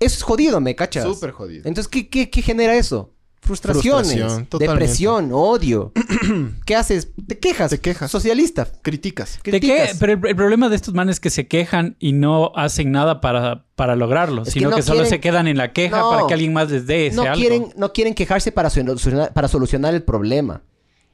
[0.00, 1.04] eso es jodido, ¿me cachas?
[1.04, 1.68] Súper jodido.
[1.68, 3.11] Entonces, ¿qué, qué, qué genera eso?
[3.44, 5.92] Frustraciones, Frustración, depresión, odio.
[6.64, 7.08] ¿Qué haces?
[7.26, 7.70] Te quejas.
[7.70, 8.08] Te quejas.
[8.08, 8.68] Socialista.
[8.82, 9.40] Criticas.
[9.42, 9.58] ¿De qué?
[9.58, 9.96] Criticas.
[9.98, 13.20] Pero el, el problema de estos manes es que se quejan y no hacen nada
[13.20, 15.98] para, para lograrlo, Es que sino no que solo quieren- se quedan en la queja
[15.98, 16.10] No.
[16.10, 17.34] para que alguien más les dé ese no algo.
[17.34, 20.62] quieren, no quieren quejarse para solucionar, para solucionar el problema.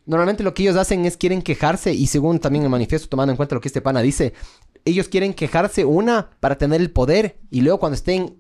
[0.05, 3.37] Normalmente lo que ellos hacen es quieren quejarse y según también el manifiesto tomando en
[3.39, 4.35] cuenta lo que este pana dice,
[4.85, 8.37] ellos quieren quejarse una para tener el poder y luego cuando estén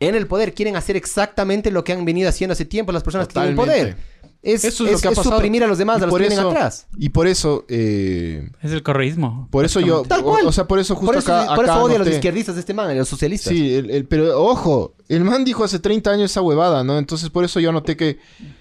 [0.00, 3.28] en el poder quieren hacer exactamente lo que han venido haciendo hace tiempo las personas
[3.28, 3.96] que tienen poder.
[4.42, 5.34] Es, Eso es lo que ha pasado.
[5.36, 6.86] suprimir a los demás, Y a los por que vienen eso- atrás.
[6.96, 9.48] Y por eso, eh, Es el correísmo.
[9.50, 10.46] por eso yo, Tal o, cual.
[10.46, 12.60] o sea, por eso justo Por eso, acá, por eso odia a los izquierdistas de
[12.60, 13.52] este man, a los socialistas.
[13.52, 16.96] Sí, el- el- pero ojo, el man dijo hace 30 años esa huevada, ¿no?
[16.98, 18.18] Entonces por eso yo anoté que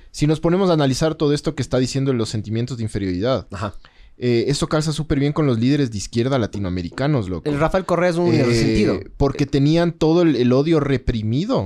[0.10, 3.76] si nos ponemos a analizar todo esto que está diciendo los sentimientos de inferioridad, Ajá.
[4.18, 7.50] Eh, eso calza súper bien con los líderes de izquierda latinoamericanos, loco.
[7.50, 9.00] El Rafael Correa es un Eh, resentido.
[9.18, 11.66] Porque tenían todo el, el odio reprimido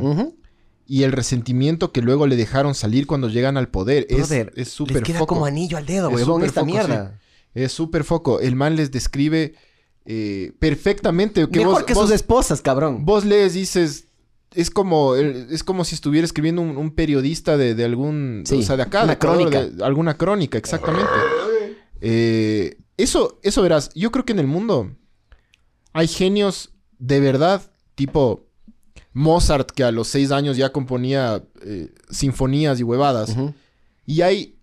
[0.87, 4.07] y el resentimiento que luego le dejaron salir cuando llegan al poder.
[4.09, 5.35] Es- Brother, es súper queda foco.
[5.35, 7.19] como anillo al dedo, Es huevón, súper esta foco, mierda.
[7.53, 8.39] Es súper foco.
[8.39, 9.53] El man les describe
[10.05, 11.47] eh, perfectamente.
[11.49, 13.05] Que Mejor vos, que vos- sus esposas, cabrón.
[13.05, 14.07] vos lees, dices,
[14.55, 18.61] es como, es como si estuviera escribiendo un, un periodista de, de algún, Sí, o
[18.63, 19.65] sea, de acá, una de crónica.
[19.67, 21.07] de alguna crónica, exactamente.
[22.01, 24.91] Eh, eso, eso verás, yo creo que en el mundo
[25.93, 27.61] hay genios de verdad,
[27.95, 28.45] tipo
[29.13, 33.35] Mozart, que a los seis años ya componía eh, sinfonías y huevadas,
[34.05, 34.55] y hay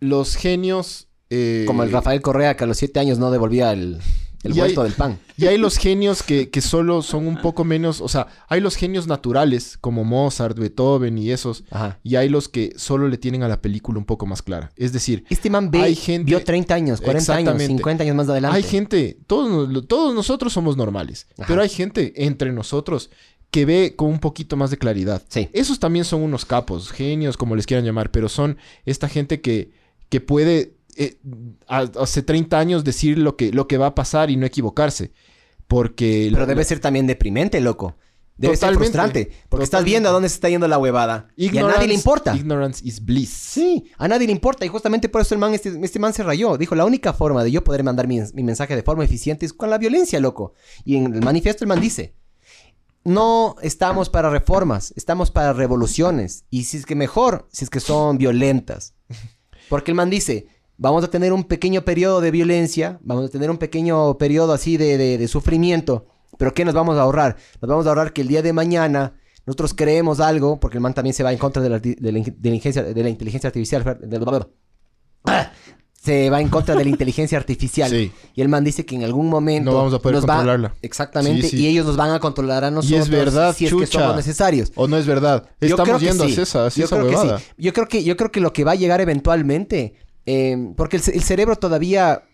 [0.00, 1.08] los genios...
[1.30, 4.00] eh, Como el Rafael Correa que a los siete años no devolvía el,
[4.46, 5.18] el Y hay- vuelto del pan.
[5.36, 8.74] Y hay los genios que, que solo son un poco menos, o sea, hay los
[8.74, 11.98] genios naturales como Mozart, Beethoven y esos, Ajá.
[12.02, 14.70] y hay los que solo le tienen a la película un poco más clara.
[14.76, 17.66] Es decir, Este man ve, Hay gente- vio 30 años, 40 años, Exactamente.
[17.74, 18.56] 50 años más adelante.
[18.56, 21.44] hay gente, todos, nos- todos nosotros somos normales, Ajá.
[21.48, 23.10] pero hay gente entre nosotros
[23.50, 25.22] que ve con un poquito más de claridad.
[25.28, 25.48] Sí.
[25.52, 29.70] Esos también son unos capos, genios, como les quieran llamar, pero son esta gente que,
[30.08, 31.18] que puede eh,
[31.66, 35.12] hace 30 años decir lo que, lo que va a pasar y no equivocarse.
[35.68, 36.28] Porque...
[36.32, 37.96] Pero debe ser también deprimente, loco.
[38.38, 38.84] Debe Totalmente.
[38.84, 39.24] ser frustrante.
[39.48, 39.90] Porque estás Totalmente.
[39.90, 41.28] viendo a dónde se está yendo la huevada.
[41.36, 42.36] y a nadie Ignorance- le importa.
[42.36, 43.30] Ignorance is bliss.
[43.30, 44.66] Sí, a nadie le importa.
[44.66, 46.58] Y justamente por eso el man, este, este man se rayó.
[46.58, 49.54] Dijo, la única forma de yo poder mandar mi, mi mensaje de forma eficiente es
[49.54, 50.52] con la violencia, loco.
[50.84, 52.14] Y en el manifiesto el man dice,
[53.04, 56.44] no estamos para reformas, estamos para revoluciones.
[56.50, 58.94] Y si es que mejor, si es que son violentas.
[59.68, 60.46] Porque el man dice,
[60.78, 64.76] vamos a tener un pequeño periodo de violencia, vamos a tener un pequeño periodo así
[64.76, 66.06] de, de- de sufrimiento,
[66.38, 67.36] pero ¿qué nos vamos a ahorrar?
[67.60, 69.14] Nos vamos a ahorrar que el día de mañana
[69.46, 72.82] nosotros creemos algo, porque el man también se va en contra de la, de inteligencia,
[72.82, 73.98] de la inteligencia artificial.
[75.24, 75.52] ¡Ah!
[75.94, 77.90] Se va en contra de la inteligencia artificial.
[77.90, 78.12] Sí.
[78.34, 79.72] Y el man dice que en algún momento...
[79.72, 80.74] No vamos a poder nos va- controlarla.
[80.82, 81.42] Exactamente.
[81.48, 81.62] Sí, sí.
[81.64, 82.98] Y ellos nos van a controlar a nosotros.
[83.00, 84.70] Y es verdad, si es que somos necesarios.
[84.76, 85.44] ¿O no es verdad?
[85.60, 87.38] Yo creo Estamos que yendo hacia esa, hacia Yo esa creo que huevada.
[87.40, 87.44] sí.
[87.58, 89.94] Yo creo que, yo creo que lo que va a llegar eventualmente,
[90.26, 92.24] eh, porque el, ce- el cerebro todavía,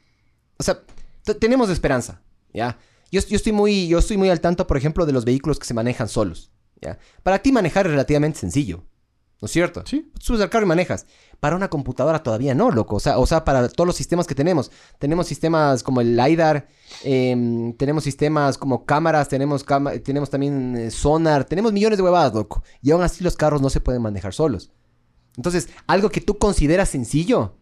[0.59, 0.81] o sea,
[1.41, 2.23] tenemos esperanza,
[2.53, 2.79] ¿ya?
[3.11, 5.67] Yo, yo estoy muy, yo estoy muy al tanto, por ejemplo, de los vehículos que
[5.67, 6.99] se manejan solos, ¿ya?
[7.23, 8.85] Para ti manejar es relativamente sencillo,
[9.41, 9.83] ¿no es cierto?
[9.87, 10.11] Sí.
[10.19, 11.07] Subes al carro y manejas.
[11.41, 12.95] Para una computadora todavía no, loco.
[12.97, 14.71] O sea, o sea, para todos los sistemas que tenemos.
[15.01, 16.69] Tenemos sistemas como el LiDAR,
[17.03, 22.33] em, tenemos sistemas como cámaras, tenemos, cama- tenemos también eh, sonar, tenemos millones de huevadas,
[22.33, 22.63] loco.
[22.81, 24.71] Y aún así los carros no se pueden manejar solos.
[25.37, 27.57] Entonces, algo que tú consideras sencillo,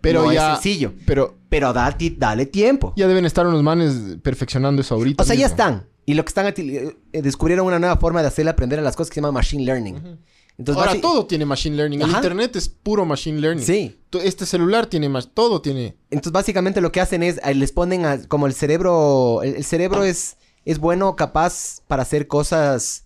[0.00, 0.54] Pero no ya...
[0.54, 0.92] es sencillo.
[1.06, 2.92] Pero Pero date- dale tiempo.
[2.96, 5.22] ya deben estar unos manes perfeccionando eso ahorita.
[5.22, 5.86] O sea, ya están.
[6.04, 6.46] Y lo que están...
[6.46, 9.32] eh, eh, descubrieron una nueva forma de hacerle aprender a las cosas que se llama
[9.32, 10.18] machine learning.
[10.58, 12.00] Entonces, Ahora todo tiene machine learning.
[12.00, 13.64] El internet es puro machine learning.
[13.64, 13.98] Sí.
[14.24, 15.28] Este celular tiene más...
[15.34, 15.96] Todo tiene...
[16.10, 19.64] Entonces, básicamente lo que hacen es, eh, les ponen a- como el cerebro, el, el
[19.64, 23.04] cerebro es, es bueno, capaz para hacer cosas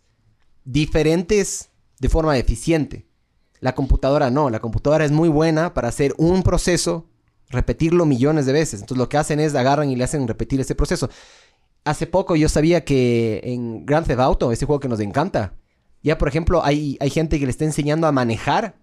[0.65, 3.07] diferentes de forma eficiente.
[3.61, 7.07] La computadora no, la computadora es muy buena para hacer un proceso,
[7.49, 8.81] repetirlo millones de veces.
[8.81, 11.11] Entonces, lo que hacen es agarran y le hacen repetir ese proceso.
[11.85, 15.55] Hace poco yo sabía que en Grand Theft Auto, ese juego que nos encanta,
[16.03, 18.77] ya por ejemplo hay, hay gente que le está enseñando a manejar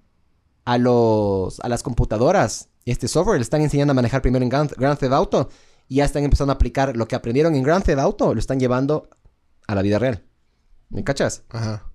[0.66, 4.72] a los a las computadoras este software le están enseñando a manejar primero en Grand,
[4.78, 5.50] Grand Theft Auto
[5.88, 8.60] y ya están empezando a aplicar lo que aprendieron en Grand Theft Auto lo están
[8.60, 9.10] llevando
[9.68, 10.24] a la vida real
[10.90, 11.44] ¿me cachas?
[11.50, 11.92] Ajá.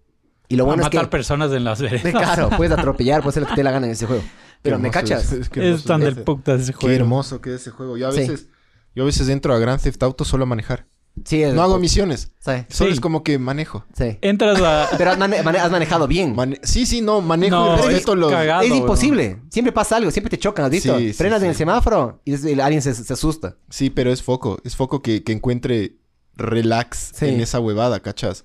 [0.48, 2.10] Y lo a bueno es matar que personas en las veredas.
[2.12, 4.22] claro puedes atropellar puedes hacer lo que te dé la gana en ese juego
[4.62, 6.96] pero Qué me cachas Es, qué Es tan es del ese- putas ese Qué juego.
[6.96, 7.96] hermoso que es ese juego.
[7.96, 8.18] Yo a Sí.
[8.20, 8.46] veces...
[8.94, 10.86] Yo a veces entro a Grand Theft Auto solo a manejar.
[11.24, 12.30] sí es- No hago misiones.
[12.38, 12.94] sí, Solo Sí.
[12.94, 13.84] es como que manejo.
[13.96, 14.18] sí.
[14.20, 14.88] Entras a...
[14.98, 17.86] pero has, mane- mane- has manejado bien Mane- sí, sí, no, manejo No, y es
[17.86, 18.30] respeto los...
[18.30, 18.62] cagado.
[18.62, 20.96] es imposible siempre pasa algo siempre te chocan ¿has visto?
[20.96, 24.12] Sí, sí, frenas en el semáforo y es- el- alguien se, se asusta Sí, pero
[24.12, 24.58] es foco.
[24.64, 25.96] Es foco que, que encuentre
[26.36, 27.26] relax Sí.
[27.26, 28.44] en esa huevada, ¿cachas?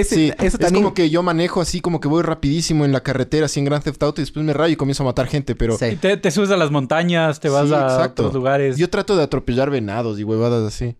[0.00, 3.02] Ese- sí, eso es como que yo manejo así, como que voy rapidísimo en la
[3.02, 5.54] carretera, así en Grand Theft Auto, y después me rayo y comienzo a matar gente,
[5.54, 5.76] pero...
[5.78, 5.96] Sí.
[5.96, 8.22] Te, te subes a las montañas, te vas Sí, a exacto.
[8.24, 8.76] otros lugares.
[8.76, 10.96] Yo trato de atropellar venados y huevadas así.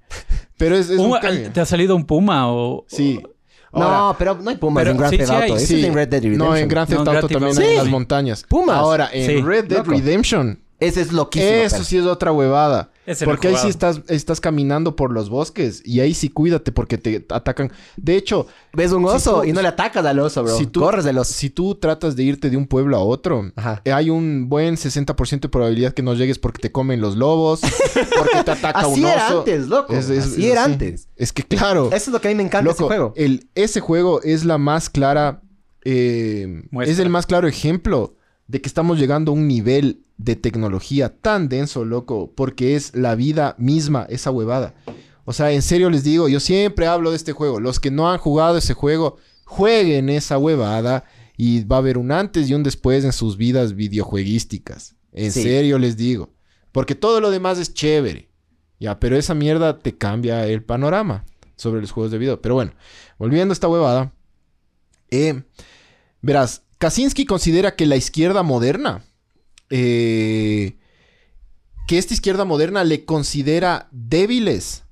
[0.57, 1.51] Pero es, es Un- un cague.
[1.51, 2.85] ¿Te ha salido un puma o...?
[2.89, 3.21] Sí.
[3.73, 5.31] no Ahora, pero no hay pumas Pero en Grand sí, Theft.
[5.31, 5.65] Auto sí.
[5.81, 8.45] es en Red Dead Redemption No, en Grand Theft Auto también hay en las montañas.
[8.49, 8.77] Pumas.
[8.77, 9.91] Ahora, en Sí, Red Dead loco.
[9.91, 12.91] Redemption, ese es loquísimo eso pero- sí es otra huevada.
[13.25, 17.25] Porque ahí sí estás, estás caminando por los bosques y ahí sí cuídate porque te
[17.31, 17.71] atacan.
[17.97, 20.59] De hecho, Ves un Si oso tú- y no le atacas al oso, bro.
[20.59, 21.33] si tú, Corres del oso.
[21.33, 23.81] si tú tratas de irte de un pueblo a otro, Ajá.
[23.91, 27.61] hay un buen 60% de probabilidad que no llegues porque te comen los lobos,
[28.19, 29.15] porque te ataca Así un oso.
[29.15, 29.95] era antes, loco.
[29.95, 30.73] Es- es- Así es era así.
[30.73, 31.09] antes.
[31.17, 33.13] Es que claro, Eso es lo que a mí me encanta de ese loco, juego.
[33.17, 35.41] El, ese juego es la más clara,
[35.85, 38.17] eh, es el más claro ejemplo
[38.49, 43.15] de que estamos llegando a un nivel de tecnología tan denso, loco, porque es la
[43.15, 44.75] vida misma esa huevada.
[45.25, 47.61] O sea, en serio les digo, yo siempre hablo de este juego.
[47.61, 51.05] Los que no han jugado ese juego, jueguen esa huevada
[51.37, 54.97] y va a haber un antes y un después en sus vidas videojueguísticas.
[55.13, 55.43] En Sí.
[55.43, 56.33] serio les digo.
[56.73, 58.31] Porque todo lo demás es chévere.
[58.79, 61.25] Ya, pero esa mierda te cambia el panorama
[61.57, 62.41] sobre los juegos de video.
[62.43, 62.73] Pero bueno,
[63.19, 64.13] volviendo a esta huevada.
[65.11, 65.43] eh,
[66.21, 69.05] verás, Kaczynski considera que la izquierda moderna,
[69.71, 70.77] eh,
[71.87, 74.85] que esta izquierda moderna le considera débiles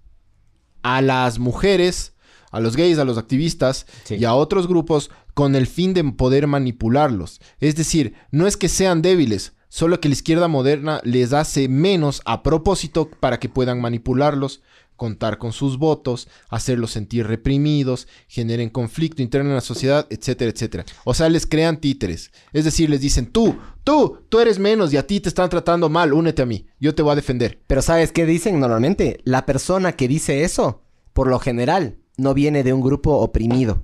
[0.83, 2.15] a las mujeres,
[2.51, 4.17] a los gays, a los activistas Sí.
[4.17, 7.41] y a otros grupos con el fin de poder manipularlos.
[7.59, 12.23] Es decir, no es que sean débiles, solo que la izquierda moderna les hace menos
[12.25, 14.63] a propósito para que puedan manipularlos,
[14.97, 20.85] contar con sus votos, hacerlos sentir reprimidos, generen conflicto interno en la sociedad, etcétera, etcétera.
[21.05, 22.31] O sea, les crean títeres.
[22.53, 25.89] Es decir, les dicen, tú, tú, tú eres menos y a ti te están tratando
[25.89, 27.61] mal, únete a mí, yo te voy a defender.
[27.67, 29.21] Pero ¿sabes qué dicen normalmente?
[29.25, 30.83] La persona que dice eso,
[31.13, 33.83] por lo general, no viene de un grupo oprimido.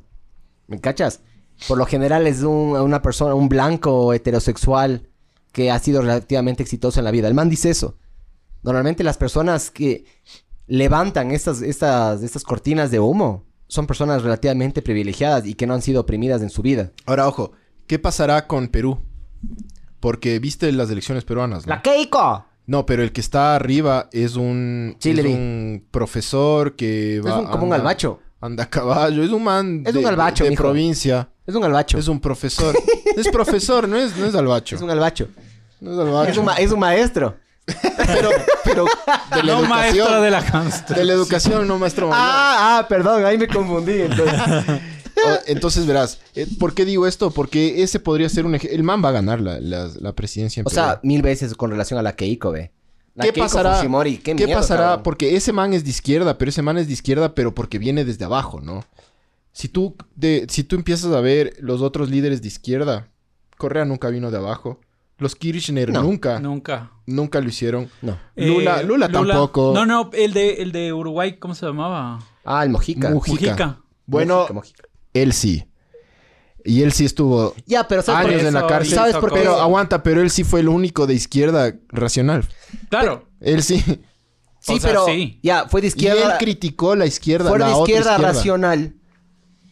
[0.69, 1.21] ¿Me cachas?
[1.67, 5.09] Por lo general es un- una persona, un blanco heterosexual
[5.53, 7.27] que ha sido relativamente exitoso en la vida.
[7.27, 7.99] El man dice eso.
[8.63, 10.05] Normalmente las personas que
[10.71, 15.83] levantan estas, estas, estas cortinas de humo son personas relativamente privilegiadas y que no han
[15.83, 16.93] sido oprimidas en su vida.
[17.07, 17.53] Ahora, ojo,
[17.87, 18.99] ¿qué pasará con Perú?
[20.01, 21.75] Porque viste las elecciones peruanas, ¿no?
[21.75, 22.47] ¡La Keiko!
[22.67, 27.47] No, pero el que está arriba es un, es un profesor que Es va un-
[27.47, 28.21] como un albacho.
[28.41, 30.63] Anda a caballo, es un man Es de, un albacho, de mijo.
[30.63, 31.29] provincia.
[31.47, 31.99] Es un albacho.
[31.99, 32.75] Es un profesor.
[33.17, 34.77] es profesor, no es, no es albacho.
[34.81, 35.29] Es un albacho.
[35.81, 36.31] No es albacho.
[36.31, 37.37] Es un, ma- es un maestro.
[38.07, 38.31] Pero,
[38.65, 38.85] pero
[39.35, 40.23] de la No maestro educación.
[40.25, 40.99] de la construcción.
[40.99, 42.11] De la educación, no maestro.
[42.13, 44.01] Ah, ah, perdón, ahí me confundí.
[44.03, 44.41] Entonces.
[45.17, 47.31] O- Entonces verás, eh, ¿por qué digo esto?
[47.31, 48.75] Porque ese podría ser un ejemplo.
[48.75, 50.75] El man va a ganar la, la- la presidencia en o Perú.
[50.77, 52.73] sea, mil veces con relación a la Keiko, ve.
[53.15, 53.75] La ¿Qué Keiko pasará?
[53.77, 54.83] Fujimori, qué, ¿Qué miedo, pasará?
[54.85, 55.03] cabrón.
[55.03, 58.05] Porque ese man es de izquierda, pero ese man es de izquierda, pero porque viene
[58.07, 58.85] desde abajo, ¿no?
[59.53, 63.09] Si tú, de, si tú empiezas a ver los otros líderes de izquierda,
[63.59, 64.81] Correa nunca vino de abajo.
[65.21, 66.03] Los Kirchner No.
[66.03, 66.91] nunca, Nunca.
[67.07, 67.89] nunca lo hicieron.
[68.03, 68.19] No.
[68.37, 69.73] Lula, Eh, Lula tampoco.
[69.75, 72.19] No, no, el de, el de Uruguay, ¿cómo se llamaba?
[72.45, 73.11] Ah, el Mojica.
[73.11, 73.33] Mujica.
[73.51, 73.81] Mujica.
[74.07, 74.83] Bueno, Mojica, Mojica.
[75.15, 75.65] él sí.
[76.65, 78.95] Y él sí estuvo Ya, pero ¿sabes por años en la cárcel.
[78.95, 79.39] ¿Sabes por qué?
[79.41, 82.45] Pero aguanta, pero él sí fue el único de izquierda racional.
[82.91, 83.29] Claro.
[83.41, 83.83] Él sí.
[84.63, 85.41] Sí, O sea, pero sí.
[85.43, 86.33] ya, fue de Y izquierda.
[86.33, 88.19] él criticó la izquierda, fue la de otra izquierda.
[88.19, 88.95] racional.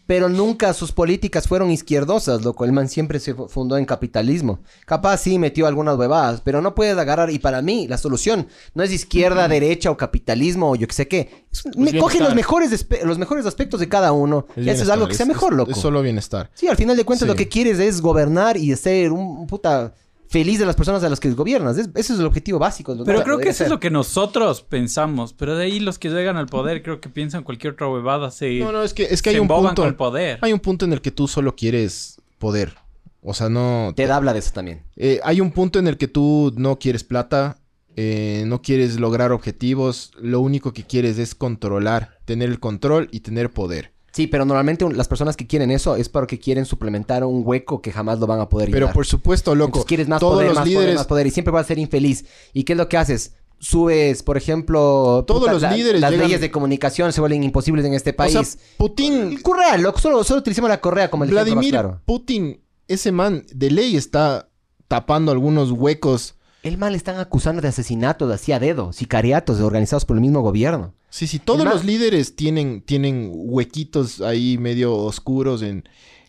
[0.09, 2.65] Pero nunca sus políticas fueron izquierdosas, loco.
[2.65, 4.61] El man siempre se fu- fundó en capitalismo.
[4.87, 7.29] Capaz sí metió algunas huevadas, pero no puedes agarrar.
[7.31, 11.09] Y para mí, la solución no es izquierda, derecha o capitalismo o yo qué sé
[11.09, 11.45] qué.
[11.53, 12.23] Es me cogen bienestar.
[12.23, 14.47] los mejores, los mejores aspectos de cada uno.
[14.57, 15.73] Es y algo que sea mejor, loco.
[15.73, 16.51] Es solo bienestar.
[16.55, 17.29] Sí, al final de cuentas Sí.
[17.31, 19.93] lo que quieres es gobernar y ser un, un puta
[20.29, 21.77] feliz de las personas a las que gobiernas.
[21.79, 22.97] Es- ese es el objetivo básico.
[23.05, 25.33] Pero creo que eso es lo que nosotros pensamos.
[25.33, 28.31] Pero de ahí los que llegan al poder creo que piensan cualquier otra huevada.
[28.31, 29.83] Se, No, no, es que, es que hay un punto.
[29.83, 30.39] con el poder.
[30.43, 32.75] Hay un punto en el que tú solo quieres poder.
[33.23, 33.93] O sea, no.
[33.97, 34.83] Ted habla de eso también.
[34.97, 37.59] Eh, hay un punto en el que tú no quieres plata,
[37.97, 40.13] eh, no quieres lograr objetivos.
[40.21, 43.93] Lo único que quieres es controlar, tener el control y tener poder.
[44.19, 47.93] Sí, pero normalmente las personas que quieren eso es porque quieren suplementar un hueco que
[47.93, 48.95] jamás lo van a poder Pero llenar.
[48.95, 49.69] por supuesto, loco.
[49.69, 51.69] Entonces quieres más todos poder, los más líderes, poder, más poder y siempre vas a
[51.69, 52.25] ser infeliz.
[52.53, 53.35] ¿Y qué es lo que haces?
[53.61, 57.95] Subes, por ejemplo, Todos los líderes las llegan- leyes de comunicación se vuelven imposibles en
[57.95, 58.33] este o país.
[58.33, 58.45] sea,
[58.77, 62.01] Putin, El correa, loco, solo, solo utilicemos la correa como el ejemplo más Vladimir claro.
[62.05, 64.49] Putin, ese man de ley está
[64.89, 66.35] tapando algunos huecos.
[66.65, 70.23] El mal le están acusando de asesinato de así a dedo, sicariatos organizados por el
[70.23, 70.95] mismo gobierno.
[71.11, 75.85] Sí, sí, todos los líderes tienen, tienen huequitos ahí medio oscuros en.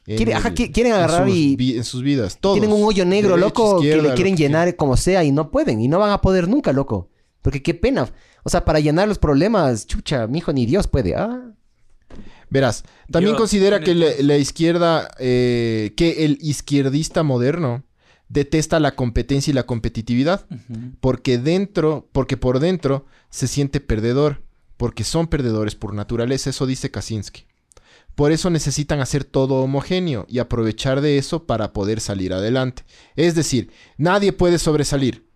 [0.07, 2.37] en Quiere- el- quieren en agarrar sus y- vi- en sus vidas.
[2.39, 2.57] Todos.
[2.59, 5.51] Tienen un hoyo negro, Derecha, loco, que le quieren que llenar como sea y no
[5.51, 5.81] pueden.
[5.81, 7.09] Y no van a poder nunca, loco.
[7.41, 8.09] Porque qué pena.
[8.43, 11.13] O sea, para llenar los problemas, chucha, mijo, ni Dios puede.
[11.15, 11.51] Ah.
[12.49, 17.83] Verás, también Dios, considera que la, la izquierda, eh, que el izquierdista moderno
[18.27, 20.45] detesta la competencia y la competitividad,
[20.99, 24.41] porque dentro, porque por dentro se siente perdedor,
[24.79, 27.43] porque son perdedores por naturaleza, eso dice Kaczynski.
[28.15, 32.85] Por eso necesitan hacer todo homogéneo y aprovechar de eso para poder salir adelante.
[33.17, 35.27] Es decir, nadie puede sobresalir.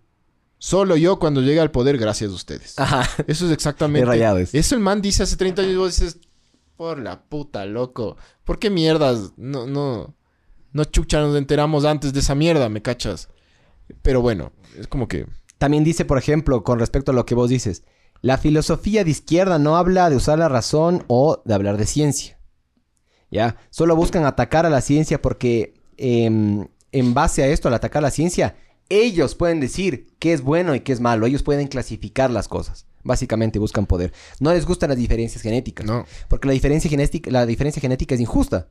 [0.59, 2.75] Solo yo cuando llegue al poder gracias a ustedes.
[2.79, 3.05] Ajá.
[3.27, 4.57] Eso es exactamente.
[4.57, 6.19] Eso el man dice hace 30 años y vos dices,
[6.77, 8.15] por la puta, loco.
[8.45, 9.33] ¿Por qué mierdas?
[9.35, 10.15] No, no.
[10.71, 13.27] No chucha, nos enteramos antes de esa mierda, ¿me cachas?
[14.03, 15.27] Pero bueno, es como que.
[15.57, 17.83] También dice, por ejemplo, con respecto a lo que vos dices,
[18.23, 22.39] la filosofía de izquierda no habla de usar la razón o de hablar de ciencia.
[23.29, 23.57] ¿Ya?
[23.69, 28.11] Solo buscan atacar a la ciencia porque em, en base a esto, al atacar la
[28.11, 28.55] ciencia,
[28.87, 31.25] ellos pueden decir qué es bueno y qué es malo.
[31.25, 32.87] Ellos pueden clasificar las cosas.
[33.03, 34.13] Básicamente buscan poder.
[34.39, 35.85] No les gustan las diferencias genéticas.
[35.85, 36.05] No.
[36.29, 38.69] Porque la diferencia genética, la diferencia genética es injusta.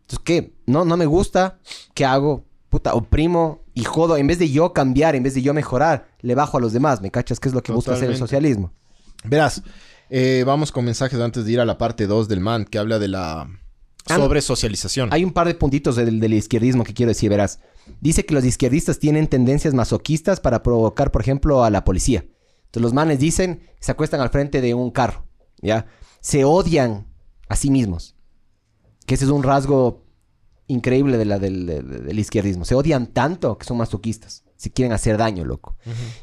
[0.00, 0.54] Entonces, ¿qué?
[0.66, 1.60] No, no me gusta.
[1.94, 2.46] ¿Qué hago?
[2.72, 4.16] Puta, oprimo y jodo.
[4.16, 7.02] En vez de yo cambiar, en vez de yo mejorar, le bajo a los demás.
[7.02, 7.38] ¿Me cachas?
[7.38, 8.72] ¿Qué es lo que busca hacer el socialismo?
[9.24, 9.62] Verás,
[10.08, 12.98] eh, vamos con mensajes antes de ir a la parte 2 del man, que habla
[12.98, 13.46] de la
[14.08, 15.10] Ah, sobre socialización.
[15.12, 17.60] Hay un par de puntitos del, del izquierdismo que quiero decir, verás.
[18.00, 22.24] Dice que los izquierdistas tienen tendencias masoquistas para provocar, por ejemplo, a la policía.
[22.64, 25.26] Entonces los manes dicen, se acuestan al frente de un carro,
[25.60, 25.84] ¿ya?
[26.22, 27.06] Se odian
[27.50, 28.16] a sí mismos.
[29.04, 30.01] Que ese es un rasgo
[30.72, 32.64] increíble de la, del, del- del izquierdismo.
[32.64, 34.44] Se odian tanto que son masoquistas.
[34.56, 35.76] Si quieren hacer daño, loco.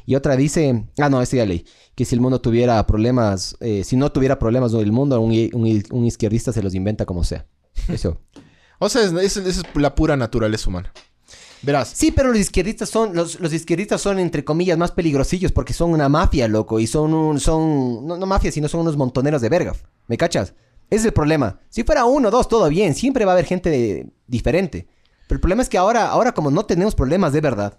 [0.06, 3.84] Y otra dice, ah, no, este ya leí, que si el mundo tuviera problemas, eh,
[3.84, 7.46] si no tuviera problemas del mundo, un, un- un izquierdista se los inventa como sea.
[7.88, 8.18] Eso.
[8.82, 10.90] O sea, es- es- esa es la pura naturaleza humana.
[11.62, 15.74] Verás, Sí, pero los izquierdistas son, los, los izquierdistas son, entre comillas, más peligrosillos porque
[15.74, 16.80] son una mafia, loco.
[16.80, 19.74] Y son un, son, no, no mafia, sino son unos montoneros de verga.
[20.08, 20.54] ¿Me cachas?
[20.90, 21.60] Ese es el problema.
[21.68, 22.94] Si fuera uno, dos, todo bien.
[22.94, 24.88] Siempre va a haber gente de- diferente.
[25.28, 27.78] Pero el problema es que ahora, ahora como no tenemos problemas de verdad,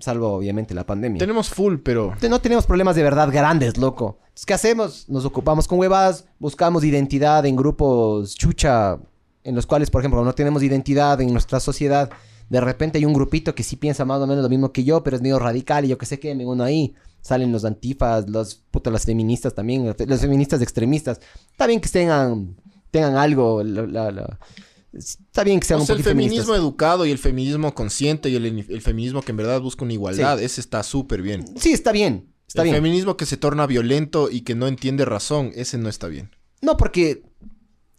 [0.00, 1.18] salvo obviamente la pandemia.
[1.18, 2.14] tenemos full, pero...
[2.28, 4.18] No tenemos problemas de verdad grandes, loco.
[4.22, 5.08] Entonces, ¿qué hacemos?
[5.08, 8.98] Nos ocupamos con huevas, buscamos identidad en grupos chucha,
[9.44, 12.10] en los cuales, por ejemplo, no tenemos identidad en nuestra sociedad.
[12.48, 15.02] De repente hay un grupito que sí piensa más o menos lo mismo que yo,
[15.04, 16.94] pero es medio radical y yo qué sé qué, me uno ahí.
[17.22, 21.20] Salen los antifas, los putas, las feministas también, los feministas extremistas.
[21.50, 22.56] Está bien que tengan,
[22.90, 24.38] tengan algo, la- la- la-
[24.92, 26.58] está bien que sean O un sea, el poquito feminismo feministas.
[26.58, 30.40] educado y el feminismo consciente y el, el feminismo que en verdad busca una igualdad,
[30.42, 31.44] ese está súper bien.
[31.58, 32.76] Sí, está bien, está el bien.
[32.76, 36.30] feminismo que se torna violento y que no entiende razón, ese no está bien.
[36.62, 37.22] No, porque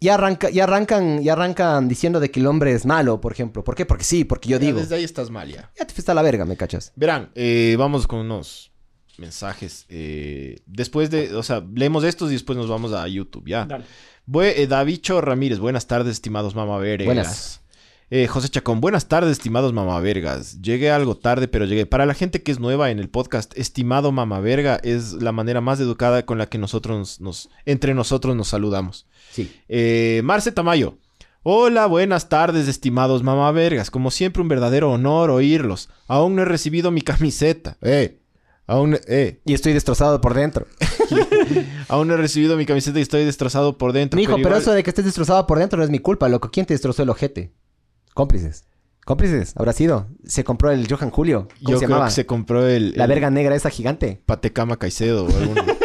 [0.01, 3.63] ya, arranca, ya, arrancan, ya arrancan diciendo de que el hombre es malo, por ejemplo.
[3.63, 3.86] ¿Por qué?
[3.86, 4.80] Porque sí, porque yo Ya digo.
[4.80, 5.72] Desde ahí estás mal ya.
[5.78, 6.91] Ya te fuiste a la verga, ¿me cachas?
[6.95, 8.70] Verán, eh, vamos con unos
[9.22, 9.86] mensajes.
[9.89, 13.65] eh, después de, o sea, leemos estos y después nos vamos a YouTube, ya.
[13.65, 13.86] Dale.
[14.28, 17.05] Bue- eh, Davicho Ramírez, buenas tardes, estimados mamavergas.
[17.05, 17.61] Buenas.
[18.13, 20.61] Eh, José Chacón, buenas tardes, estimados mamavergas.
[20.61, 21.86] Llegué algo tarde, pero llegué.
[21.86, 25.80] Para la gente que es nueva en el podcast, estimado mamaverga es la manera más
[25.80, 29.07] educada con la que nosotros nos, entre nosotros nos saludamos.
[29.32, 29.49] Sí.
[29.69, 30.97] Eh, Marce Tamayo.
[31.43, 33.89] Hola, buenas tardes, estimados mamavergas.
[33.89, 35.89] Como siempre, un verdadero honor oírlos.
[36.07, 37.78] Aún no he recibido mi camiseta.
[37.82, 38.19] Eh,
[38.72, 40.65] aún, eh, Y estoy destrozado por dentro.
[41.88, 44.17] aún no he recibido mi camiseta y estoy destrozado por dentro.
[44.17, 46.49] Mijo, pero igual- eso de que estés destrozado por dentro no es mi culpa, loco.
[46.51, 47.53] ¿Quién te destrozó el ojete?
[48.13, 48.65] Cómplices.
[49.05, 50.07] Cómplices, habrá sido.
[50.26, 51.47] Se compró el Johan Julio.
[51.63, 52.05] ¿Cómo Yo se creo llamaba?
[52.09, 54.22] que se compró el, La el verga negra esa gigante.
[54.26, 55.63] Patecama Caicedo o alguno.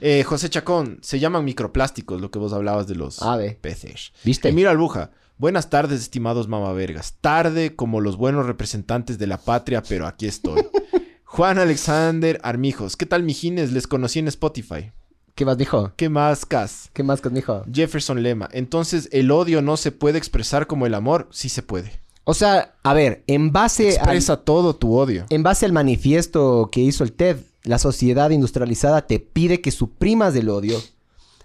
[0.00, 4.12] Eh, José Chacón, se llaman microplásticos, lo que vos hablabas de los Ah, peces.
[4.24, 4.48] ¿Viste?
[4.48, 7.14] Emilio Albuja, buenas tardes, estimados mamavergas.
[7.20, 10.66] Tarde como los buenos representantes de la patria, pero aquí estoy.
[11.24, 13.72] Juan Alexander Armijos, ¿qué tal, mijines?
[13.72, 14.92] Les conocí en Spotify.
[15.34, 15.92] ¿Qué más, mijo?
[15.96, 16.90] ¿Qué más, Cas?
[16.92, 17.62] ¿Qué más, mijo?
[17.72, 21.28] Jefferson Lema, entonces, ¿el odio no se puede expresar como el amor?
[21.30, 22.00] Sí se puede.
[22.24, 23.94] O sea, a ver, en base al...
[23.96, 25.26] Expresa todo tu odio.
[25.30, 30.34] En base al manifiesto que hizo el TED, la sociedad industrializada te pide que suprimas
[30.34, 30.78] el odio,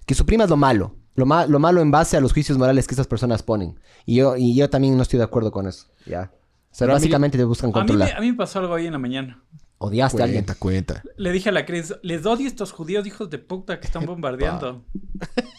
[0.05, 2.93] que suprimas lo malo, lo, ma- lo malo en base a los juicios morales que
[2.93, 3.79] estas personas ponen.
[4.05, 5.87] Y yo, y yo también no estoy de acuerdo con eso.
[6.05, 6.31] Ya.
[6.71, 8.17] O sea, Pero a mí- básicamente te buscan A mí, me, controlar.
[8.17, 9.43] a mí me pasó algo hoy en la mañana.
[9.77, 10.45] Odiaste a alguien.
[10.45, 11.03] Cuenta, cuenta.
[11.17, 14.05] Le dije a la Cris, les odio a estos judíos hijos de puta que están
[14.05, 14.83] bombardeando.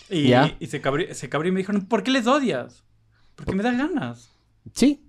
[0.08, 0.56] Y, ¿Ya?
[0.60, 2.84] y se cabrió se cabrió y me dijeron, ¿por qué les odias?
[3.34, 4.30] Porque me da ganas.
[4.72, 5.04] Sí.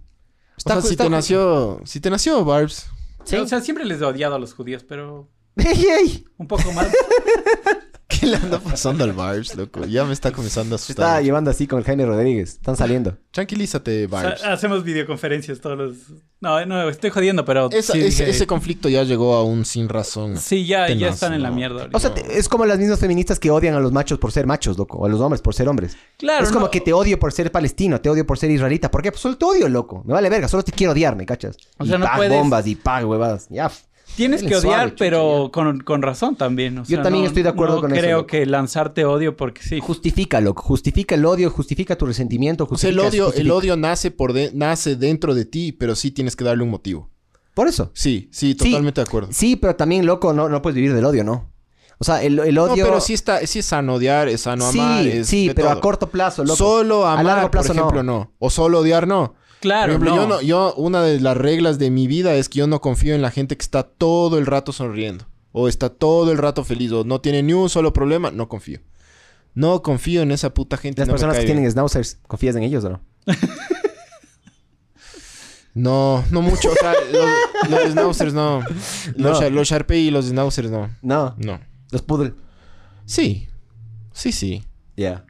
[0.57, 2.87] O sea, si te nació, si te nació Barbs,
[3.23, 3.37] Sí.
[3.37, 6.25] O sea, siempre les he odiado a los judíos, pero ¡Ey, ey!
[6.37, 6.89] un poco más.
[8.25, 9.85] ¿qué le anda pasando al Barbs, loco?
[9.85, 11.23] Ya me está comenzando a Se está asustar.
[11.23, 12.53] llevando así con el Jaime Rodríguez.
[12.53, 13.17] Están saliendo.
[13.31, 14.43] Tranquilízate, O sea, Barbs.
[14.43, 15.95] hacemos videoconferencias todos los...
[16.41, 17.69] No, no, estoy jodiendo, pero...
[17.71, 20.37] Esa- sí, ese, conflicto ya llegó a un sin razón.
[20.37, 21.81] Sí, ya, ya están en la mierda.
[21.81, 21.97] ahorita.
[21.97, 24.45] O sea, te- es como las mismas feministas que odian a los machos por ser
[24.45, 24.97] machos, loco.
[24.99, 25.97] O a los hombres por ser hombres.
[26.17, 28.91] claro, es como no, que te odio por ser palestino, te odio por ser israelita.
[28.91, 29.11] ¿Por qué?
[29.11, 30.03] Pues solo te odio, loco.
[30.05, 31.57] Me vale verga, solo te quiero odiar, ¿me cachas?
[31.79, 33.47] O y no pag puedes- bombas y pag huevadas.
[33.49, 33.71] Ya.
[34.15, 36.77] Tienes que odiar, suave, pero con, con razón también.
[36.79, 39.61] o Yo también no- estoy de acuerdo no con eso, creo que lanzarte odio porque
[39.61, 39.79] sí.
[39.81, 40.61] Justifica, loco.
[40.61, 42.67] Justifica el odio, justifica tu resentimiento.
[42.69, 45.95] O sea, el justifica- odio, el odio nace por de- nace dentro de ti, pero
[45.95, 47.09] sí tienes que darle un motivo.
[47.53, 47.91] Por eso.
[47.93, 49.29] Sí, sí, totalmente de acuerdo.
[49.31, 51.51] Sí, pero también, loco, no, no puedes vivir del odio, ¿no?
[51.97, 52.83] O sea, el, el No, odio...
[52.85, 55.69] pero sí está, sí es sano odiar, es sano sí, amar, es sí, de pero
[55.69, 56.57] a corto plazo, loco.
[56.57, 58.33] Solo amar, a largo plazo por ejemplo, no.
[58.39, 59.35] O solo odiar, no.
[59.65, 60.21] Claro, por ejemplo, no.
[60.21, 63.15] yo no, yo, una de las reglas de mi vida es que yo no confío
[63.15, 65.25] en la gente que está todo el rato sonriendo.
[65.51, 66.91] O está todo el rato feliz.
[66.91, 68.29] O no tiene ni un solo problema.
[68.29, 68.79] No confío.
[69.55, 71.01] No confío en esa puta gente.
[71.01, 73.01] Las no personas que tienen schnauzers, ¿confías en ellos o no?
[75.73, 76.69] No, no mucho.
[76.71, 78.61] O sea, los, los schnauzers no.
[79.15, 79.49] Los, No.
[79.49, 80.89] Los Sharpei y los schnauzers no.
[81.01, 81.59] No, No.
[81.91, 82.33] los poodle.
[83.05, 83.47] Sí.
[84.13, 84.63] Sí, sí.
[84.95, 85.25] Ya.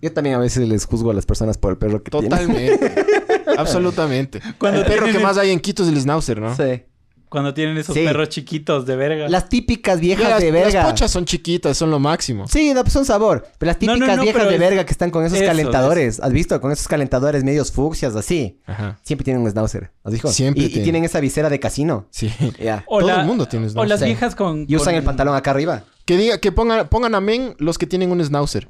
[0.00, 2.30] Yo también a veces les juzgo a las personas por el perro que tienen.
[2.30, 2.94] Totalmente.
[3.58, 4.40] Absolutamente.
[4.58, 6.54] Cuando el perro tienen que el- más hay en Quito es el schnauzer, ¿no?
[6.56, 6.82] Sí.
[7.28, 8.04] Cuando tienen esos Sí.
[8.04, 9.26] perros chiquitos de verga.
[9.26, 10.82] Las típicas viejas Las, de verga.
[10.82, 12.46] las pochas son chiquitas, son lo máximo.
[12.46, 13.46] Sí, no, pues son sabor.
[13.56, 15.38] Pero las No, no, típicas no, viejas pero de es- verga que están con esos
[15.38, 16.20] eso, calentadores.
[16.20, 16.60] ¿Has visto?
[16.60, 18.60] Con esos calentadores medios fucsias así.
[18.66, 18.98] Ajá.
[19.02, 19.90] Siempre tienen un schnauzer.
[20.04, 20.28] ¿Has visto?
[20.28, 20.84] Siempre y, y tienen.
[20.84, 22.06] tienen esa visera de casino.
[22.10, 22.30] Sí.
[22.62, 22.84] Ya.
[22.86, 23.88] O todo la- el mundo tiene O schnauzer.
[23.88, 24.04] las Sí.
[24.04, 24.66] viejas con...
[24.68, 25.84] Y usan con- el pantalón acá arriba.
[26.04, 28.68] Que diga, que pongan, pongan amén los que tienen un schnauzer.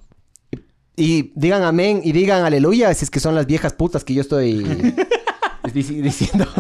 [0.97, 4.21] Y digan amén y digan aleluya si es que son las viejas putas que yo
[4.21, 4.63] estoy
[5.65, 6.47] dic- diciendo.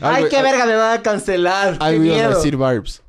[0.00, 1.78] Ay, qué verga me van a cancelar.
[1.78, 2.36] Qué Algo iban a miedo.
[2.36, 3.02] decir Barbs.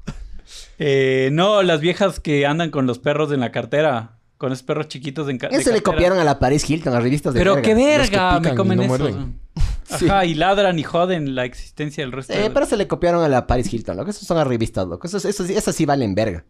[0.78, 4.12] Eh, no, las viejas que andan con los perros en la cartera.
[4.38, 5.96] Con esos perros chiquitos en ca- de Eso le cartera.
[5.96, 7.66] copiaron a la Paris Hilton, a revistas de Pero verga.
[7.66, 8.90] qué Los que verga, pican me y comen no eso.
[8.90, 9.40] muerden.
[9.90, 12.34] Ajá, y ladran y joden la existencia del resto.
[12.34, 14.10] Eh, de- pero se le copiaron a la Paris Hilton, loco.
[14.10, 15.08] Esos son a revistas, loco.
[15.08, 16.44] Esos, esos, esas sí valen verga.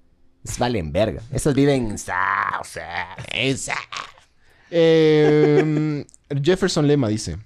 [0.45, 1.21] Esas valen verga.
[1.31, 1.89] Esas viven...
[1.91, 3.75] en sa- o sea, esa.
[4.71, 6.05] Eh,
[6.41, 7.37] Jefferson Lema dice.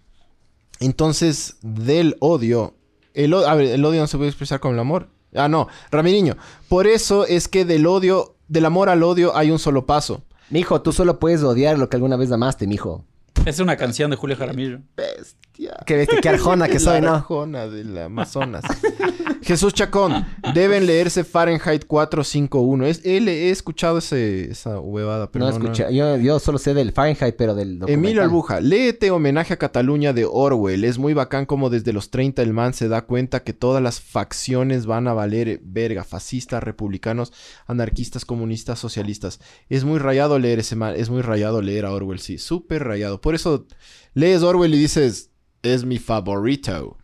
[0.80, 2.76] Entonces, del odio.
[3.14, 5.10] El, a ver, el odio no se puede expresar con el amor.
[5.36, 5.68] Ah, no.
[5.92, 6.38] Ramiriño.
[6.68, 10.24] Por eso es que del odio, del amor al odio hay un solo paso.
[10.50, 13.06] Mijo, tú solo puedes odiar lo que alguna vez amaste, mijo.
[13.46, 14.80] Es una canción de Julio Jaramillo.
[14.98, 15.78] Bestia.
[15.86, 17.16] Que bestia, qué arjona que soy, La ¿no?
[17.16, 18.64] arjona del Amazonas.
[19.50, 20.28] Jesús Chacón.
[20.54, 22.86] Deben leerse Fahrenheit 451.
[22.86, 25.66] Es, él, he escuchado ese, esa huevada, pero no no, no.
[25.66, 25.92] escuché.
[25.92, 28.06] Yo, yo solo sé del Fahrenheit, pero del documental.
[28.06, 30.84] Emilio Albuja, léete Homenaje a Cataluña de Orwell.
[30.84, 34.00] Es muy bacán como desde los 30 el man se da cuenta que todas las
[34.00, 36.04] facciones van a valer verga.
[36.04, 37.34] Fascistas, republicanos,
[37.66, 39.40] anarquistas, comunistas, socialistas.
[39.68, 40.94] Es muy rayado leer ese man.
[40.96, 42.38] Es muy rayado leer a Orwell, sí.
[42.38, 43.20] Súper rayado.
[43.20, 43.66] Por eso
[44.14, 45.32] lees Orwell y dices,
[45.64, 47.00] es mi favorito.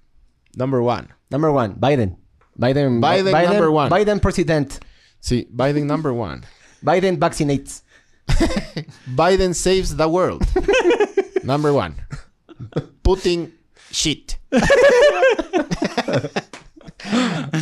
[0.55, 1.07] Number one.
[1.31, 2.24] Number one, Biden.
[2.57, 3.89] Biden, Biden, number one.
[3.89, 4.79] Biden president.
[5.19, 6.41] Sí, Biden number one.
[6.81, 7.83] Biden vaccinates.
[9.15, 10.41] Biden saves the world.
[11.43, 11.95] Number one.
[13.03, 13.51] Putin
[13.91, 14.37] shit.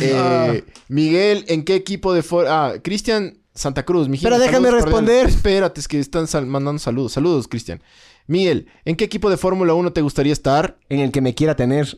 [0.00, 4.08] Eh, Miguel, ¿en qué equipo de for Ah, Cristian Santa Cruz.
[4.08, 5.26] mijito, Pero déjame responder.
[5.26, 7.12] Espérate, es que están sal- mandando saludos.
[7.12, 7.82] Saludos, Cristian.
[8.26, 10.78] Miguel, ¿en qué equipo de Fórmula 1 te gustaría estar?
[10.88, 11.88] En el que me quiera tener.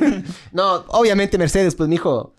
[0.52, 2.34] no, obviamente Mercedes, pues, mijo.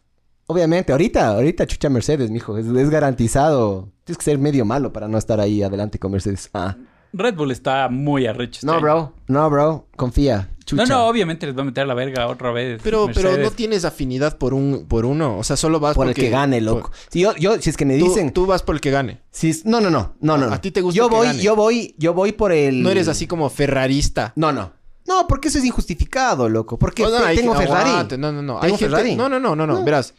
[0.48, 2.58] Obviamente, ahorita, ahorita chucha Mercedes, mijo.
[2.58, 3.90] Es, es garantizado.
[4.06, 6.50] Tienes que ser medio malo para no estar ahí adelante con Mercedes.
[6.54, 6.78] Ah.
[7.14, 8.60] Red Bull está muy arrecho.
[8.60, 8.82] este No, año.
[8.82, 9.14] bro.
[9.28, 9.88] No, bro.
[9.96, 10.50] Confía.
[10.68, 10.84] Chucha.
[10.84, 12.82] No, no, obviamente les va a meter a la verga otra vez.
[12.84, 15.38] Pero, pero no tienes afinidad por un por uno.
[15.38, 16.90] O sea, solo vas Por el porque- que gane, loco.
[16.90, 18.34] por- Si yo, yo, si es que me dicen...
[18.34, 19.22] tú vas por el que gane.
[19.32, 20.16] si es- no, no, no.
[20.20, 20.52] No, no.
[20.54, 21.42] ¿A ti te gusta Yo el que voy, gane?
[21.42, 22.84] yo voy, yo voy por el...
[22.84, 24.34] No eres así como ferrarista.
[24.36, 24.74] No, no.
[25.08, 26.78] No, porque eso es injustificado, loco.
[26.78, 27.90] Porque Oh, no, te- hay tengo que- Ferrari.
[27.92, 28.60] aguante, No, no, no.
[28.60, 29.16] Tengo Hay gente- Ferrari.
[29.16, 29.76] No, no, no, no, no.
[29.80, 29.84] No.
[29.86, 30.14] Verás.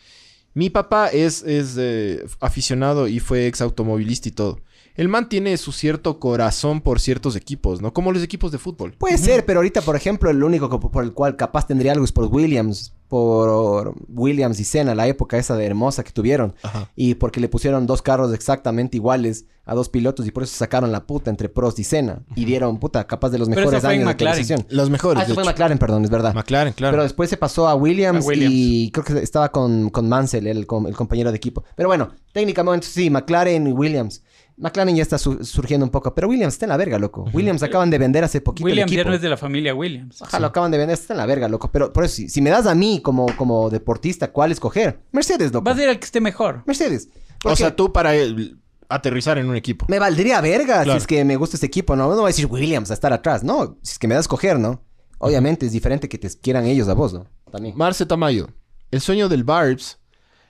[0.54, 4.60] Mi papá es, es eh, aficionado y fue ex automovilista y todo.
[4.94, 7.92] El man tiene su cierto corazón por ciertos equipos, ¿no?
[7.92, 8.94] Como los equipos de fútbol.
[8.98, 12.10] Puede ser, pero ahorita, por ejemplo, el único por el cual capaz tendría algo es
[12.10, 12.97] por Williams.
[13.08, 16.54] Por Williams y Senna, la época esa de hermosa que tuvieron.
[16.62, 16.90] Ajá.
[16.94, 20.92] Y porque le pusieron dos carros exactamente iguales a dos pilotos y por eso sacaron
[20.92, 22.20] la puta entre Prost y Senna.
[22.36, 24.66] Y dieron, puta, capaz de los Pero mejores años de actualización.
[24.70, 25.50] Los mejores, Ah, eso fue hecho.
[25.50, 26.34] McLaren, perdón, es verdad.
[26.34, 26.92] McLaren, claro.
[26.92, 28.54] Pero después se pasó a Williams, A Williams.
[28.54, 31.64] y creo que estaba con, con Mansell, el compañero de equipo.
[31.76, 34.22] Pero bueno, técnicamente sí, McLaren y Williams.
[34.58, 37.24] McLaren ya está su- surgiendo un poco, pero Williams está en la verga, loco.
[37.32, 39.10] Williams acaban de vender hace poquito Williams el ya equipo.
[39.10, 40.20] no es de la familia Williams.
[40.22, 41.70] Ajá, lo acaban de vender, está en la verga, loco.
[41.70, 45.00] Pero por eso, si, si me das a mí como, como deportista, ¿cuál escoger?
[45.12, 45.64] Mercedes, loco.
[45.64, 46.62] Va a ser el que esté mejor.
[46.66, 47.08] Mercedes.
[47.44, 48.58] o sea, tú para el-
[48.88, 49.84] aterrizar en un equipo.
[49.88, 50.92] me valdría verga Claro.
[50.92, 52.08] si es que me gusta este equipo, ¿no?
[52.08, 53.76] No voy a decir Williams a estar atrás, no.
[53.82, 54.82] Si es que me das a escoger, ¿no?
[55.18, 57.26] Obviamente es diferente que te quieran ellos a vos, ¿no?
[57.52, 57.76] También.
[57.76, 58.48] Marce Tamayo.
[58.90, 59.98] El sueño del Barbs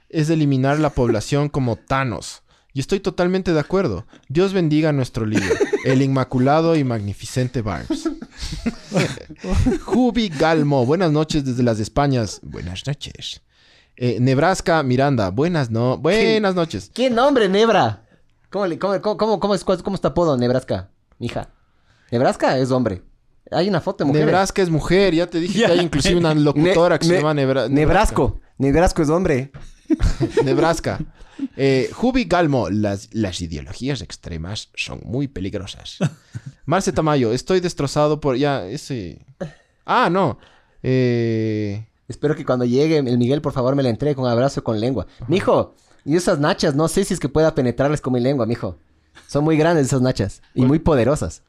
[0.08, 2.42] es eliminar la población como Thanos.
[2.78, 4.06] Y estoy totalmente de acuerdo.
[4.28, 8.08] Dios bendiga a nuestro líder, el inmaculado y magnificente Barbs.
[9.84, 12.38] Jubi Galmo, buenas noches desde las Españas.
[12.40, 13.42] Buenas noches.
[13.96, 16.88] Eh, Nebraska Miranda, buenas no, buenas noches.
[16.94, 18.04] ¿Qué nombre, Nebra?
[18.48, 20.88] ¿Cómo, le- cómo, cómo, cómo, cómo es, cómo está apodo Nebraska,
[21.18, 21.48] mija?
[22.12, 23.02] Nebraska es hombre.
[23.50, 24.24] Hay una foto de mujer.
[24.24, 27.34] Nebraska es mujer, ya te dije que hay inclusive una locutora que se Ne- llama
[27.34, 28.38] Nebra- Nebrasco.
[28.56, 29.50] Nebrasco es hombre.
[30.44, 31.00] Nebraska.
[31.56, 35.98] Eh, Jubi Galmo, las, las ideologías extremas son muy peligrosas.
[36.66, 38.36] Marce Tamayo, estoy destrozado por.
[38.36, 39.24] Ya, ese.
[39.86, 40.38] Ah, no.
[40.82, 44.80] Eh, Espero que cuando llegue el Miguel, por favor, me la entregue con abrazo con
[44.80, 45.06] lengua.
[45.28, 45.74] Mijo,
[46.06, 48.78] y esas nachas, no sé si es que pueda penetrarles con mi lengua, mijo.
[49.26, 50.40] Son muy grandes esas nachas.
[50.54, 51.42] Y muy poderosas.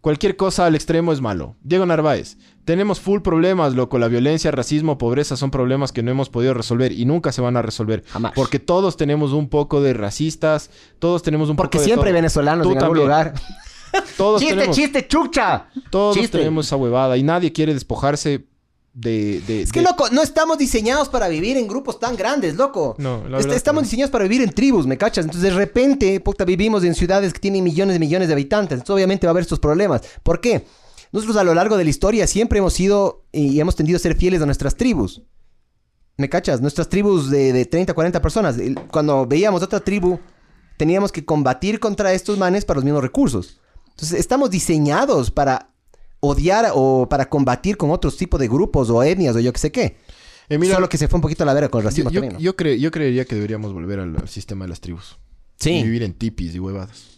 [0.00, 1.56] cualquier cosa al extremo es malo.
[1.62, 2.38] Diego Narváez,
[2.68, 3.98] tenemos full problemas, loco.
[3.98, 7.56] La violencia, racismo, pobreza son problemas que no hemos podido resolver y nunca se van
[7.56, 8.04] a resolver.
[8.08, 8.32] Jamás.
[8.34, 10.68] Porque todos tenemos un poco de racistas,
[10.98, 11.84] todos tenemos un Porque poco de.
[11.86, 12.18] siempre hay todo.
[12.18, 13.32] venezolanos Tú en algún lugar.
[14.18, 14.76] Todos ¡Chiste, tenemos.
[14.76, 15.68] chiste, chucha!
[15.90, 16.36] Todos Chiste.
[16.36, 18.44] tenemos esa huevada y nadie quiere despojarse
[18.92, 19.40] de...
[19.46, 22.96] de- Es que, de- loco, no estamos diseñados para vivir en grupos tan grandes, loco.
[22.98, 23.84] No, la Est- verdad estamos no.
[23.86, 25.24] diseñados para vivir en tribus, ¿me cachas?
[25.24, 28.74] Entonces, de repente, puta, vivimos en ciudades que tienen millones y millones de habitantes.
[28.78, 30.02] Entonces, obviamente va a haber estos problemas.
[30.22, 30.66] ¿Por qué?
[31.12, 34.16] Nosotros a lo largo de la historia siempre hemos sido y hemos tendido a ser
[34.16, 35.22] fieles a nuestras tribus.
[36.16, 36.60] ¿Me cachas?
[36.60, 38.56] Nuestras tribus de, de 30, 40 personas.
[38.90, 40.18] Cuando veíamos otra tribu,
[40.76, 43.60] teníamos que combatir contra estos manes para los mismos recursos.
[43.90, 45.70] Entonces, estamos diseñados para
[46.20, 49.70] odiar o para combatir con otros tipos de grupos o etnias o yo qué sé
[49.72, 49.96] qué.
[50.48, 52.20] Eh, mira, Solo que se fue un poquito a la vera con el racismo yo,
[52.20, 52.34] también.
[52.34, 52.40] ¿no?
[52.40, 55.18] yo cre- yo creería que deberíamos volver al, al sistema de las tribus.
[55.60, 57.17] Y sí, vivir en tipis y huevadas.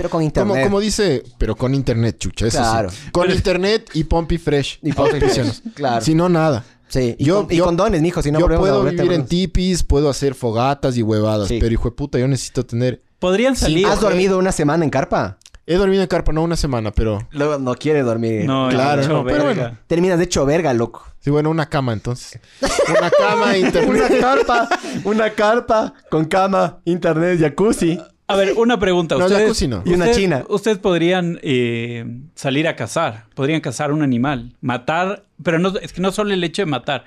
[0.00, 0.48] Pero con internet.
[0.56, 2.88] Como, como dice, pero con internet, chucha, eso Claro.
[2.90, 3.10] sí.
[3.12, 4.78] Con internet y Pompi Fresh.
[4.82, 5.20] Y Pompi.
[5.20, 6.00] Fresh, claro.
[6.02, 6.64] Si no, nada.
[6.88, 9.82] Sí, y, Yo- con, y yo- condones, mijo, si no yo puedo vivir en tipis,
[9.84, 11.58] puedo hacer fogatas y huevadas, Sí.
[11.60, 13.02] pero hijo de puta, yo necesito tener...
[13.18, 13.86] Podrían salir.
[13.86, 15.36] ¿Has dormido una semana en carpa?
[15.66, 17.18] He dormido en carpa, no una semana, pero...
[17.30, 18.44] Luego no quieres dormir.
[18.46, 19.76] No, Claro, hecho no, pero bueno.
[19.86, 21.04] Terminas de hecho verga, loco.
[21.20, 22.40] Sí, bueno, una cama entonces.
[22.88, 24.18] Una cama, internet.
[24.20, 24.68] carpa,
[25.04, 28.00] una carpa con cama, internet, jacuzzi.
[28.32, 29.16] A ver, una pregunta.
[29.16, 29.82] No, ustedes, no.
[29.84, 30.44] Y una ustedes- china.
[30.48, 32.04] Ustedes podrían eh,
[32.34, 33.26] salir a cazar.
[33.34, 34.56] Podrían cazar un animal.
[34.60, 35.26] Matar.
[35.42, 37.04] Pero no, es que no solo el hecho de matar.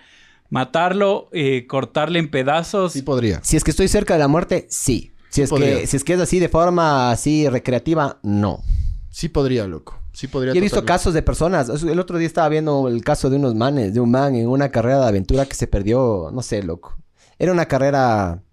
[0.50, 2.94] Matarlo, eh, cortarle en pedazos.
[2.94, 3.40] Sí podría.
[3.44, 5.12] Si es que estoy cerca de la muerte, sí.
[5.30, 8.62] Si es, que, si es que es así de forma así recreativa, no.
[9.10, 10.00] Sí podría, loco.
[10.12, 10.54] Sí podría.
[10.54, 10.94] Y he visto totalmente.
[10.94, 11.84] casos de personas.
[11.84, 14.70] El otro día estaba viendo el caso de unos manes, de un man en una
[14.70, 16.96] carrera de aventura que se perdió, no sé, loco.
[17.40, 18.44] Era una carrera.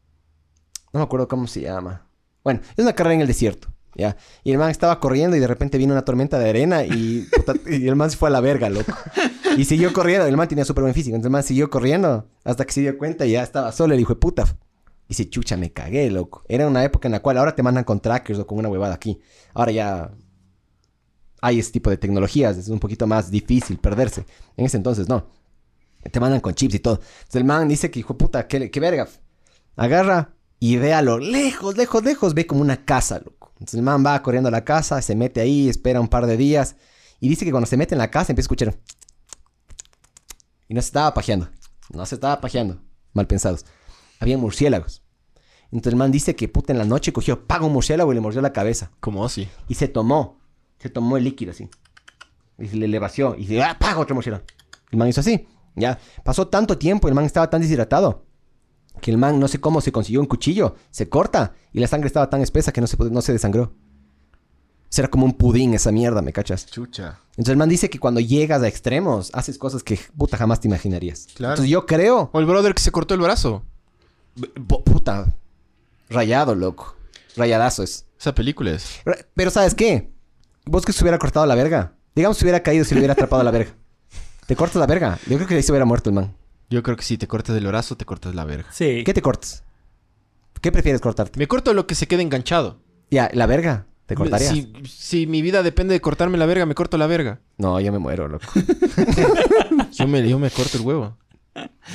[0.92, 2.06] No me acuerdo cómo se llama.
[2.44, 4.16] Bueno, es una carrera en el desierto, ¿ya?
[4.44, 7.26] Y el man estaba corriendo y de repente vino una tormenta de arena y,
[7.66, 8.92] el man se fue a la verga, loco.
[9.56, 10.26] Y siguió corriendo.
[10.26, 11.16] El man tenía súper buen físico.
[11.16, 13.94] Entonces el man siguió corriendo hasta que se dio cuenta y ya estaba solo.
[13.94, 14.44] El hijo de puta.
[15.08, 16.44] Y se chucha, me cagué, loco.
[16.48, 18.94] Era una época en la cual ahora te mandan con trackers o con una huevada
[18.94, 19.20] aquí.
[19.54, 20.12] Ahora ya
[21.40, 24.24] hay ese tipo de tecnologías, es un poquito más difícil perderse.
[24.56, 25.26] En ese entonces no.
[26.10, 26.94] Te mandan con chips y todo.
[26.94, 29.08] Entonces el man dice que, hijo puta, qué, qué verga.
[29.76, 33.50] Agarra y ve a lo lejos, lejos, lejos, ve como una casa, loco.
[33.54, 36.36] Entonces el man va corriendo a la casa, se mete ahí, espera un par de
[36.36, 36.76] días.
[37.18, 38.78] Y dice que cuando se mete en la casa empieza a escuchar.
[40.68, 41.48] Y no se estaba pajeando.
[41.92, 42.78] No se estaba pajeando.
[43.14, 43.64] Mal pensados.
[44.20, 45.02] Había murciélagos.
[45.72, 48.20] Entonces el man dice que puta en la noche cogió, paga un murciélago y le
[48.20, 48.90] mordió la cabeza.
[49.00, 49.48] ¿Cómo así?
[49.66, 50.40] Y se tomó.
[50.78, 51.70] Se tomó el líquido así.
[52.58, 53.34] Y se le, le vació.
[53.34, 54.44] Y dice, ¡ah, paga otro murciélago!
[54.90, 55.48] El man hizo así.
[55.74, 55.98] Ya.
[56.22, 58.26] Pasó tanto tiempo, el man estaba tan deshidratado.
[59.00, 60.76] Que el man, no sé cómo, se consiguió un cuchillo.
[60.90, 61.54] Se corta.
[61.72, 63.64] Y la sangre estaba tan espesa que no se, no se desangró.
[63.64, 66.66] O sea, era como un pudín esa mierda, ¿me cachas?
[66.66, 67.20] Chucha.
[67.30, 70.66] Entonces el man dice que cuando llegas a extremos, haces cosas que puta jamás te
[70.66, 71.28] imaginarías.
[71.34, 71.54] Claro.
[71.54, 72.28] Entonces yo creo...
[72.32, 73.62] O el brother que se cortó el brazo.
[74.66, 75.32] Puta.
[76.08, 76.96] Rayado, loco.
[77.36, 78.04] Rayadazo es.
[78.18, 79.00] Esa película es.
[79.34, 80.10] Pero ¿sabes qué?
[80.66, 81.94] Vos que se hubiera cortado la verga.
[82.14, 83.70] Digamos que se hubiera caído si le hubiera atrapado la verga.
[84.46, 85.18] Te cortas la verga.
[85.28, 86.34] Yo creo que ahí se hubiera muerto el man.
[86.70, 88.70] Yo creo que si te cortas el brazo, te cortas la verga.
[88.72, 89.02] Sí.
[89.04, 89.64] ¿Qué te cortas?
[90.60, 91.38] ¿Qué prefieres cortarte?
[91.38, 92.78] Me corto lo que se quede enganchado.
[93.10, 93.86] Ya, la verga.
[94.06, 94.52] ¿Te cortarías?
[94.52, 97.40] Si, si mi vida depende de cortarme la verga, me corto la verga.
[97.58, 98.46] No, yo me muero, loco.
[99.92, 101.16] Yo me, yo me corto el huevo.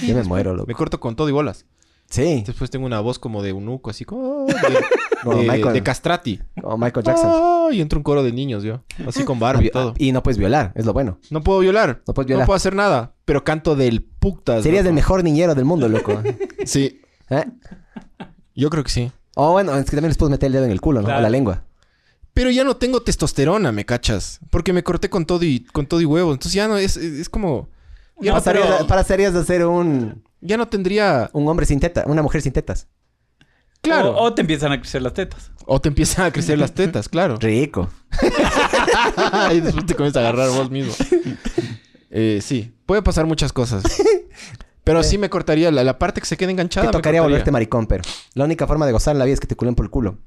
[0.06, 0.68] Yo me muero, loco.
[0.68, 1.66] Me corto con todo y bolas.
[2.10, 2.44] Sí.
[2.46, 4.46] Después tengo una voz como de eunuco, así como...
[4.46, 4.54] De,
[5.24, 5.74] Como de- Michael.
[5.74, 6.40] de castrati.
[6.62, 7.32] Como Michael Jackson.
[7.34, 8.84] Ah, y entra un coro de niños, yo.
[9.08, 9.96] Así con barba y todo.
[9.98, 11.18] Y no puedes violar, es lo bueno.
[11.32, 12.04] No puedo violar.
[12.08, 12.44] No puedes violar.
[12.44, 13.16] No puedo hacer nada.
[13.26, 14.62] Pero canto del putas.
[14.62, 14.90] Serías loco.
[14.90, 16.22] el mejor niñero del mundo, loco.
[16.66, 17.02] Sí.
[17.32, 17.44] ¿Eh?
[18.56, 19.12] Yo creo que sí.
[19.36, 21.06] O bueno, es que también les puedes meter el dedo en el culo, ¿no?
[21.06, 21.20] Claro.
[21.20, 21.64] O la lengua.
[22.36, 24.40] Pero ya no tengo testosterona, ¿me cachas?
[24.52, 26.34] Porque me corté con todo y con todo y huevo.
[26.34, 27.70] Entonces ya no es, es, como.
[28.20, 31.30] Ya no, pasarías, pero- pasarías de ser un, ya no tendría.
[31.34, 32.88] un hombre sin teta, una mujer sin tetas.
[33.82, 34.12] Claro.
[34.12, 35.52] O, O, o te empiezan a crecer las tetas.
[35.82, 37.38] te empiezan a crecer las tetas, claro.
[37.40, 37.90] Rico.
[39.54, 40.94] y después te comienzas a agarrar vos mismo.
[42.10, 43.84] Eh, sí, puede pasar muchas cosas.
[44.84, 46.88] Pero sí me cortaría la, la parte que se quede enganchada.
[46.88, 48.04] Te tocaría volverte maricón, pero
[48.36, 50.20] la única forma de gozar en la vida es que te culen por el culo.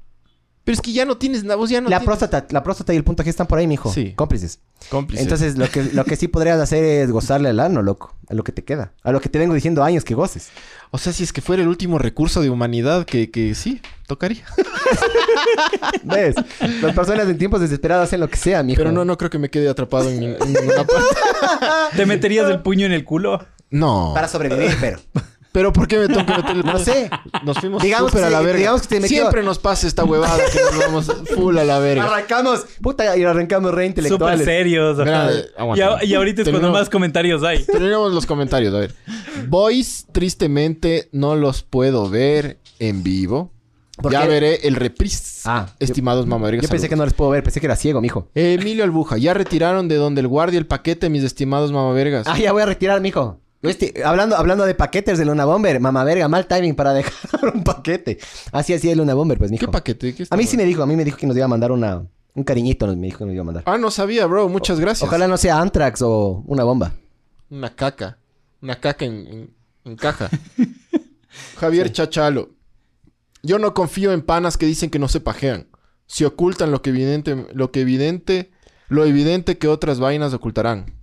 [0.69, 1.55] Pero es que ya no tienes nada.
[1.55, 3.65] Vos ya no la tienes- próstata, la próstata y el punto G están por ahí,
[3.65, 3.91] mijo.
[3.91, 4.13] Sí.
[4.15, 4.59] Cómplices.
[4.91, 5.23] Cómplices.
[5.25, 8.13] Entonces, lo que, lo que sí podrías hacer es gozarle al ano, loco.
[8.29, 8.93] A lo que te queda.
[9.01, 10.49] A lo que te vengo diciendo años que goces.
[10.91, 14.43] O sea, si es que fuera el último recurso de humanidad, que, que sí, tocaría.
[16.03, 16.35] ¿Ves?
[16.83, 18.77] Las personas en tiempos desesperados hacen lo que sea, mijo.
[18.77, 21.15] Pero no, no creo que me quede atrapado en, en ninguna parte.
[21.97, 23.43] ¿Te meterías el puño en el culo?
[23.71, 24.11] No.
[24.13, 24.99] Para sobrevivir, pero.
[25.51, 27.09] Pero ¿por qué me tengo que meter el No sé.
[27.43, 28.57] Nos fuimos Digamos súper que a la verga.
[28.59, 31.79] digamos que te metió- Siempre nos pasa esta huevada que nos vamos full a la
[31.79, 32.03] verga.
[32.03, 32.65] Arrancamos.
[32.81, 34.45] Puta, y arrancamos re Súper intelectuales.
[34.45, 34.99] serios.
[34.99, 35.29] ajá.
[35.65, 37.63] Mira, y, a- y ahorita es cuando más comentarios hay.
[37.63, 38.93] Terminamos los comentarios, a ver.
[39.47, 43.51] Boys, tristemente, no los puedo ver en vivo.
[43.97, 44.27] ¿Por Ya qué?
[44.29, 45.41] veré el reprise.
[45.45, 46.63] Ah, estimados mamadregas.
[46.63, 48.29] Yo pensé que no les puedo ver, pensé que era ciego, mijo.
[48.33, 52.25] Emilio Albuja, ya retiraron de donde el guardia el paquete, mis estimados mamavergas.
[52.27, 53.41] Ah, ya voy a retirar, mijo.
[53.61, 57.13] Este, hablando, hablando de paquetes de Luna Bomber, mamá verga, mal timing para dejar
[57.53, 58.17] un paquete.
[58.51, 59.65] Así así es Luna Bomber, pues, mijo.
[59.65, 60.15] ¿Qué paquete?
[60.15, 61.71] ¿Qué A mí sí me dijo, a mí me dijo que nos iba a mandar
[61.71, 62.05] una,
[62.35, 63.63] un cariñito, nos me dijo que nos iba a mandar.
[63.65, 64.47] Ah, no sabía, bro.
[64.47, 65.07] Muchas gracias.
[65.07, 66.93] Ojalá no sea Antrax o una bomba.
[67.49, 68.17] Una caca.
[68.61, 69.53] Una caca en, en-
[69.85, 70.29] en caja.
[71.57, 72.49] Javier Chachalo.
[73.43, 75.67] Yo no confío en panas que dicen que no se pajean.
[76.07, 78.51] Si ocultan lo que evidente, lo que evidente,
[78.89, 80.93] lo evidente que otras vainas ocultarán.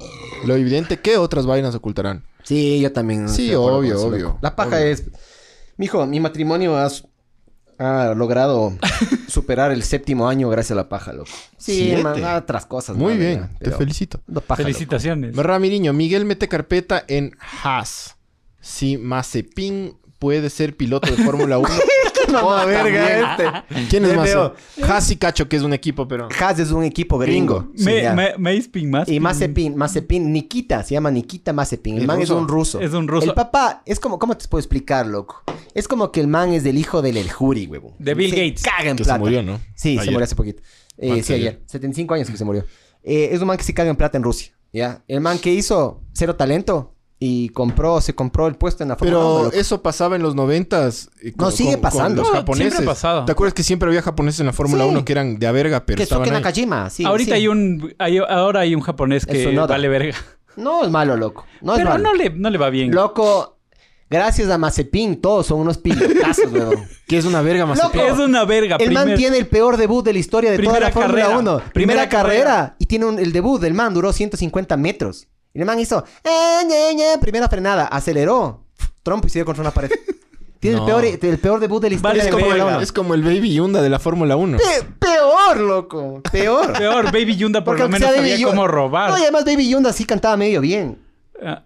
[0.44, 2.24] Lo evidente que otras vainas ocultarán.
[2.42, 3.28] Sí, yo también.
[3.28, 4.38] Sí, obvio, obvio, loco.
[4.42, 4.86] La paja obvio.
[4.86, 5.04] es.
[5.76, 6.88] Mijo, mi matrimonio ha,
[7.78, 8.72] ha logrado
[9.28, 11.30] superar el séptimo año gracias a la paja, loco.
[11.56, 12.96] Sí, man, a otras cosas.
[12.96, 14.20] Muy bien, ya, te felicito.
[14.26, 14.72] no paja, loco.
[14.72, 15.36] Felicitaciones.
[15.36, 18.16] Ramiriño, Miguel mete carpeta en Haas.
[18.60, 21.68] Si Mazepin puede ser piloto de Fórmula 1.
[22.32, 23.86] Mamá verga también.
[23.90, 24.16] ¿Quién es.
[24.16, 24.84] Mazepin?
[24.84, 26.28] Haas y Cacho, que es un equipo, pero...
[26.40, 27.70] Haas es un equipo gringo.
[27.78, 29.14] Mazepin, Mazepin.
[29.14, 31.96] Y Mazepin, Mazepin, Nikita, se llama Nikita Mazepin.
[31.96, 32.34] El ¿Es man ruso?
[32.34, 32.80] es un ruso.
[32.80, 33.26] Es un ruso.
[33.28, 35.42] El papá, es como, ¿cómo te puedo explicar, loco?
[35.74, 37.92] Es como que el man es del hijo del El Juri, huevón.
[37.98, 38.62] De Bill Se Gates.
[38.62, 39.18] Caga en Que se plata.
[39.18, 39.60] murió, ¿no?
[39.74, 40.62] Sí, se murió hace poquito.
[40.98, 41.48] Eh, ¿Cuántos sí, ayer?
[41.48, 41.62] ayer.
[41.66, 42.64] 75 años que se murió.
[43.02, 45.04] Eh, es un man que se caga en plata en Rusia, ¿ya?
[45.06, 46.95] El man que hizo cero talento
[47.26, 51.10] y compró, se compró el puesto en la Pero eso pasaba en los noventas.
[51.22, 52.22] eh, No, sigue pasando.
[52.22, 52.72] los No, japoneses.
[52.72, 53.24] siempre ha pasado.
[53.24, 54.90] ¿Te acuerdas que siempre había japoneses en la Fórmula Sí.
[54.90, 56.30] 1 que eran de a verga, pero Que estaban ahí?
[56.30, 57.04] Nakajima, sí.
[57.04, 57.36] Ahorita sí.
[57.36, 57.94] hay un...
[57.98, 60.14] hay- ahora hay un japonés que vale verga.
[60.56, 61.44] No es malo, loco.
[61.60, 62.04] No es Pero malo.
[62.04, 62.90] no le, no le va bien.
[62.90, 63.58] Loco,
[64.08, 66.74] gracias a Mazepin, todos son unos pilotazos, weón.
[67.06, 67.78] Que es una verga más.
[67.80, 68.76] Loco, Es una verga.
[68.80, 71.38] El man tiene el peor debut de la historia de toda Primera la Fórmula carrera.
[71.38, 71.50] 1.
[71.56, 72.44] Primera, Primera carrera.
[72.44, 72.76] carrera.
[72.78, 75.28] Y tiene un- el debut del man, duró 150 metros.
[75.56, 76.04] Y el man hizo...
[76.22, 78.64] "Eh, ñe, ñe", primera frenada, aceleró.
[79.02, 79.90] Trump y se dio contra una pared.
[80.60, 80.82] Tiene No.
[81.00, 82.76] el, peor, el peor debut de la historia Vale de Es como, Fórmula verga.
[82.78, 82.82] 1.
[82.84, 84.58] es como el Baby Yunda de la Fórmula 1.
[84.58, 86.22] Pe- peor, loco.
[86.32, 86.72] Peor.
[86.78, 89.10] Peor, Baby Yunda por Porque lo aunque menos sea sabía cómo robar.
[89.10, 90.98] No, y además Baby Yunda sí cantaba medio bien.
[91.42, 91.62] Ah,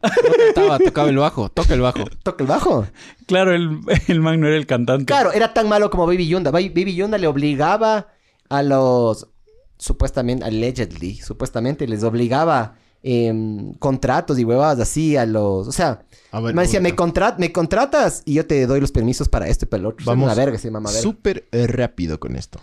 [0.85, 1.49] tocaba el bajo.
[1.49, 2.05] Toca el bajo.
[2.25, 2.87] Toca el bajo.
[3.27, 5.05] claro, el, el man no era el cantante.
[5.07, 6.51] Claro, era tan malo como Baby Yunda.
[6.51, 8.09] Ba- Baby Yunda le obligaba
[8.49, 9.29] a los...
[9.79, 15.69] Supuestamente, allegedly, supuestamente les obligaba em, contratos y huevadas así a los...
[15.69, 16.03] O sea,
[16.33, 19.65] ver, me decía, me, contra- me contratas y yo te doy los permisos para esto
[19.65, 20.05] y para el otro.
[20.07, 20.27] Vamos.
[20.27, 21.01] Una verga, llama verga.
[21.01, 22.61] súper eh, rápido con esto.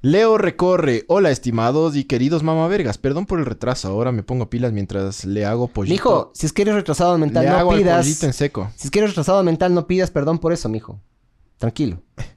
[0.00, 1.04] Leo recorre.
[1.08, 2.98] Hola, estimados y queridos mamavergas.
[2.98, 3.88] Perdón por el retraso.
[3.88, 5.94] Ahora me pongo pilas mientras le hago pollito.
[5.94, 8.22] Mijo, si es que eres retrasado mental, le no hago pidas...
[8.22, 8.70] en seco.
[8.76, 11.00] Si es que eres retrasado mental, no pidas perdón por eso, mijo.
[11.58, 12.02] Tranquilo.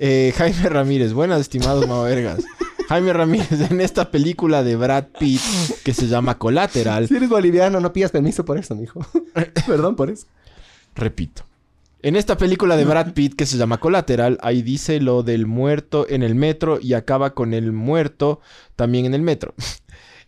[0.00, 2.38] Eh, Jaime Ramírez, buenas estimados mamavergas.
[2.88, 5.42] Jaime Ramírez, en esta película de Brad Pitt
[5.84, 9.04] que se llama Collateral, Si eres boliviano, no pidas permiso por eso, mijo.
[9.66, 10.26] perdón por eso.
[10.94, 11.42] repito.
[12.00, 16.06] En esta película de Brad Pitt que se llama Collateral, ahí dice lo del muerto
[16.08, 18.40] en el metro y acaba con el muerto
[18.76, 19.54] también en el metro.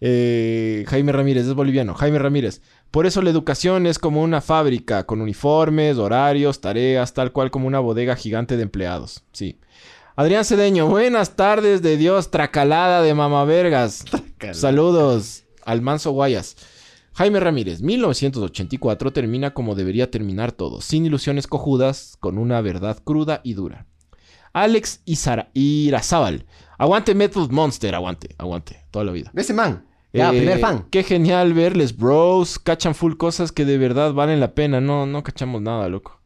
[0.02, 1.92] Eh, Jaime Ramírez es boliviano.
[1.92, 2.62] Jaime Ramírez.
[2.90, 7.66] Por eso la educación es como una fábrica, con uniformes, horarios, tareas, tal cual como
[7.66, 9.24] una bodega gigante de empleados.
[9.32, 9.58] Sí.
[10.16, 14.04] Adrián Cedeño, buenas tardes de Dios, tracalada de mamavergas.
[14.52, 16.56] Saludos al Manso Guayas.
[17.14, 23.40] Jaime Ramírez, 1984 termina como debería terminar todo, sin ilusiones cojudas, con una verdad cruda
[23.44, 23.86] y dura.
[24.52, 26.46] Alex Izara- Irazábal,
[26.78, 29.30] aguante Method Monster, aguante, aguante, toda la vida.
[29.34, 29.86] Ese man.
[30.12, 30.86] Ya, Eh, primer fan.
[30.90, 32.58] Qué genial verles, bros.
[32.58, 34.80] Cachan full cosas que de verdad valen la pena.
[34.80, 36.19] No, no cachamos nada, loco.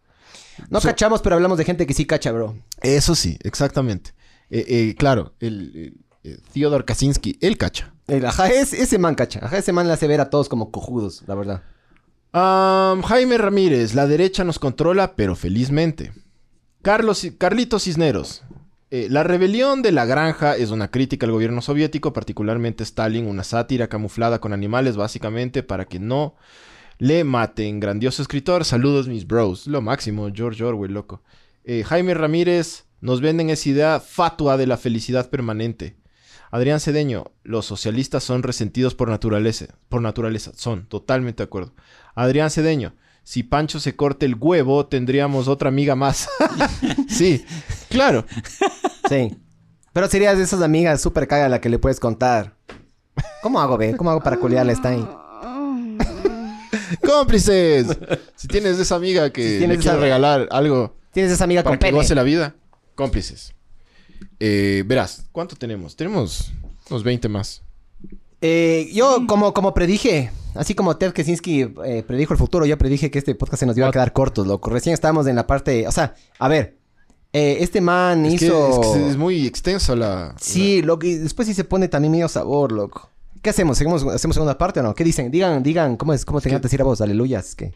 [0.71, 2.57] No so- cachamos, pero hablamos de gente que sí cacha, bro.
[2.83, 4.13] Eso sí, exactamente.
[4.51, 7.93] Eh, eh, claro, el, eh, Theodor Kaczynski, él cacha.
[8.07, 9.41] El, ajá, es, ese man cacha.
[9.43, 11.63] Ajá, ese man le hace ver a todos como cojudos, la verdad.
[12.33, 16.13] Jaime Ramírez, la derecha nos controla, pero felizmente.
[16.83, 18.43] Carlos, Carlitos Cisneros.
[18.91, 23.43] eh, la rebelión de la granja es una crítica al gobierno soviético, particularmente Stalin, una
[23.45, 26.35] sátira camuflada con animales, básicamente para que no
[26.99, 27.81] le maten.
[27.81, 29.67] Grandioso escritor, saludos mis bros.
[29.67, 31.23] Lo máximo, George Orwell, loco.
[31.65, 35.97] Eh, Jaime Ramírez, nos venden esa idea fatua de la felicidad permanente.
[36.51, 39.67] Adrián Cedeño, los socialistas son resentidos por naturaleza.
[39.89, 41.75] Por naturaleza, son, totalmente de acuerdo.
[42.15, 42.95] Adrián Cedeño,
[43.25, 46.29] si Pancho se corte el huevo, tendríamos otra amiga más.
[47.09, 47.45] sí,
[47.89, 48.25] claro.
[49.09, 49.37] Sí.
[49.93, 52.57] Pero serías de esas amigas súper caga a la que le puedes contar.
[53.43, 53.97] ¿Cómo hago, ve?
[53.97, 55.07] ¿Cómo hago para culiarla esta ahí?
[57.03, 57.87] Cómplices.
[58.37, 61.63] Si tienes esa amiga que Si tienes le quiere esa- regalar algo Tienes esa amiga
[61.63, 61.97] para con que pene.
[61.99, 62.55] goce la vida,
[62.97, 63.55] cómplices.
[64.41, 65.95] Eh, verás, ¿cuánto tenemos?
[65.97, 66.53] Tenemos
[66.91, 67.63] unos 20 más.
[68.41, 73.11] Eh, yo, como, como predije, así como Ted Kaczynski eh, predijo el futuro, yo predije
[73.11, 74.71] que este podcast se nos iba a quedar cortos, loco.
[74.71, 75.87] Recién estábamos en la parte...
[75.89, 76.77] O sea, a ver,
[77.33, 78.81] Eh, este man Es que, hizo...
[78.83, 80.35] es que es muy extensa la...
[80.41, 83.11] Sí, lo que después sí se pone también medio sabor, loco.
[83.45, 83.77] ¿Qué hacemos?
[83.79, 84.95] ¿Seguimos, ¿Hacemos segunda parte o no?
[84.95, 85.31] ¿Qué dicen?
[85.31, 86.25] Digan, digan, ¿cómo es?
[86.25, 87.01] ¿Cómo te encanta decir a vos?
[87.03, 87.75] Aleluyas, ¿qué?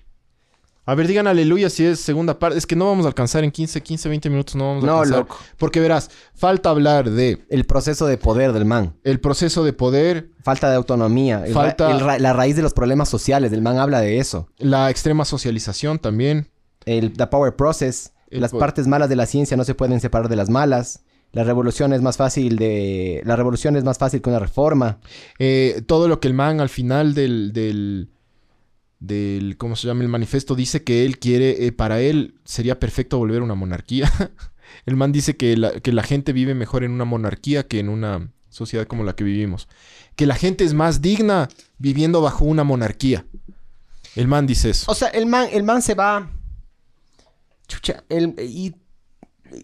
[0.87, 2.57] A ver, digan aleluya si es segunda parte.
[2.57, 4.57] Es que no vamos a alcanzar en 15, 15, 20 minutos.
[4.57, 5.19] No vamos a No, alcanzar.
[5.19, 5.37] loco.
[5.59, 8.95] Porque verás, falta hablar de El proceso de poder del man.
[9.05, 11.45] el proceso de poder, Falta de autonomía.
[11.45, 13.53] El ra- Falta- el ra- la raíz de los problemas sociales.
[13.53, 14.49] El man habla de eso.
[14.57, 16.49] la extrema socialización también.
[16.87, 18.13] El the power process.
[18.31, 21.03] El las po- partes malas de la ciencia no se pueden separar de las malas.
[21.33, 23.23] La revolución es más fácil de...
[23.25, 24.99] La revolución es más fácil que una reforma.
[25.39, 28.09] Eh, todo lo que el man al final del, del,
[28.99, 30.03] del, ¿cómo se llama?
[30.03, 34.11] El manifiesto dice que él quiere, eh, para él sería perfecto volver a una monarquía.
[34.87, 37.91] el man dice que la, que la gente vive mejor en una monarquía que en
[37.91, 39.69] una sociedad como la que vivimos.
[40.17, 41.49] Que la gente es más digna
[41.79, 43.27] viviendo bajo una monarquía.
[44.17, 44.91] El man dice eso.
[44.91, 46.31] O sea, el man, el man se va.
[47.69, 48.75] Chucha, el, y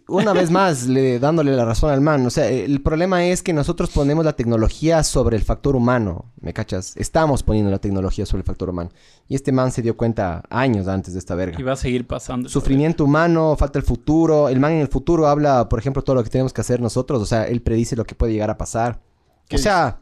[0.09, 2.25] una vez más le, dándole la razón al man.
[2.27, 6.33] O sea, el problema es que nosotros ponemos la tecnología sobre el factor humano.
[6.41, 6.97] ¿Me cachas?
[6.97, 8.91] Estamos poniendo la tecnología sobre el factor humano.
[9.29, 11.59] Y este man se dio cuenta años antes de esta verga.
[11.59, 12.49] Y va a seguir pasando.
[12.49, 14.49] Sufrimiento humano, falta el futuro.
[14.49, 17.21] El man en el futuro habla, por ejemplo, todo lo que tenemos que hacer nosotros.
[17.23, 19.01] O sea, él predice lo que puede llegar a pasar.
[19.49, 20.01] ¿Qué O sea,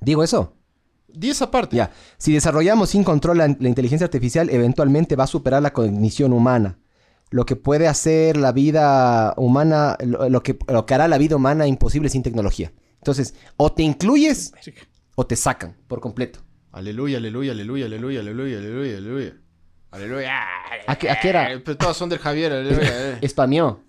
[0.00, 0.52] digo eso.
[1.08, 1.76] Di esa parte.
[1.76, 6.32] Ya, si desarrollamos sin control la, la inteligencia artificial, eventualmente va a superar la cognición
[6.32, 6.78] humana.
[7.30, 11.36] Lo que puede hacer la vida humana, lo, lo que, lo que hará la vida
[11.36, 12.72] humana imposible sin tecnología.
[12.98, 14.52] Entonces, o te incluyes
[15.16, 16.40] o te sacan por completo.
[16.72, 19.34] Aleluya, aleluya, aleluya, aleluya, aleluya, aleluya, aleluya.
[19.90, 20.34] Aleluya.
[20.86, 21.52] ¿A qué, a qué era?
[21.52, 23.18] Eh, Pero todas son del Javier, aleluya.
[23.22, 23.28] eh.
[23.28, 23.80] Spameó.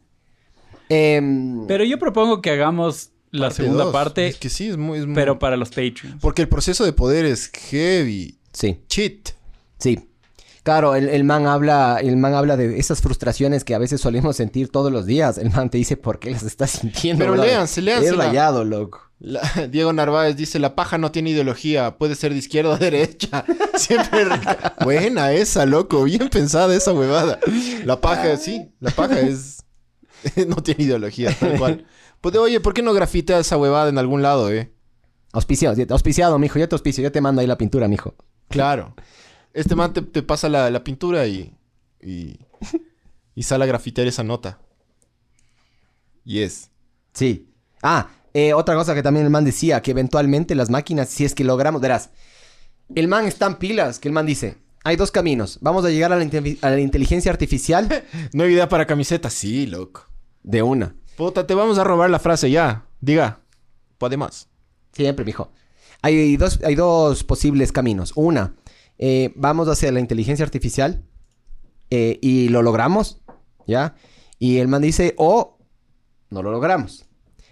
[0.89, 3.93] Em, Pero yo propongo que hagamos la Parte segunda dos.
[3.93, 6.15] parte, Es que sí, es muy, es muy- pero para los Patreons.
[6.21, 8.39] Porque el proceso de poder es heavy.
[8.53, 9.29] sí, Cheat.
[9.79, 10.06] sí.
[10.67, 14.35] Claro, el, el man habla, el man habla de esas frustraciones que a veces solemos
[14.35, 15.37] sentir todos los días.
[15.37, 17.23] El man te dice por qué las estás sintiendo.
[17.23, 18.99] Pero léanse, léanse Es rayado, loco.
[19.17, 19.39] La-
[19.71, 23.45] Diego Narváez dice, la paja no tiene ideología, puede ser de izquierda o derecha.
[23.75, 24.25] Siempre...
[24.83, 26.03] Buena esa, loco.
[26.03, 27.39] Bien pensada esa huevada.
[27.85, 28.69] La paja, sí.
[28.81, 29.63] La paja es...
[30.49, 31.85] no tiene ideología, tal cual.
[32.19, 34.73] Pues, oye, ¿por qué no grafiteas esa huevada en algún lado, eh?
[35.31, 36.59] Auspiciado, auspiciado, mijo.
[36.59, 38.15] Yo te auspicio, yo te mando ahí la pintura, mijo.
[38.49, 38.95] Claro.
[39.57, 41.53] Este man te, te pasa la, la pintura y,
[42.01, 42.39] y...
[43.35, 44.59] Y sale a grafitear esa nota.
[46.23, 46.69] Yes.
[47.13, 47.49] Sí.
[47.81, 51.33] Ah, eh, otra cosa que también el man decía, que eventualmente las máquinas, si es
[51.35, 52.09] que logramos, verás,
[52.95, 55.59] el man está en pilas, que el man dice, hay dos caminos.
[55.61, 57.87] Vamos a llegar a la, inte- a la inteligencia artificial
[58.33, 59.29] ¿No hay idea para camiseta?
[59.29, 60.07] Sí, loco.
[60.43, 60.95] de una.
[61.15, 62.85] Puta, te vamos a robar la frase ya.
[63.01, 63.39] Diga.
[63.97, 64.47] Podemos.
[64.93, 65.51] Siempre, mijo.
[66.01, 68.13] Hay dos, hay dos posibles caminos.
[68.15, 68.53] Una,
[68.99, 71.03] eh, vamos hacia la inteligencia artificial
[71.89, 73.21] eh, y lo logramos,
[73.67, 73.95] ¿ya?
[74.39, 75.57] Y el man dice, o
[76.29, 77.05] no lo logramos.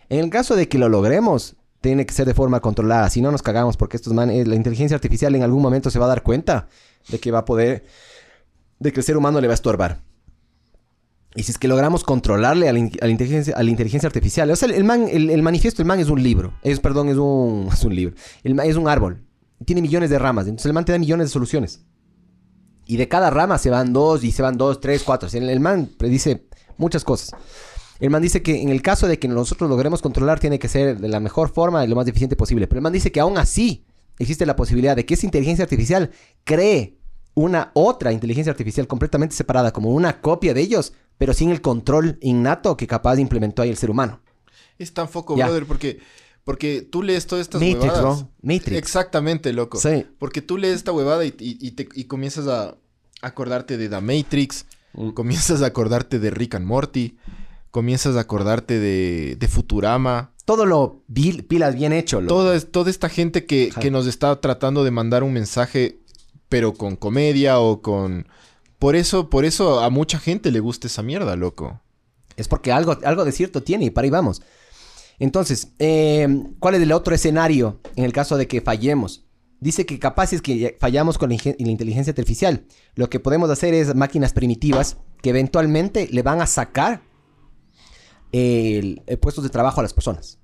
[0.10, 3.10] En el caso de que lo logremos, tiene que ser de forma controlada.
[3.10, 6.00] Si no nos cagamos, porque estos man, eh, la inteligencia artificial en algún momento se
[6.00, 6.68] va a dar cuenta
[7.10, 7.86] de que va a poder,
[8.80, 10.02] de que el ser humano le va a estorbar.
[11.36, 14.50] Y si es que logramos controlarle a la, inteligencia, a la inteligencia artificial.
[14.50, 16.54] O sea, el, man, el, manifiesto del man es un libro.
[16.64, 18.16] Es, perdón, es un, es un libro.
[18.44, 19.22] El es un árbol.
[19.66, 20.46] Tiene millones de ramas.
[20.46, 21.82] Entonces el man te da millones de soluciones.
[22.86, 25.28] Y de cada rama se van dos, y se van dos, tres, cuatro.
[25.34, 26.48] El, el man predice
[26.78, 27.32] muchas cosas.
[28.00, 31.00] El man dice que en el caso de que nosotros logremos controlar, tiene que ser
[31.00, 32.68] de la mejor forma y lo más eficiente posible.
[32.68, 33.86] Pero el man dice que aún así
[34.20, 36.12] existe la posibilidad de que esa inteligencia artificial
[36.44, 37.00] cree
[37.34, 42.18] una otra inteligencia artificial completamente separada, como una copia de ellos, pero sin el control
[42.22, 44.22] innato que capaz implementó ahí el ser humano.
[44.78, 45.46] Es tan foco, Ya.
[45.46, 46.00] brother, porque,
[46.46, 48.02] porque tú lees todas estas Matrix, huevadas.
[48.22, 48.30] bro.
[48.42, 48.78] Matrix.
[48.78, 49.78] Exactamente, loco.
[49.80, 50.06] Sí.
[50.18, 52.76] Porque tú lees esta huevada y, y- y te- y comienzas a
[53.22, 55.10] acordarte de The Matrix, Mm.
[55.10, 57.18] comienzas a acordarte de Rick and Morty,
[57.72, 60.32] comienzas a acordarte de, de Futurama.
[60.46, 62.36] Todo lo vil- pilas bien hecho, loco.
[62.36, 66.00] Toda, toda esta gente que, que nos está tratando de mandar un mensaje,
[66.48, 68.28] pero con comedia o con...
[68.78, 71.82] Por eso, por eso a mucha gente le gusta esa mierda, loco.
[72.38, 74.42] Es porque algo, algo de cierto tiene y para ahí vamos.
[75.20, 76.28] Entonces, eh,
[76.60, 79.26] ¿cuál es el otro escenario en el caso de que fallemos?
[79.60, 82.66] Dice que capaz es que fallamos con la, inteligencia artificial.
[82.96, 87.02] Lo que podemos hacer es máquinas primitivas que eventualmente le van a sacar
[88.32, 90.40] el, el puestos de trabajo a las personas.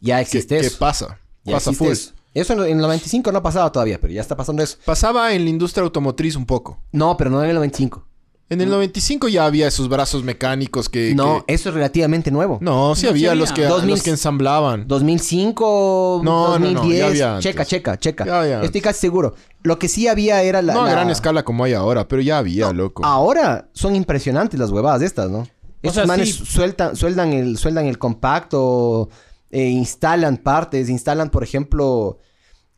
[0.00, 0.78] Ya ¿Qué, existe qué eso.
[0.78, 1.18] pasa?
[1.44, 1.88] Ya pasa full.
[1.88, 2.12] eso.
[2.34, 4.76] Eso en, el 95 no ha pasado todavía, pero ya está pasando eso.
[4.84, 6.78] Pasaba en la industria automotriz un poco.
[6.92, 8.06] No, pero no en el 95.
[8.54, 11.14] En el 95 ya había esos brazos mecánicos que...
[11.14, 12.58] No, que- eso es relativamente nuevo.
[12.60, 13.74] No, sí No, había sí los que, había.
[13.74, 13.90] 2000.
[13.90, 14.88] los que ensamblaban.
[14.88, 16.98] 2005, No, no, no, 2010.
[16.98, 17.44] ya había antes.
[17.44, 18.24] checa, checa, checa.
[18.26, 19.34] Ya había Estoy casi seguro.
[19.62, 20.74] Lo que sí había era la.
[20.74, 23.04] no a la- gran escala como hay ahora, pero ya había, loco.
[23.04, 25.46] Ahora son impresionantes las huevadas estas, ¿no?
[25.82, 26.44] Estos sea, manes sí.
[26.46, 29.10] sueltan, sueldan, el, sueldan el compacto,
[29.50, 32.18] eh, instalan partes, instalan, por ejemplo,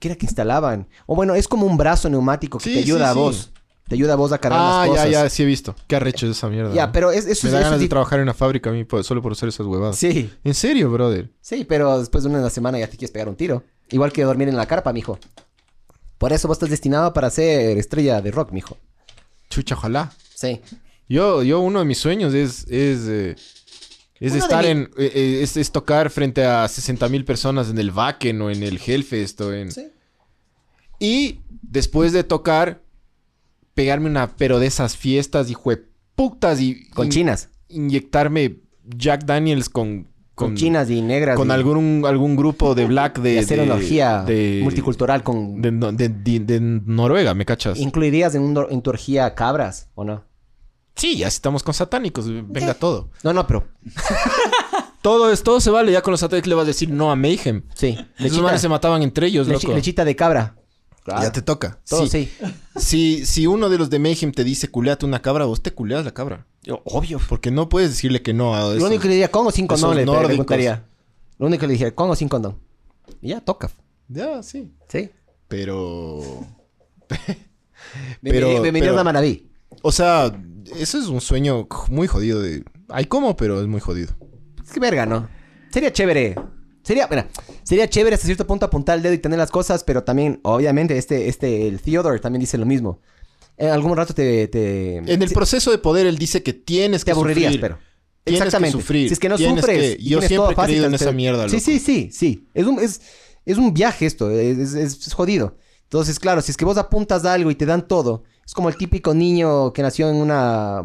[0.01, 0.89] ¿qué era que instalaban?
[1.07, 3.19] O bueno, es como un brazo neumático que Sí, te ayuda sí, a sí.
[3.19, 3.53] vos.
[3.89, 5.05] Te ayuda a vos a cargar Ah, las cosas.
[5.11, 5.75] ya, ya, sí he visto.
[5.87, 6.75] Qué arrecho es esa mierda.
[6.75, 6.93] Ya, ¿no?
[6.93, 9.23] pero es, eso, Me da eso ganas de trabajar en una fábrica a mí solo
[9.23, 9.97] por hacer esas huevadas.
[9.97, 11.31] Sí, ¿En serio, brother?
[11.41, 13.63] sí, pero después de una semana ya te quieres pegar un tiro.
[13.91, 15.19] Igual que dormir en la carpa, mijo.
[16.19, 18.77] Por eso vos estás destinado para ser estrella de rock, mijo.
[19.51, 20.13] Chucha, ojalá.
[20.35, 20.61] Sí.
[21.09, 23.37] Yo, yo uno de mis sueños es, es, eh,
[24.19, 27.79] es Uno estar en, eh, eh, es, es tocar frente a 60 mil personas en
[27.79, 29.71] el Wacken o en el Hellfest o en...
[29.71, 29.87] Sí.
[30.99, 32.81] Y después de tocar,
[33.77, 35.85] pegarme una pero de esas fiestas, hijo de
[36.17, 36.89] putas y...
[36.91, 37.51] Con in- chinas.
[37.69, 40.09] Inyectarme Jack Daniels con...
[40.35, 41.37] Con, chinas y negras.
[41.37, 43.35] Con y- algún, algún grupo de black de...
[43.35, 43.65] y hacer de-
[44.27, 45.61] de- multicultural con...
[45.63, 47.79] De, no- de- de- de Noruega, ¿me cachas?
[47.79, 50.25] ¿Incluirías en, un, en tu orgía cabras o no?
[50.95, 53.11] Sí, ya estamos con satánicos, venga todo.
[53.23, 53.67] No, no, pero...
[55.03, 57.17] Todo, es, todo se vale, ya con los satánicos le vas a decir no a
[57.17, 57.63] Mayhem.
[57.75, 57.97] Sí.
[58.19, 59.73] Esos manes se mataban entre ellos, loco.
[59.73, 60.57] lechita de cabra.
[61.07, 61.79] Ya te toca.
[61.89, 62.31] Todo, Sí.
[62.41, 62.47] sí.
[62.77, 66.05] Si, si uno de los de Mayhem te dice culeate una cabra, vos te culeas
[66.05, 66.47] la cabra.
[66.85, 67.21] Obvio.
[67.29, 68.79] Porque no puedes decirle que no a eso.
[68.81, 69.97] Lo único que le diría, ¿con o sin condón?
[69.97, 70.85] Le preguntaría.
[71.39, 72.59] Lo único que le dije, ¿con o sin condón?
[73.23, 73.71] Y ya, toca.
[74.09, 74.73] Ya, sí.
[74.89, 75.11] Sí.
[75.49, 76.21] Pero...
[78.23, 79.49] Pero, Bienvenidos pero- a Manaví.
[79.83, 80.33] O sea,
[80.77, 82.65] eso es un sueño muy jodido de...
[82.89, 84.13] Hay como, pero es muy jodido.
[84.65, 85.29] Es que verga, ¿no?
[85.71, 86.35] Sería chévere.
[86.87, 87.27] Sería, mira,
[87.65, 90.97] sería chévere hasta cierto punto apuntar el dedo y tener las cosas, pero también, obviamente,
[90.97, 93.01] este, este, el Theodore también dice lo mismo.
[93.57, 94.47] En algún rato te...
[94.49, 97.61] te En el sí, proceso de poder, él dice que tienes te que aburrirías, sufrir.
[97.61, 97.79] pero...
[98.23, 98.79] Tienes que Exactamente.
[98.79, 99.97] sufrir, Si es que no tienes sufres.
[99.97, 101.65] que- yo siempre he fácil, creído en te- esa mierda, Sí, loco.
[101.65, 102.49] sí, sí, sí.
[102.55, 103.01] Es un, es,
[103.45, 104.31] es un viaje esto.
[104.31, 105.57] Es, es- es jodido.
[105.85, 108.69] Entonces, claro, si es que vos apuntas a algo y te dan todo, es como
[108.69, 110.85] el típico niño que nació en una...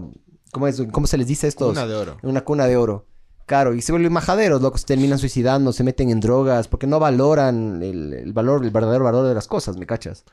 [0.52, 0.82] ¿Cómo, es?
[0.92, 1.68] ¿Cómo se les dice esto?
[1.70, 2.18] Cuna de oro.
[2.22, 3.08] En una cuna de oro.
[3.46, 7.00] Claro, y se vuelven majaderos, locos, se terminan suicidando, se meten en drogas, porque no
[7.00, 10.24] valoran el, el valor, el verdadero valor de las cosas, ¿me cachas?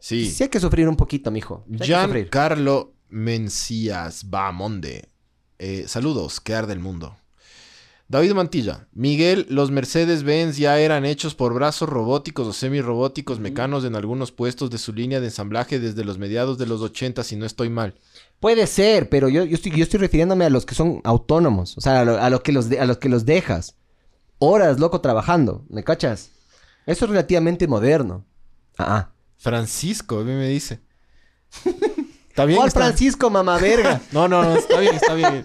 [0.00, 0.30] Sí.
[0.30, 1.64] Sí hay que sufrir un poquito, mijo.
[1.70, 1.84] Sí.
[1.86, 5.08] Giancarlo Mencías Bamonde.
[5.58, 7.16] Eh, saludos, que arde el mundo.
[8.08, 8.86] David Mantilla.
[8.92, 14.70] Miguel, los Mercedes-Benz ya eran hechos por brazos robóticos o semirrobóticos mecanos en algunos puestos
[14.70, 17.94] de su línea de ensamblaje desde los mediados de los 80, si no estoy mal.
[18.40, 21.76] Puede ser, pero yo, yo, estoy, yo estoy refiriéndome a los que son autónomos.
[21.78, 23.76] O sea, a lo, a lo que, los de- a los que los dejas.
[24.38, 25.64] Horas, loco, trabajando.
[25.68, 26.30] ¿Me cachas?
[26.84, 28.24] Eso es relativamente moderno.
[28.78, 30.80] Ah, Francisco, a mí me dice.
[32.28, 32.56] Está bien.
[32.58, 34.00] ¿Cuál está- Francisco, mamá verga?
[34.12, 35.42] No, no, no, está bien, está bien.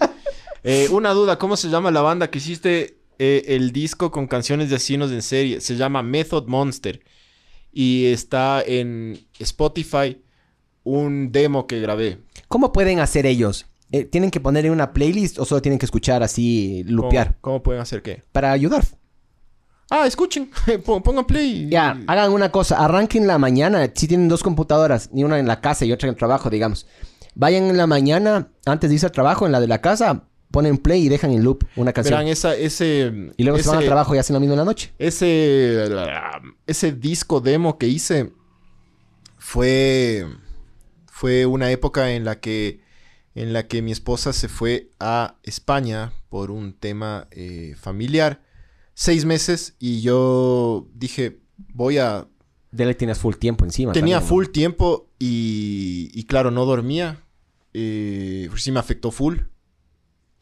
[0.64, 4.70] Eh, una duda, ¿cómo se llama la banda que hiciste eh, el disco con canciones
[4.70, 5.62] de asesinos en serie?
[5.62, 7.02] Se llama Method Monster.
[7.72, 10.22] Y está en Spotify
[10.84, 12.20] un demo que grabé.
[12.52, 13.66] ¿Cómo pueden hacer ellos?
[13.92, 17.28] Eh, ¿Tienen que poner en una playlist o solo tienen que escuchar así, lupear?
[17.42, 18.24] ¿Cómo, cómo pueden hacer qué?
[18.32, 18.84] Para ayudar.
[19.90, 20.50] Ah, escuchen,
[20.86, 21.68] Pon- pongan play.
[21.70, 25.60] Ya, hagan una cosa, arranquen la mañana, si tienen dos computadoras, ni una en la
[25.62, 26.88] casa y otra en el trabajo, digamos.
[27.36, 30.78] Vayan en la mañana, antes de irse al trabajo, en la de la casa, ponen
[30.78, 32.18] play y dejan en loop una canción.
[32.18, 33.32] Verán, esa, ese...
[33.38, 34.94] y luego se van al trabajo y hacen lo mismo en la noche.
[34.98, 35.86] Ese,
[36.68, 38.32] ese disco demo que hice
[39.38, 40.26] fue,
[41.22, 42.82] fue una época en la que,
[43.36, 48.42] en la que mi esposa se fue a España por un tema eh, familiar.
[48.96, 51.38] Seis meses y yo dije,
[51.76, 52.28] voy a...
[52.72, 53.92] Ya le tienes full tiempo encima.
[53.92, 54.36] Tenía también, ¿no?
[54.36, 57.24] full tiempo y, y claro, no dormía.
[57.76, 59.42] Eh, sí me afectó full.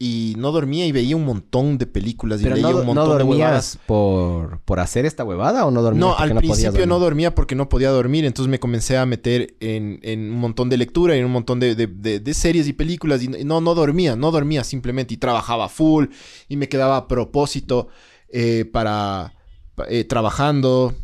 [0.02, 2.94] Y no dormía y veía un montón de películas y Pero leía no, un no
[2.94, 3.78] montón de huevadas.
[3.84, 7.68] por, por hacer esta huevada o no dormías No, al principio no dormía porque no
[7.68, 11.26] podía dormir, entonces me comencé a meter en, en un montón de lectura y en
[11.26, 14.64] un montón de, de- de- de series y películas y no, no dormía, no dormía
[14.64, 16.06] simplemente y trabajaba full
[16.48, 17.88] y me quedaba a propósito
[18.30, 19.34] eh, para
[19.74, 20.94] pa- eh, trabajando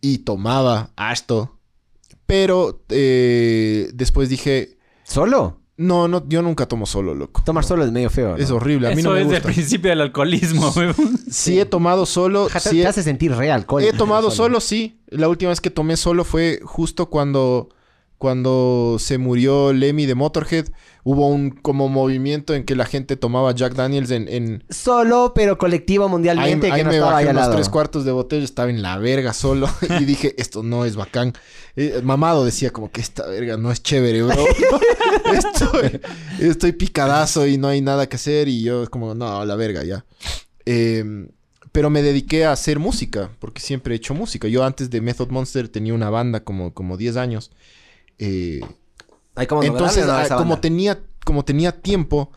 [0.00, 1.58] y tomaba harto,
[2.26, 5.58] pero eh, después dije, ¿Solo?
[5.78, 7.42] No, no, yo nunca tomo solo, loco.
[7.44, 8.36] Tomar solo es medio feo, ¿no?
[8.36, 9.36] Es horrible, a mí Eso no me es gusta.
[9.48, 10.94] el principio del alcoholismo, weón.
[11.30, 13.94] Sí he tomado solo, Ja, te, sí te he- hace sentir re alcohólico.
[13.94, 15.00] He tomado solo, sí.
[15.08, 17.68] La última vez que tomé solo fue justo cuando,
[18.18, 20.66] cuando se murió Lemmy de Motorhead.
[21.04, 24.28] Hubo un como movimiento en que la gente tomaba Jack Daniels en...
[24.28, 24.64] en...
[24.70, 28.44] Solo, pero colectivo mundialmente ahí que no me estaba bajé unos tres cuartos de botella,
[28.44, 29.68] estaba en la verga solo.
[30.00, 31.32] y dije, esto no es bacán.
[31.76, 34.34] Eh, mamado decía como que esta verga no es chévere, bro.
[35.32, 36.00] estoy,
[36.40, 38.48] estoy picadazo y no hay nada que hacer.
[38.48, 40.04] Y yo como, no, la verga ya.
[40.64, 41.28] Eh,
[41.76, 44.48] pero me dediqué a hacer música, porque siempre he hecho música.
[44.48, 47.50] Yo antes de Method Monster tenía una banda como, como 10 años.
[48.18, 48.60] Eh,
[49.34, 50.60] Hay como entonces, ah, como banda.
[50.60, 52.30] tenía, como tenía tiempo,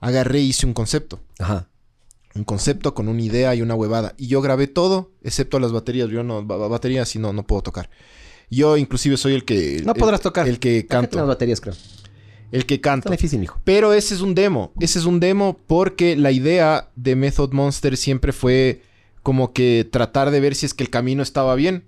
[0.00, 1.20] agarré y hice un concepto.
[1.38, 1.68] Ajá.
[2.34, 4.14] Un concepto con una idea y una huevada.
[4.18, 6.08] Y yo grabé todo, excepto las baterías.
[6.10, 7.88] Yo no, ba- ba- baterías sí no, no puedo tocar.
[8.50, 9.82] Yo inclusive soy el que...
[9.84, 10.46] No el- podrás tocar.
[10.46, 11.26] El que canto.
[11.26, 11.74] baterías, creo.
[12.52, 12.74] El que.
[12.74, 13.60] Está difícil, hijo.
[13.64, 14.72] Pero ese es un demo.
[14.78, 18.82] Ese es un demo porque la idea de Method Monster siempre fue
[19.22, 21.84] como que tratar de ver si es que el camino estaba bien.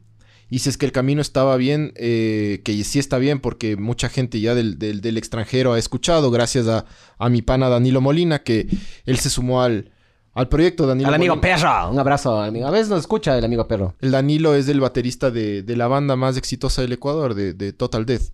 [0.50, 4.08] Y si es que el camino estaba bien, eh, que sí está bien porque mucha
[4.08, 6.86] gente ya del, del- del extranjero ha escuchado, gracias a,
[7.18, 8.66] a mi pana Danilo Molina, que
[9.04, 9.90] él se sumó al,
[10.32, 10.86] al proyecto.
[10.86, 11.90] Danilo Al amigo Molina- perro.
[11.90, 12.66] Un abrazo, amigo.
[12.66, 13.94] A veces nos escucha el amigo perro.
[14.00, 17.72] el Danilo es el baterista de, de la banda más exitosa del Ecuador, de, de
[17.74, 18.32] Total Death.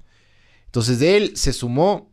[0.66, 2.12] Entonces él se sumó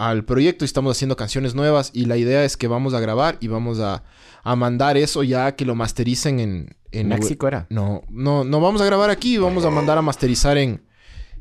[0.00, 3.36] al proyecto y estamos haciendo canciones nuevas y la idea es que vamos a grabar
[3.40, 4.02] y vamos a,
[4.42, 6.76] a mandar eso ya que lo mastericen en...
[6.90, 7.66] en México era.
[7.68, 10.82] No, no, no vamos a grabar aquí, vamos a mandar a masterizar en,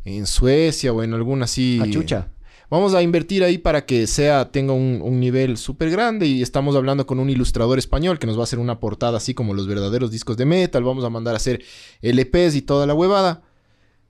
[0.04, 1.80] en Suecia o en alguna así...
[1.82, 2.34] A chucha.
[2.70, 6.76] Vamos a invertir ahí para que sea, tenga un, un nivel súper grande y estamos
[6.76, 9.68] hablando con un ilustrador español que nos va a hacer una portada así como los
[9.68, 10.84] verdaderos discos de metal.
[10.84, 11.64] Vamos a mandar a hacer
[12.02, 13.42] LPs y toda la huevada.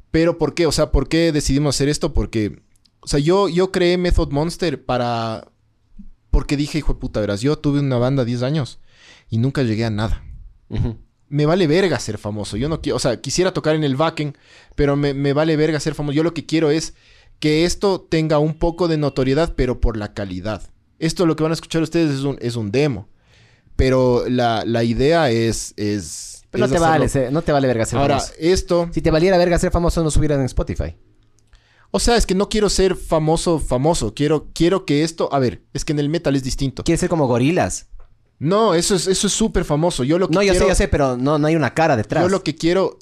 [0.09, 0.65] Pero ¿por qué?
[0.65, 2.13] O sea, ¿por qué decidimos hacer esto?
[2.13, 2.63] Porque,
[3.01, 5.51] o sea, yo, yo creé Method Monster para...
[6.31, 8.79] Porque dije, hijo de puta, verás, yo tuve una banda 10 años
[9.29, 10.23] y nunca llegué a nada
[11.29, 12.57] me vale verga ser famoso.
[12.57, 14.35] Yo no quiero, o sea, quisiera tocar en el Wacken,
[14.75, 16.15] pero me, me vale verga ser famoso.
[16.15, 16.95] Yo lo que quiero es
[17.39, 20.63] que esto tenga un poco de notoriedad, pero por la calidad.
[20.97, 23.07] Esto lo que van a escuchar ustedes es un, es un demo.
[23.75, 25.73] Pero la, la idea es.
[25.77, 27.07] es Pero no te, hacerlo.
[27.07, 28.33] vale, no te vale verga ser Ahora, famoso.
[28.39, 28.89] esto.
[28.91, 30.97] Si te valiera verga ser famoso, no subieras en Spotify.
[31.91, 34.13] O sea, es que no quiero ser famoso, famoso.
[34.13, 35.29] Quiero, quiero que esto.
[35.31, 36.83] A ver, es que en el metal es distinto.
[36.83, 37.87] Quieres ser como gorilas.
[38.37, 40.03] No, eso es, eso es súper famoso.
[40.03, 41.97] Yo lo que No, yo quiero, sé, yo sé, pero no, no hay una cara
[41.97, 42.23] detrás.
[42.23, 42.99] Yo lo que quiero.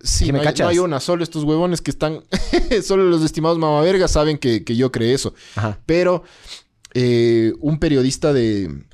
[0.00, 2.24] Sí, ¿Sí me no, hay, no hay una, solo estos huevones que están.
[2.82, 5.32] solo los estimados mamavergas saben que, que yo creé eso.
[5.54, 5.78] Ajá.
[5.86, 6.24] Pero
[6.92, 8.84] eh, un periodista de,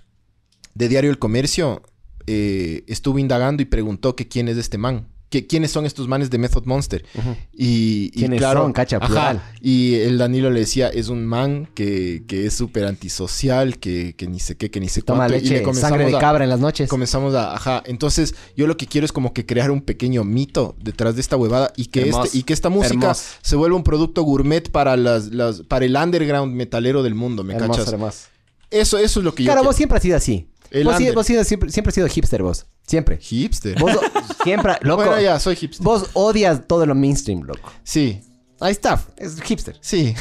[0.75, 1.83] de Diario El Comercio
[2.27, 5.09] eh, estuvo indagando y preguntó que quién es este man.
[5.31, 7.05] Que, ¿Quiénes son estos manes de Method Monster?
[7.15, 7.37] Ujú.
[7.53, 8.73] Y, y ¿Quiénes claro, son?
[8.73, 13.79] Cacha, ajá, y el Danilo le decía, es un man que, que es súper antisocial,
[13.79, 15.37] que, que ni sé qué, que ni sé Toma cuánto.
[15.37, 16.89] y leche, sangre de a- cabra en las noches.
[16.91, 20.75] Comenzamos a, ajá, entonces yo lo que quiero es como que crear un pequeño mito
[20.83, 22.25] detrás de esta huevada y que, Hermoso.
[22.25, 23.23] este, y que esta música Hermoso.
[23.41, 27.55] se vuelva un producto gourmet para las, las, para el underground metalero del mundo, ¿me
[27.55, 28.29] hermoso, cachas?
[28.69, 29.69] Eso, eso es lo que yo Claro, quiero.
[29.69, 30.49] vos siempre has sido así.
[30.71, 31.45] El Vos, under.
[31.45, 32.67] siempre, siempre has sido hipster, vos.
[32.87, 33.19] Siempre.
[33.19, 33.79] Hipster.
[33.79, 33.93] Vos
[34.45, 35.05] siempre, loco.
[35.05, 35.85] Bueno, ya, soy hipster.
[35.85, 37.71] Vos odias todo lo mainstream, loco.
[37.83, 38.23] Sí,
[38.63, 39.79] Ahí está, es hipster.
[39.81, 40.15] sí.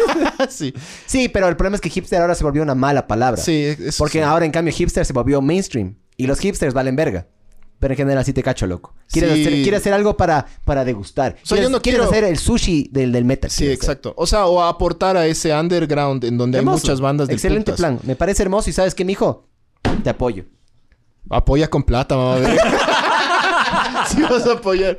[0.50, 0.74] sí.
[1.06, 3.40] Sí, pero el problema es que hipster ahora se volvió una mala palabra.
[3.40, 4.22] Sí, eso Porque sí.
[4.24, 5.96] ahora, en cambio, hipster se volvió mainstream.
[6.18, 7.26] Y los hipsters valen verga.
[7.78, 8.94] Pero en general sí te cacho, loco.
[9.10, 9.40] Quieres, Sí.
[9.46, 11.32] hacer, quieres hacer algo para, para degustar.
[11.42, 13.50] O sea, quieres, yo no quieres quiero- hacer el sushi del, del metal.
[13.50, 13.90] Sí, quieres hacer.
[13.92, 14.14] exacto.
[14.16, 16.76] O sea, o aportar a ese underground en donde Hermoso.
[16.76, 17.76] hay muchas bandas de Excelente putas.
[17.78, 17.98] plan.
[18.04, 18.70] Me parece hermoso.
[18.70, 19.48] ¿Y sabes qué, mijo?
[20.02, 20.44] Te apoyo.
[21.30, 22.38] Apoya con plata, mamá.
[24.08, 24.96] sí vas a apoyar.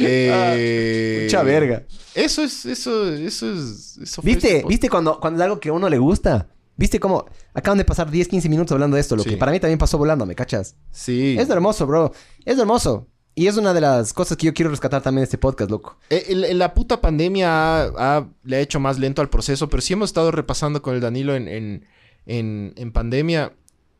[0.00, 1.84] Eh, Mucha verga.
[2.14, 3.98] Eso es, eso, eso es...
[4.02, 4.64] Eso ¿Viste?
[4.66, 6.48] ¿Viste cuando, cuando es algo que a uno le gusta?
[6.76, 9.16] ¿Viste cómo acaban de pasar 10, 15 minutos hablando de esto?
[9.16, 9.30] Lo Sí.
[9.30, 10.76] que para mí también pasó volando, ¿me cachas?
[10.90, 11.36] Sí.
[11.38, 12.12] Es hermoso, bro.
[12.44, 13.06] Es hermoso.
[13.34, 15.98] Y es una de las cosas que yo quiero rescatar también de este podcast, loco.
[16.08, 17.50] Eh, el- la puta pandemia
[17.84, 20.94] ha- ha- le ha hecho más lento al proceso, pero sí hemos estado repasando con
[20.94, 21.84] el Danilo en, en,
[22.24, 23.52] en- en pandemia.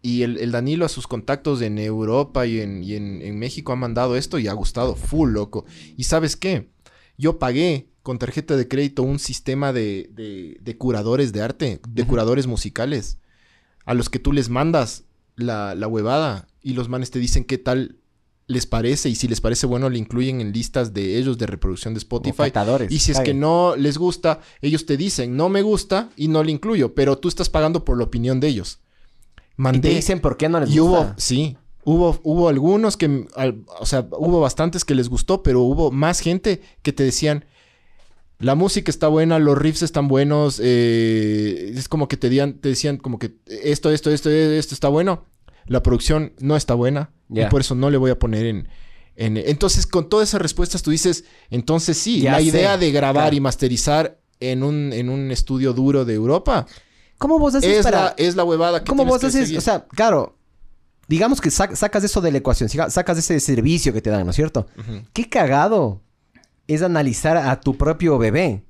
[0.07, 3.73] Y el, el Danilo a sus contactos en Europa y, en, y en- en México
[3.73, 5.65] ha mandado esto y ha gustado full, loco.
[5.97, 6.69] ¿Y sabes qué?
[7.19, 12.05] Yo pagué con tarjeta de crédito un sistema de, de- de curadores de arte, de
[12.07, 13.19] curadores musicales,
[13.85, 15.05] a los que tú les mandas
[15.35, 17.97] la, la huevada y los manes te dicen qué tal
[18.49, 21.95] les parece y si les parece bueno le incluyen en listas de ellos de reproducción
[21.95, 22.37] de Spotify.
[22.95, 26.45] Y si es que no les gusta, ellos te dicen, no me gusta y no
[26.45, 28.79] le incluyo, pero tú estás pagando por la opinión de ellos.
[29.59, 33.27] Y Mandé te dicen por qué no les y hubo, sí, hubo, hubo algunos que,
[33.37, 37.45] al- o sea, hubo bastantes que les gustó, pero hubo más gente que te decían,
[38.39, 42.69] la música está buena, los riffs están buenos, eh, es como que te, dian- te
[42.69, 45.25] decían como que esto, esto, esto, esto está bueno,
[45.67, 48.69] la producción no está buena y por eso no le voy a poner en...
[49.17, 52.93] en- entonces, con todas esas respuestas tú dices, entonces sí, Ya la sé, idea de
[52.93, 53.37] grabar claro.
[53.37, 56.67] y masterizar en un, en un estudio duro de Europa
[57.19, 58.05] ¿Cómo vos haces es, para...?
[58.05, 59.43] la, es la huevada que ¿Cómo vos que haces?
[59.47, 59.59] seguir.
[59.59, 60.37] O sea, claro,
[61.09, 64.31] digamos que sac- sacas eso de la ecuación, sacas ese servicio que te dan, ¿no
[64.31, 64.67] es cierto?
[65.13, 66.03] Qué cagado
[66.67, 68.63] es analizar a tu propio bebé.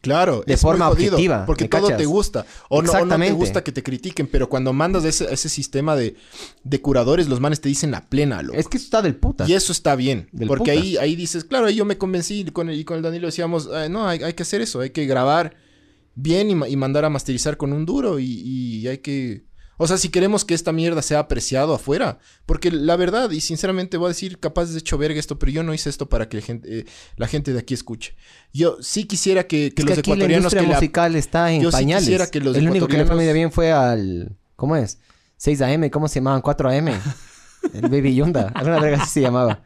[0.00, 1.96] Claro, de es forma muy jodido, objetiva, Porque ¿me todo cachas?
[1.96, 2.44] te gusta.
[2.68, 5.96] O no, o no te gusta que te critiquen, pero cuando mandas ese, ese sistema
[5.96, 6.14] de,
[6.62, 8.58] de curadores, los manes te dicen la plena, loco.
[8.58, 9.46] Es que eso está del puta.
[9.48, 10.28] Y eso está bien.
[10.30, 10.76] Del porque putas.
[10.84, 13.28] ahí, ahí dices, claro, ahí yo me convencí y con el, y con el Danilo
[13.28, 15.56] decíamos, "Ah, no, hay, hay que hacer eso, hay que grabar
[16.14, 19.44] bien y, ma- y mandar a masterizar con un duro y, y hay que
[19.76, 22.18] O sea, si queremos que esta mierda sea apreciado afuera.
[22.46, 25.62] Porque la verdad, y sinceramente voy a decir, capaz de hecho verga esto, pero yo
[25.64, 26.84] no hice esto para que la gente, eh,
[27.16, 28.14] la gente de aquí escuche.
[28.52, 31.16] Yo sí quisiera que, que Es los que aquí la ecuatorianos industria que la- musical
[31.16, 32.04] está en Yo sí pañales.
[32.04, 34.36] quisiera que los el único que le fue bien fue al...
[34.56, 34.98] ¿Cómo es?
[35.38, 36.40] 6 AM, ¿cómo se llamaban?
[36.40, 36.88] 4 AM.
[37.74, 38.52] el Baby Yunda.
[38.54, 39.64] Alguna verga así se llamaba.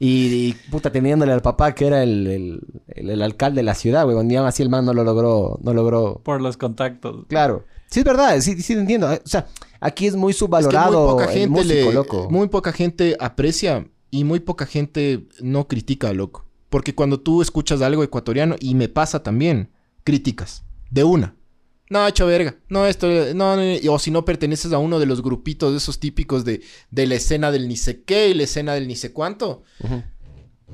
[0.00, 3.74] Y, y, puta, teniéndole al papá que era el, el, el- el alcalde de la
[3.74, 4.16] ciudad, güey.
[4.24, 6.20] Ni aún así el man no lo logró, no logró.
[6.24, 7.26] Por los contactos.
[7.28, 7.64] Claro.
[7.90, 9.08] Sí, es verdad, sí, sí entiendo.
[9.10, 9.46] O sea,
[9.80, 12.28] aquí es muy Es que subvalorado muy poca el gente músico, le- loco.
[12.30, 16.44] muy poca gente aprecia y muy poca gente no critica, loco.
[16.70, 19.70] Porque cuando tú escuchas algo ecuatoriano, y me pasa también,
[20.04, 20.64] críticas.
[20.90, 21.34] De una.
[21.90, 22.56] No, hecho verga.
[22.68, 23.92] No, esto, no, no, no.
[23.92, 26.60] O si no perteneces a uno de los grupitos de esos típicos de,
[26.90, 29.62] de la escena del ni sé qué y la escena del ni sé cuánto.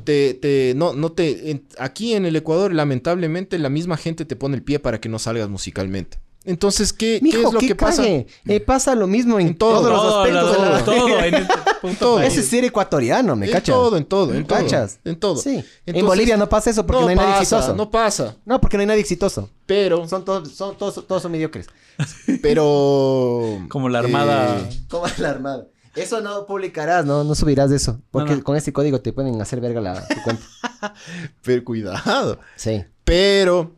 [0.04, 1.50] Te, te, no, no te.
[1.52, 5.08] en- aquí en el Ecuador, lamentablemente, la misma gente te pone el pie para que
[5.08, 6.18] no salgas musicalmente.
[6.46, 8.04] Entonces, ¿qué, ¿qué Mijo, es lo ¿qué que pasa?
[8.06, 8.26] Eh,
[8.66, 9.80] pasa lo mismo en, En todo.
[9.80, 10.84] todos los Todo, aspectos de la...
[10.84, 12.20] todo, todo en este punto Todo.
[12.20, 13.74] Ese es ser ecuatoriano, ¿me en cachas?
[13.74, 14.58] todo, en todo, en todo.
[14.58, 14.98] ¿Cachas?
[15.04, 15.36] En todo.
[15.38, 15.64] Sí.
[15.86, 17.74] en Bolivia no pasa eso porque no, hay nadie exitoso.
[17.74, 18.36] No pasa.
[18.44, 19.48] No, porque no hay nadie exitoso.
[19.66, 21.66] Pero, Son todos, son todos, todos son mediocres.
[22.42, 23.60] pero.
[23.68, 24.58] Como la armada.
[24.58, 25.66] eh, Como la armada.
[25.94, 28.00] Eso no publicarás, no, no subirás de eso.
[28.10, 28.44] Porque No, no.
[28.44, 30.42] con este código te pueden hacer verga la tu cuenta.
[31.42, 32.38] pero cuidado.
[32.56, 32.84] Sí.
[33.04, 33.76] Pero.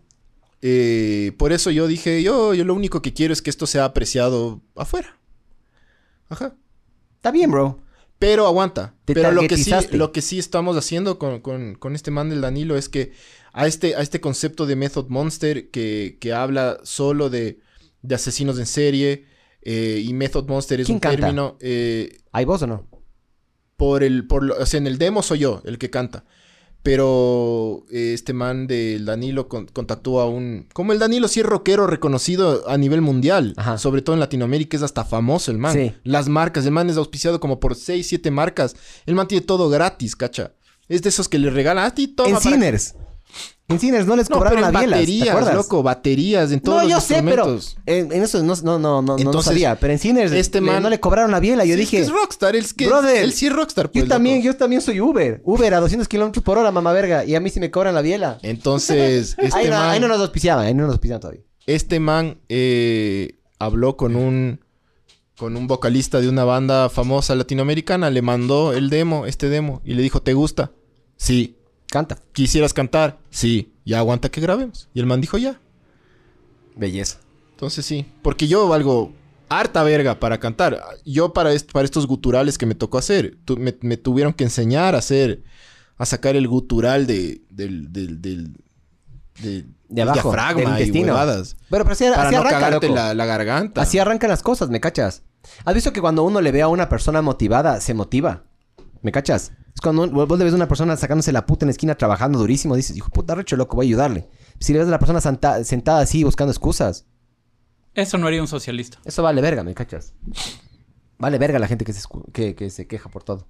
[0.62, 3.84] Eh, por eso yo dije, yo, yo lo único que quiero es que esto sea
[3.84, 5.18] apreciado afuera.
[6.28, 6.56] Ajá.
[7.16, 7.78] Está bien, bro.
[8.18, 8.94] Pero aguanta.
[9.04, 12.30] Te Pero lo que, sí, lo que sí estamos haciendo con, con- con este man
[12.30, 13.12] del Danilo es que
[13.52, 17.60] a este, a este concepto de Method Monster que, que habla solo de,
[18.02, 19.26] de asesinos en serie
[19.62, 21.16] eh, y Method Monster es ¿Quién un canta?
[21.20, 22.86] término eh, ¿Hay vos o no?
[23.76, 24.26] por el...
[24.26, 26.24] Por, lo- o sea, en el demo soy yo el que canta.
[26.86, 30.66] Pero eh, este man del Danilo con- contactó a un...
[30.72, 33.54] Como el Danilo sí es rockero reconocido a nivel mundial.
[33.56, 33.76] Ajá.
[33.76, 35.74] Sobre todo en Latinoamérica es hasta famoso el man.
[35.74, 35.92] Sí.
[36.04, 36.64] Las marcas.
[36.64, 38.76] El man es auspiciado como por 6, 7 marcas.
[39.04, 40.52] El man tiene todo gratis, cacha.
[40.88, 42.94] Es de esos que le regalan a ti toma en Sinners.
[43.68, 45.54] En Sinners no les No, cobraron pero en la bielas, ¿te baterías, acuerdas?
[45.56, 45.82] loco.
[45.82, 47.76] Baterías, en todos no, los yo sé, pero instrumentos.
[47.86, 49.74] en, en eso no, no, no, no, no Entonces, sabía.
[49.80, 51.64] Pero en Sinners este le- man- no le cobraron la biela.
[51.64, 52.54] Yo Sí, dije, Es que es rockstar.
[52.54, 53.86] Él, es que Brother, él sí es rockstar.
[53.86, 54.46] yo pues, también, loco.
[54.46, 55.40] yo también soy Uber.
[55.44, 57.24] Uber a 200 kilómetros por hora, mamá verga.
[57.24, 58.38] Y a mí sí me cobran la biela.
[58.42, 59.90] Entonces, este ahí, no, man...
[59.90, 61.42] ahí no nos auspiciaban, ahí no nos auspiciaban todavía.
[61.66, 64.60] este man eh, habló con un
[65.36, 69.92] con un vocalista de una banda famosa latinoamericana, le mandó el demo, este demo, y
[69.94, 70.70] le dijo, ¿te gusta?
[71.16, 71.55] Sí.
[71.96, 72.18] Canta.
[72.32, 73.18] ¿Quisieras cantar?
[73.30, 73.72] Sí.
[73.86, 74.88] Ya aguanta que grabemos.
[74.92, 75.58] Y el man dijo, ya.
[76.76, 77.18] Belleza.
[77.52, 78.04] Entonces sí.
[78.22, 79.12] Porque yo valgo
[79.48, 80.78] harta verga para cantar.
[81.04, 84.44] Yo para, est- para estos guturales que me tocó hacer, tu- me, me tuvieron que
[84.44, 85.42] enseñar a hacer,
[85.96, 88.52] a sacar el gutural de, del, del, del,
[89.40, 91.12] del- De abajo, diafragma del y intestino.
[91.14, 91.56] huevadas.
[91.70, 92.96] Pero, pero así, Para así no arranca, cagarte loco.
[92.98, 93.80] la, la garganta.
[93.80, 95.22] Así arrancan las cosas, ¿me cachas?
[95.64, 98.42] ¿Has visto que cuando uno le ve a una persona motivada, se motiva?
[99.00, 99.52] ¿Me cachas?
[99.76, 101.94] Es cuando un- vos le ves a una persona sacándose la puta en la esquina
[101.96, 104.26] trabajando durísimo, dices, hijo puta, recho loco, voy a ayudarle.
[104.58, 107.06] Si le ves a la persona sentada así buscando excusas,
[107.94, 108.98] Eso no haría un socialista.
[109.04, 110.14] eso vale verga, ¿me cachas?
[111.18, 113.46] Vale verga la gente que se, escu- que, que se queja por todo.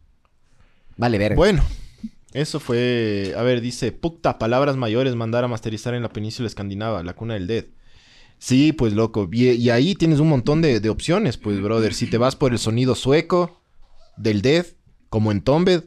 [0.96, 1.36] Vale verga.
[1.36, 1.62] Bueno,
[2.32, 3.34] eso fue.
[3.36, 7.34] A ver, dice: Puta, palabras mayores mandar a masterizar en la península escandinava, la cuna
[7.34, 7.64] del Dead.
[8.38, 9.28] Sí, pues loco.
[9.32, 11.94] Y, y ahí tienes un montón de, de opciones, pues, brother.
[11.94, 13.60] Si te vas por el sonido sueco
[14.16, 14.66] del Dead,
[15.08, 15.84] como en Tombed.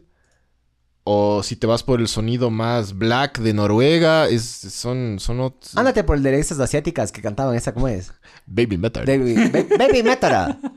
[1.12, 5.72] O si te vas por el sonido más black de Noruega, es, son, son ot-
[5.76, 8.12] Ándate por el de esas asiáticas que cantaban esa, ¿cómo es?
[8.46, 9.06] Baby Metal.
[9.08, 10.60] Baby, ba- baby Metal.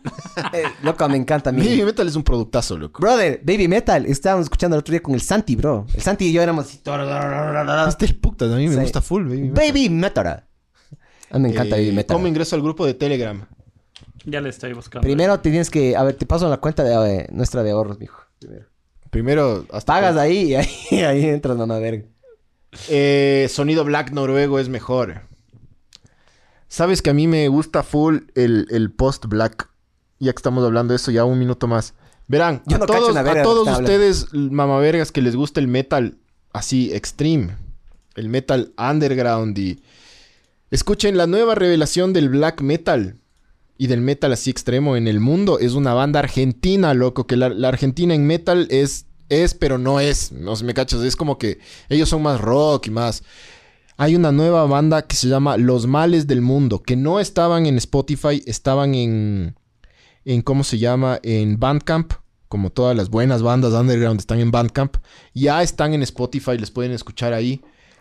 [0.54, 1.60] Eh, loco, me encanta a mí.
[1.62, 3.02] Baby Metal es un productazo, loco.
[3.02, 5.86] Brother, Baby Metal, estábamos escuchando el otro día con el Santi, bro.
[5.94, 6.80] El Santi y yo éramos así.
[7.88, 8.80] Este es putas, a mí me Sí.
[8.80, 9.66] gusta full, Baby Metal.
[9.66, 10.26] Baby Metal.
[11.30, 12.14] A mí me encanta Eh, Baby Metal.
[12.16, 13.44] ¿Cómo ingreso al grupo de Telegram?
[14.24, 15.02] Ya le estoy buscando.
[15.04, 15.94] Primero te tienes que.
[15.94, 18.22] A ver, te paso la cuenta de eh, nuestra de ahorros, mijo.
[18.38, 18.66] Primero.
[19.12, 20.68] Primero, hasta Pagas ahí y ahí,
[21.04, 22.04] ahí entras, verga.
[22.88, 25.28] Eh, sonido black noruego es mejor.
[26.66, 29.68] Sabes que a mí me gusta full el, el post black.
[30.18, 31.92] Ya que estamos hablando de eso, ya un minuto más.
[32.26, 36.16] Verán, Yo a no todos, a todos ustedes, mamavergas, que les gusta el metal
[36.54, 37.54] así extreme,
[38.14, 39.82] el metal underground y
[40.70, 43.18] escuchen la nueva revelación del black metal
[43.82, 45.58] y del metal así extremo en el mundo.
[45.58, 49.98] Es una banda argentina, loco, que la, la Argentina en metal es, es, pero no
[49.98, 50.30] es.
[50.30, 53.24] No sé, me cachas, es como que ellos son más rock y más.
[53.96, 57.76] Hay una nueva banda que se llama Los Males del Mundo, que no estaban en
[57.76, 59.56] Spotify, estaban en,
[60.26, 61.18] en ¿cómo se llama?
[61.24, 62.12] En Bandcamp,
[62.48, 64.96] como todas las buenas bandas underground están en Bandcamp.
[65.34, 67.60] Ya están en Spotify, les pueden escuchar ahí.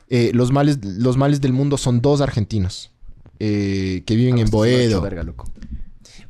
[0.10, 2.92] Eh, los, males, los Males del Mundo son dos argentinos
[3.40, 5.02] eh, que viven en Boedo.
[5.02, 5.50] Verga, loco.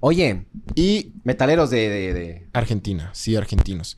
[0.01, 1.89] Oye, Y metaleros de...
[1.89, 3.97] de- de- Argentina, sí, argentinos.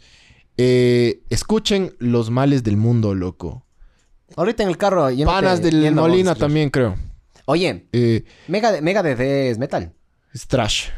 [0.57, 3.65] Eh, escuchen Los Males del Mundo, loco.
[4.35, 5.07] Ahorita en el carro...
[5.25, 6.95] Panas del Molina también, creo.
[7.45, 9.93] Oye, Eh, Mega, Megadeth es metal.
[10.33, 10.89] es trash.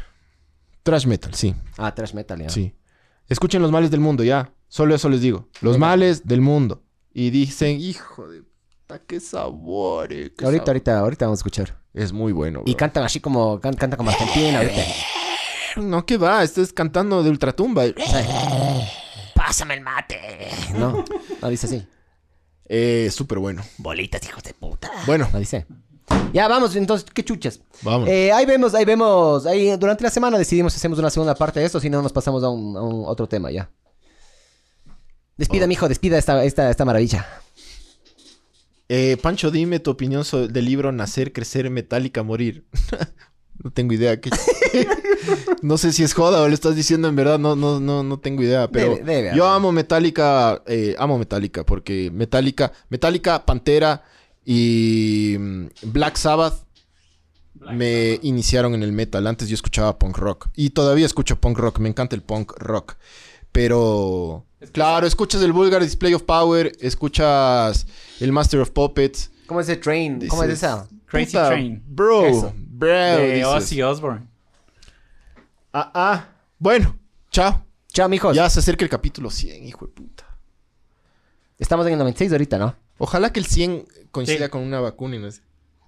[0.82, 2.48] Trash metal, sí, Ah, trash metal, ya.
[2.48, 2.74] sí.
[3.28, 4.52] Escuchen Los Males del Mundo, ya.
[4.68, 5.48] Solo eso les digo.
[5.60, 5.78] Los.
[5.78, 6.82] Males del Mundo.
[7.12, 10.12] Y dicen, hijo de puta, qué sabor.
[10.12, 10.68] eh, qué Ahorita, sabor".
[10.68, 11.80] ahorita, ahorita vamos a escuchar.
[11.96, 12.76] Es muy bueno, Y bro.
[12.76, 13.58] cantan así como...
[13.60, 14.82] can- Cantan como Argentina ahorita.
[15.76, 16.42] No, ¿qué va?
[16.44, 17.84] Estás cantando de ultratumba.
[19.34, 20.20] Pásame el mate.
[20.74, 21.04] No,
[21.42, 21.86] no dice así.
[22.68, 23.62] Eh, súper bueno.
[23.78, 24.90] Bolitas, hijos de puta.
[25.06, 25.66] Bueno, No dice.
[26.32, 27.60] Ya, vamos, entonces, qué chuchas.
[27.82, 28.08] vamos.
[28.08, 29.44] Eh, ahí vemos, ahí vemos.
[29.46, 32.12] Ahí durante la semana decidimos si hacemos una segunda parte de esto, si no nos
[32.12, 33.70] pasamos a un, a un otro tema ya.
[35.36, 37.26] Despida, mijo, despida esta, esta, esta maravilla.
[38.88, 42.64] Eh, Pancho, dime tu opinión sobre del libro Nacer, Crecer, Metálica, Morir.
[43.64, 44.20] no tengo idea.
[44.20, 44.30] ¿qué-
[45.62, 47.38] no sé si es joda o lo estás diciendo en verdad.
[47.38, 48.68] No, no, no, no tengo idea.
[48.68, 50.62] Pero Debe- debe yo amo Metallica.
[50.66, 54.04] eh, amo Metallica porque Metallica, Metallica, Pantera
[54.44, 56.64] y mm, Black Sabbath
[57.72, 59.26] me iniciaron en el metal.
[59.26, 60.48] Antes yo escuchaba punk rock.
[60.54, 61.80] Y todavía escucho punk rock.
[61.80, 62.94] Me encanta el punk rock.
[63.50, 64.45] Pero...
[64.72, 66.72] Claro, escuchas el Vulgar Display of Power.
[66.80, 67.86] Escuchas
[68.20, 69.30] el Master of Puppets.
[69.46, 70.26] ¿Cómo es ese train?
[70.28, 70.88] ¿Cómo es esa?
[71.06, 71.82] Crazy puta, Train.
[71.86, 72.52] Bro, Eso.
[72.56, 72.88] bro.
[72.88, 73.46] De dices.
[73.46, 74.26] Ozzy Osbourne.
[75.72, 76.28] Ah, ah.
[76.58, 76.98] Bueno,
[77.30, 77.62] chao.
[77.92, 78.34] Chao, mijos.
[78.34, 80.24] Ya se acerca el capítulo 100, hijo de puta.
[81.58, 82.74] Estamos en el 96 ahorita, ¿no?
[82.98, 84.50] Ojalá que el 100 coincida Sí.
[84.50, 85.42] con una vacuna y no es...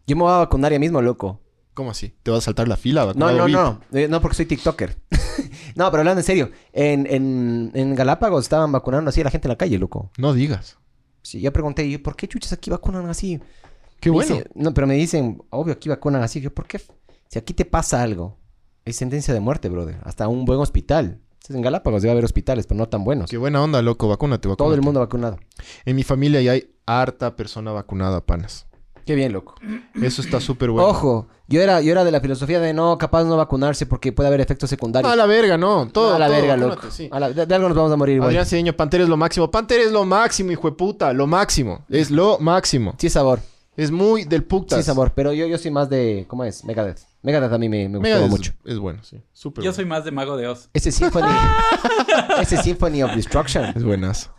[0.06, 1.40] Yo me voy a vacunar ya mismo, loco.
[1.78, 2.12] ¿Cómo así?
[2.24, 3.12] ¿Te vas a saltar la fila?
[3.14, 3.80] No, no, no.
[3.92, 4.96] Eh, no, porque soy TikToker.
[5.76, 6.50] no, pero hablando en serio.
[6.72, 10.10] En, en, en Galápagos estaban vacunando así a la gente en la calle, loco.
[10.18, 10.76] No digas.
[11.22, 13.38] Sí, yo pregunté, ¿y ¿por qué chuchas aquí vacunan así?
[14.00, 14.34] Qué Me bueno.
[14.34, 16.40] dice- no, pero me dicen, obvio, aquí vacunan así.
[16.40, 16.80] Yo, ¿por qué?
[17.28, 18.36] Si aquí te pasa algo,
[18.84, 19.98] es sentencia de muerte, brother.
[20.02, 21.20] Hasta un buen hospital.
[21.34, 23.30] Entonces, En Galápagos debe haber hospitales, pero no tan buenos.
[23.30, 24.08] Qué buena onda, loco.
[24.08, 24.64] Vacúnate, vacúnate.
[24.64, 25.38] Todo el mundo vacunado.
[25.84, 28.66] En mi familia ya hay harta persona vacunada, panas.
[29.08, 29.54] Qué bien, loco.
[30.02, 30.86] Eso está súper bueno.
[30.86, 34.26] Ojo, yo era, yo era de la filosofía de no, capaz no vacunarse porque puede
[34.26, 35.10] haber efectos secundarios.
[35.10, 35.88] A la verga, no.
[35.88, 36.94] Todo, a la todo, verga, vacúnate, loco.
[36.94, 37.08] sí.
[37.10, 38.28] A la- de, de algo nos vamos a morir igual.
[38.28, 39.50] Adrián Cedeño, Pantera es lo máximo.
[39.50, 41.10] Pantera es lo máximo, hijo de puta.
[41.14, 41.86] Lo máximo.
[41.88, 42.96] Es lo máximo.
[42.98, 43.40] Sí, sabor.
[43.78, 44.78] Es muy del putas.
[44.80, 45.12] Sí, sabor.
[45.14, 46.62] Pero yo, yo soy más de, ¿cómo es?
[46.66, 46.98] Megadeth.
[47.22, 48.52] Megadeth a mí me, me gustó mucho.
[48.66, 49.22] es bueno, sí.
[49.32, 49.74] Súper Yo bueno.
[49.76, 50.68] soy más de Mago de Oz.
[50.74, 51.32] Ese Symphony.
[52.42, 53.64] ese Symphony of Destruction.
[53.74, 54.30] Es buenazo.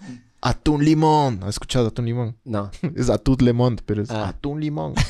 [0.41, 1.39] Atún limón.
[1.43, 2.37] ¿Has escuchado Atún limón?
[2.45, 2.71] No.
[2.95, 4.29] Es Atún lemón, pero es Ah.
[4.29, 4.93] Atún limón.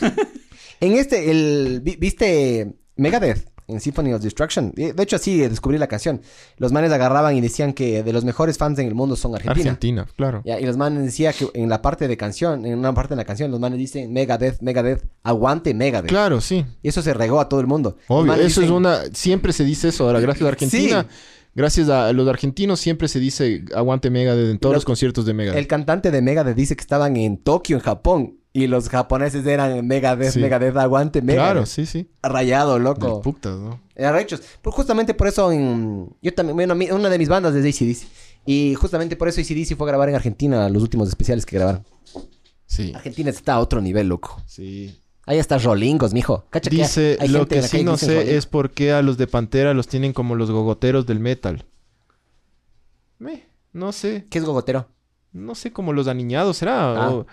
[0.81, 3.49] En este, el, vi- ¿viste Megadeth?
[3.68, 4.72] En Symphony of Destruction.
[4.76, 6.22] De de hecho, así descubrí la canción.
[6.57, 9.72] Los manes agarraban y decían que de los mejores fans en el mundo son Argentina.
[9.72, 10.41] Argentina, claro.
[10.45, 13.18] Ya, y los manes decían que en la parte de canción, en una parte de
[13.18, 16.10] la canción, los manes dicen Megadeth, Megadeth, aguante Megadeth.
[16.10, 16.65] Claro, sí.
[16.81, 17.97] Y eso se regó a todo el mundo.
[18.07, 18.34] Obvio.
[18.35, 19.01] Eso es una...
[19.14, 20.19] Siempre se dice eso ahora.
[20.22, 21.06] Gracias a Argentina.
[21.55, 25.34] Gracias a los argentinos siempre se dice aguante Megadeth en todos Lo- los conciertos de
[25.34, 25.59] Megadeth.
[25.59, 28.35] El cantante de Megadeth dice que estaban en Tokio, en Japón.
[28.51, 30.39] Y los japoneses eran Megadeth, Sí.
[30.39, 31.51] Megadeth, aguante Megadeth.
[31.51, 32.09] Claro, sí, sí.
[32.23, 33.21] Rayado, Del loco.
[33.21, 33.80] putas, ¿no?
[33.97, 34.41] Arrechos.
[34.61, 36.09] Pues justamente por eso en...
[36.21, 38.07] Yo también, bueno, mi- una de mis bandas es ACDC.
[38.45, 41.85] Y justamente por eso ACDC fue a grabar en Argentina los últimos especiales que grabaron.
[42.65, 42.91] Sí.
[42.95, 44.41] Argentina está a otro nivel, loco.
[44.47, 44.99] Sí.
[45.30, 46.45] Ahí está Rolingos, mijo.
[46.49, 48.34] Cacha que Dice, hay lo gente que sí no sé Rolingos.
[48.34, 51.65] es por qué a los de Pantera los tienen como los gogoteros del metal.
[53.19, 54.26] Meh, no sé.
[54.30, 54.89] ¿Qué es gogotero?
[55.31, 56.95] No sé cómo los aniñados será.
[57.06, 57.10] Ah.
[57.11, 57.27] o-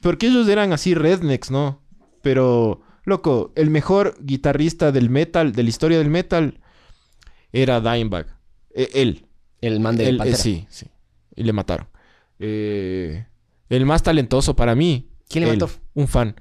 [0.00, 1.80] Porque ellos eran así rednecks, ¿no?
[2.22, 6.60] Pero, loco, el mejor guitarrista del metal, de la historia del metal,
[7.52, 8.26] era Dimebag.
[8.74, 9.26] Eh, él.
[9.60, 10.38] El man de Él, eh, Pantera.
[10.38, 10.86] sí, sí.
[11.34, 11.88] Y le mataron.
[12.38, 13.26] Eh,
[13.68, 15.08] el más talentoso para mí.
[15.28, 15.72] ¿Quién le él, mató?
[15.94, 16.36] Un fan.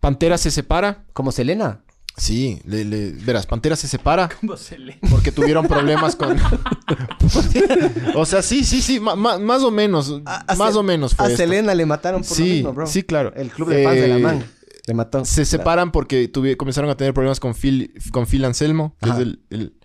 [0.00, 1.04] Pantera se separa.
[1.12, 1.84] Como Selena.
[2.16, 4.96] Sí, le, le- verás, Pantera se separa ¿Cómo se lee?
[5.08, 6.36] porque tuvieron problemas con...
[8.16, 11.26] o sea, sí, sí, sí, ma- ma- más o menos, a más o menos fue
[11.26, 11.38] A esto.
[11.42, 12.86] Selena le mataron por lo Sí, mismo, bro.
[12.88, 13.32] sí, claro.
[13.36, 14.44] El club de fans de la Eh, man.
[14.86, 15.24] Le mató.
[15.24, 19.18] Se separan porque tuvi- comenzaron a tener problemas con Phil, con Phil Anselmo, que Ajá.
[19.18, 19.78] es el, el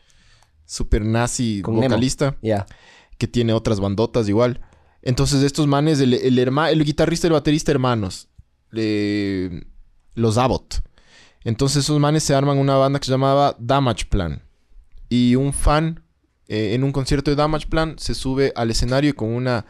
[0.65, 2.65] super nazi Con vocalista, Ya.
[3.17, 4.61] que tiene otras bandotas igual.
[5.01, 8.29] Entonces, estos manes, el, el, herma- el guitarrista y el baterista hermanos,
[8.71, 9.67] le-
[10.15, 10.81] los Abbott.
[11.43, 14.41] Entonces, esos manes se arman una banda que se llamaba Damage Plan.
[15.09, 16.03] Y un fan,
[16.47, 19.65] eh, en un concierto de Damage Plan, se sube al escenario y con una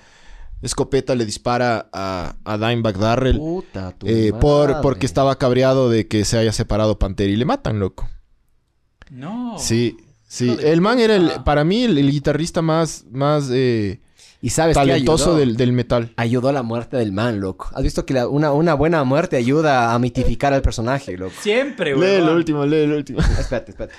[0.61, 3.37] escopeta le dispara a, a Dimebag Darrell.
[3.37, 4.81] Puta, tu eh, por, madre.
[4.81, 8.07] porque estaba cabreado de que se haya separado Pantera y le matan, loco.
[9.11, 9.57] No.
[9.59, 9.97] Sí,
[10.27, 10.55] sí.
[10.61, 13.99] El man era, el, para mí, el, el guitarrista más, más eh,
[14.43, 15.39] Y sabes talentoso ayudó?
[15.39, 16.11] del, del metal.
[16.17, 17.69] Ayudó a la muerte del man, loco.
[17.73, 21.33] ¿Has visto que la- una, una buena muerte ayuda a mitificar al personaje, loco?
[21.39, 22.15] Siempre, Lee güey.
[22.15, 23.19] el último, lee el último.
[23.39, 23.95] Espérate, espérate.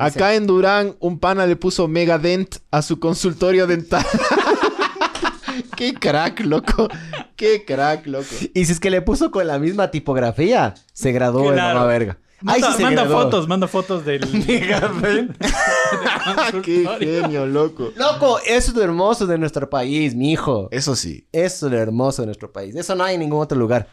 [0.00, 4.04] Acá en Durán, un pana le puso Megadent a su consultorio dental.
[5.76, 6.88] Qué crack, loco.
[7.36, 8.26] Qué crack, loco.
[8.54, 11.78] Y si es que le puso con la misma tipografía, se graduó de Claro.
[11.80, 12.18] mamá verga.
[12.46, 14.20] Ahí Manda, sí se manda fotos, manda fotos del...
[16.62, 17.90] Qué genio, loco.
[17.96, 20.68] Loco, eso es lo hermoso de nuestro país, mijo.
[20.70, 21.26] Eso sí.
[21.32, 22.74] Eso es lo hermoso de nuestro país.
[22.76, 23.88] Eso no hay en ningún otro lugar.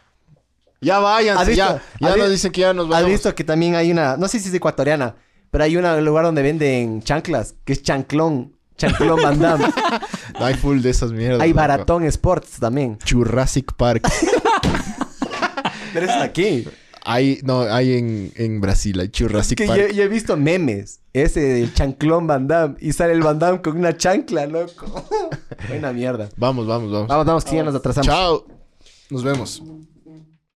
[0.80, 1.64] Ya ¿Has váyanse, visto?
[1.64, 1.82] ya.
[2.00, 3.10] Ya ¿Has nos dicen que ya nos ¿Has vamos.
[3.10, 5.16] visto que también hay una, no sé si es ecuatoriana,
[5.50, 9.64] pero hay un lugar donde venden chanclas, que es chanclón, chanclón Van Damme.
[10.38, 11.40] Hay full de esas mierdas.
[11.40, 11.60] hay loco.
[11.60, 12.98] baratón sports también.
[13.10, 14.06] Jurassic Park.
[15.94, 16.68] Pero es aquí.
[17.06, 19.80] Hay, no, hay en, en Brasil, hay Jurassic que Park.
[19.80, 23.62] yo, yo he visto memes, ese del chanclón Van Damme, y sale el Van Damme
[23.62, 25.04] con una chancla, loco.
[25.68, 26.28] Buena mierda.
[26.36, 27.08] Vamos, vamos, vamos.
[27.08, 28.06] Vamos, vamos, que ya nos atrasamos.
[28.06, 28.46] Chao.
[29.08, 29.62] Nos vemos.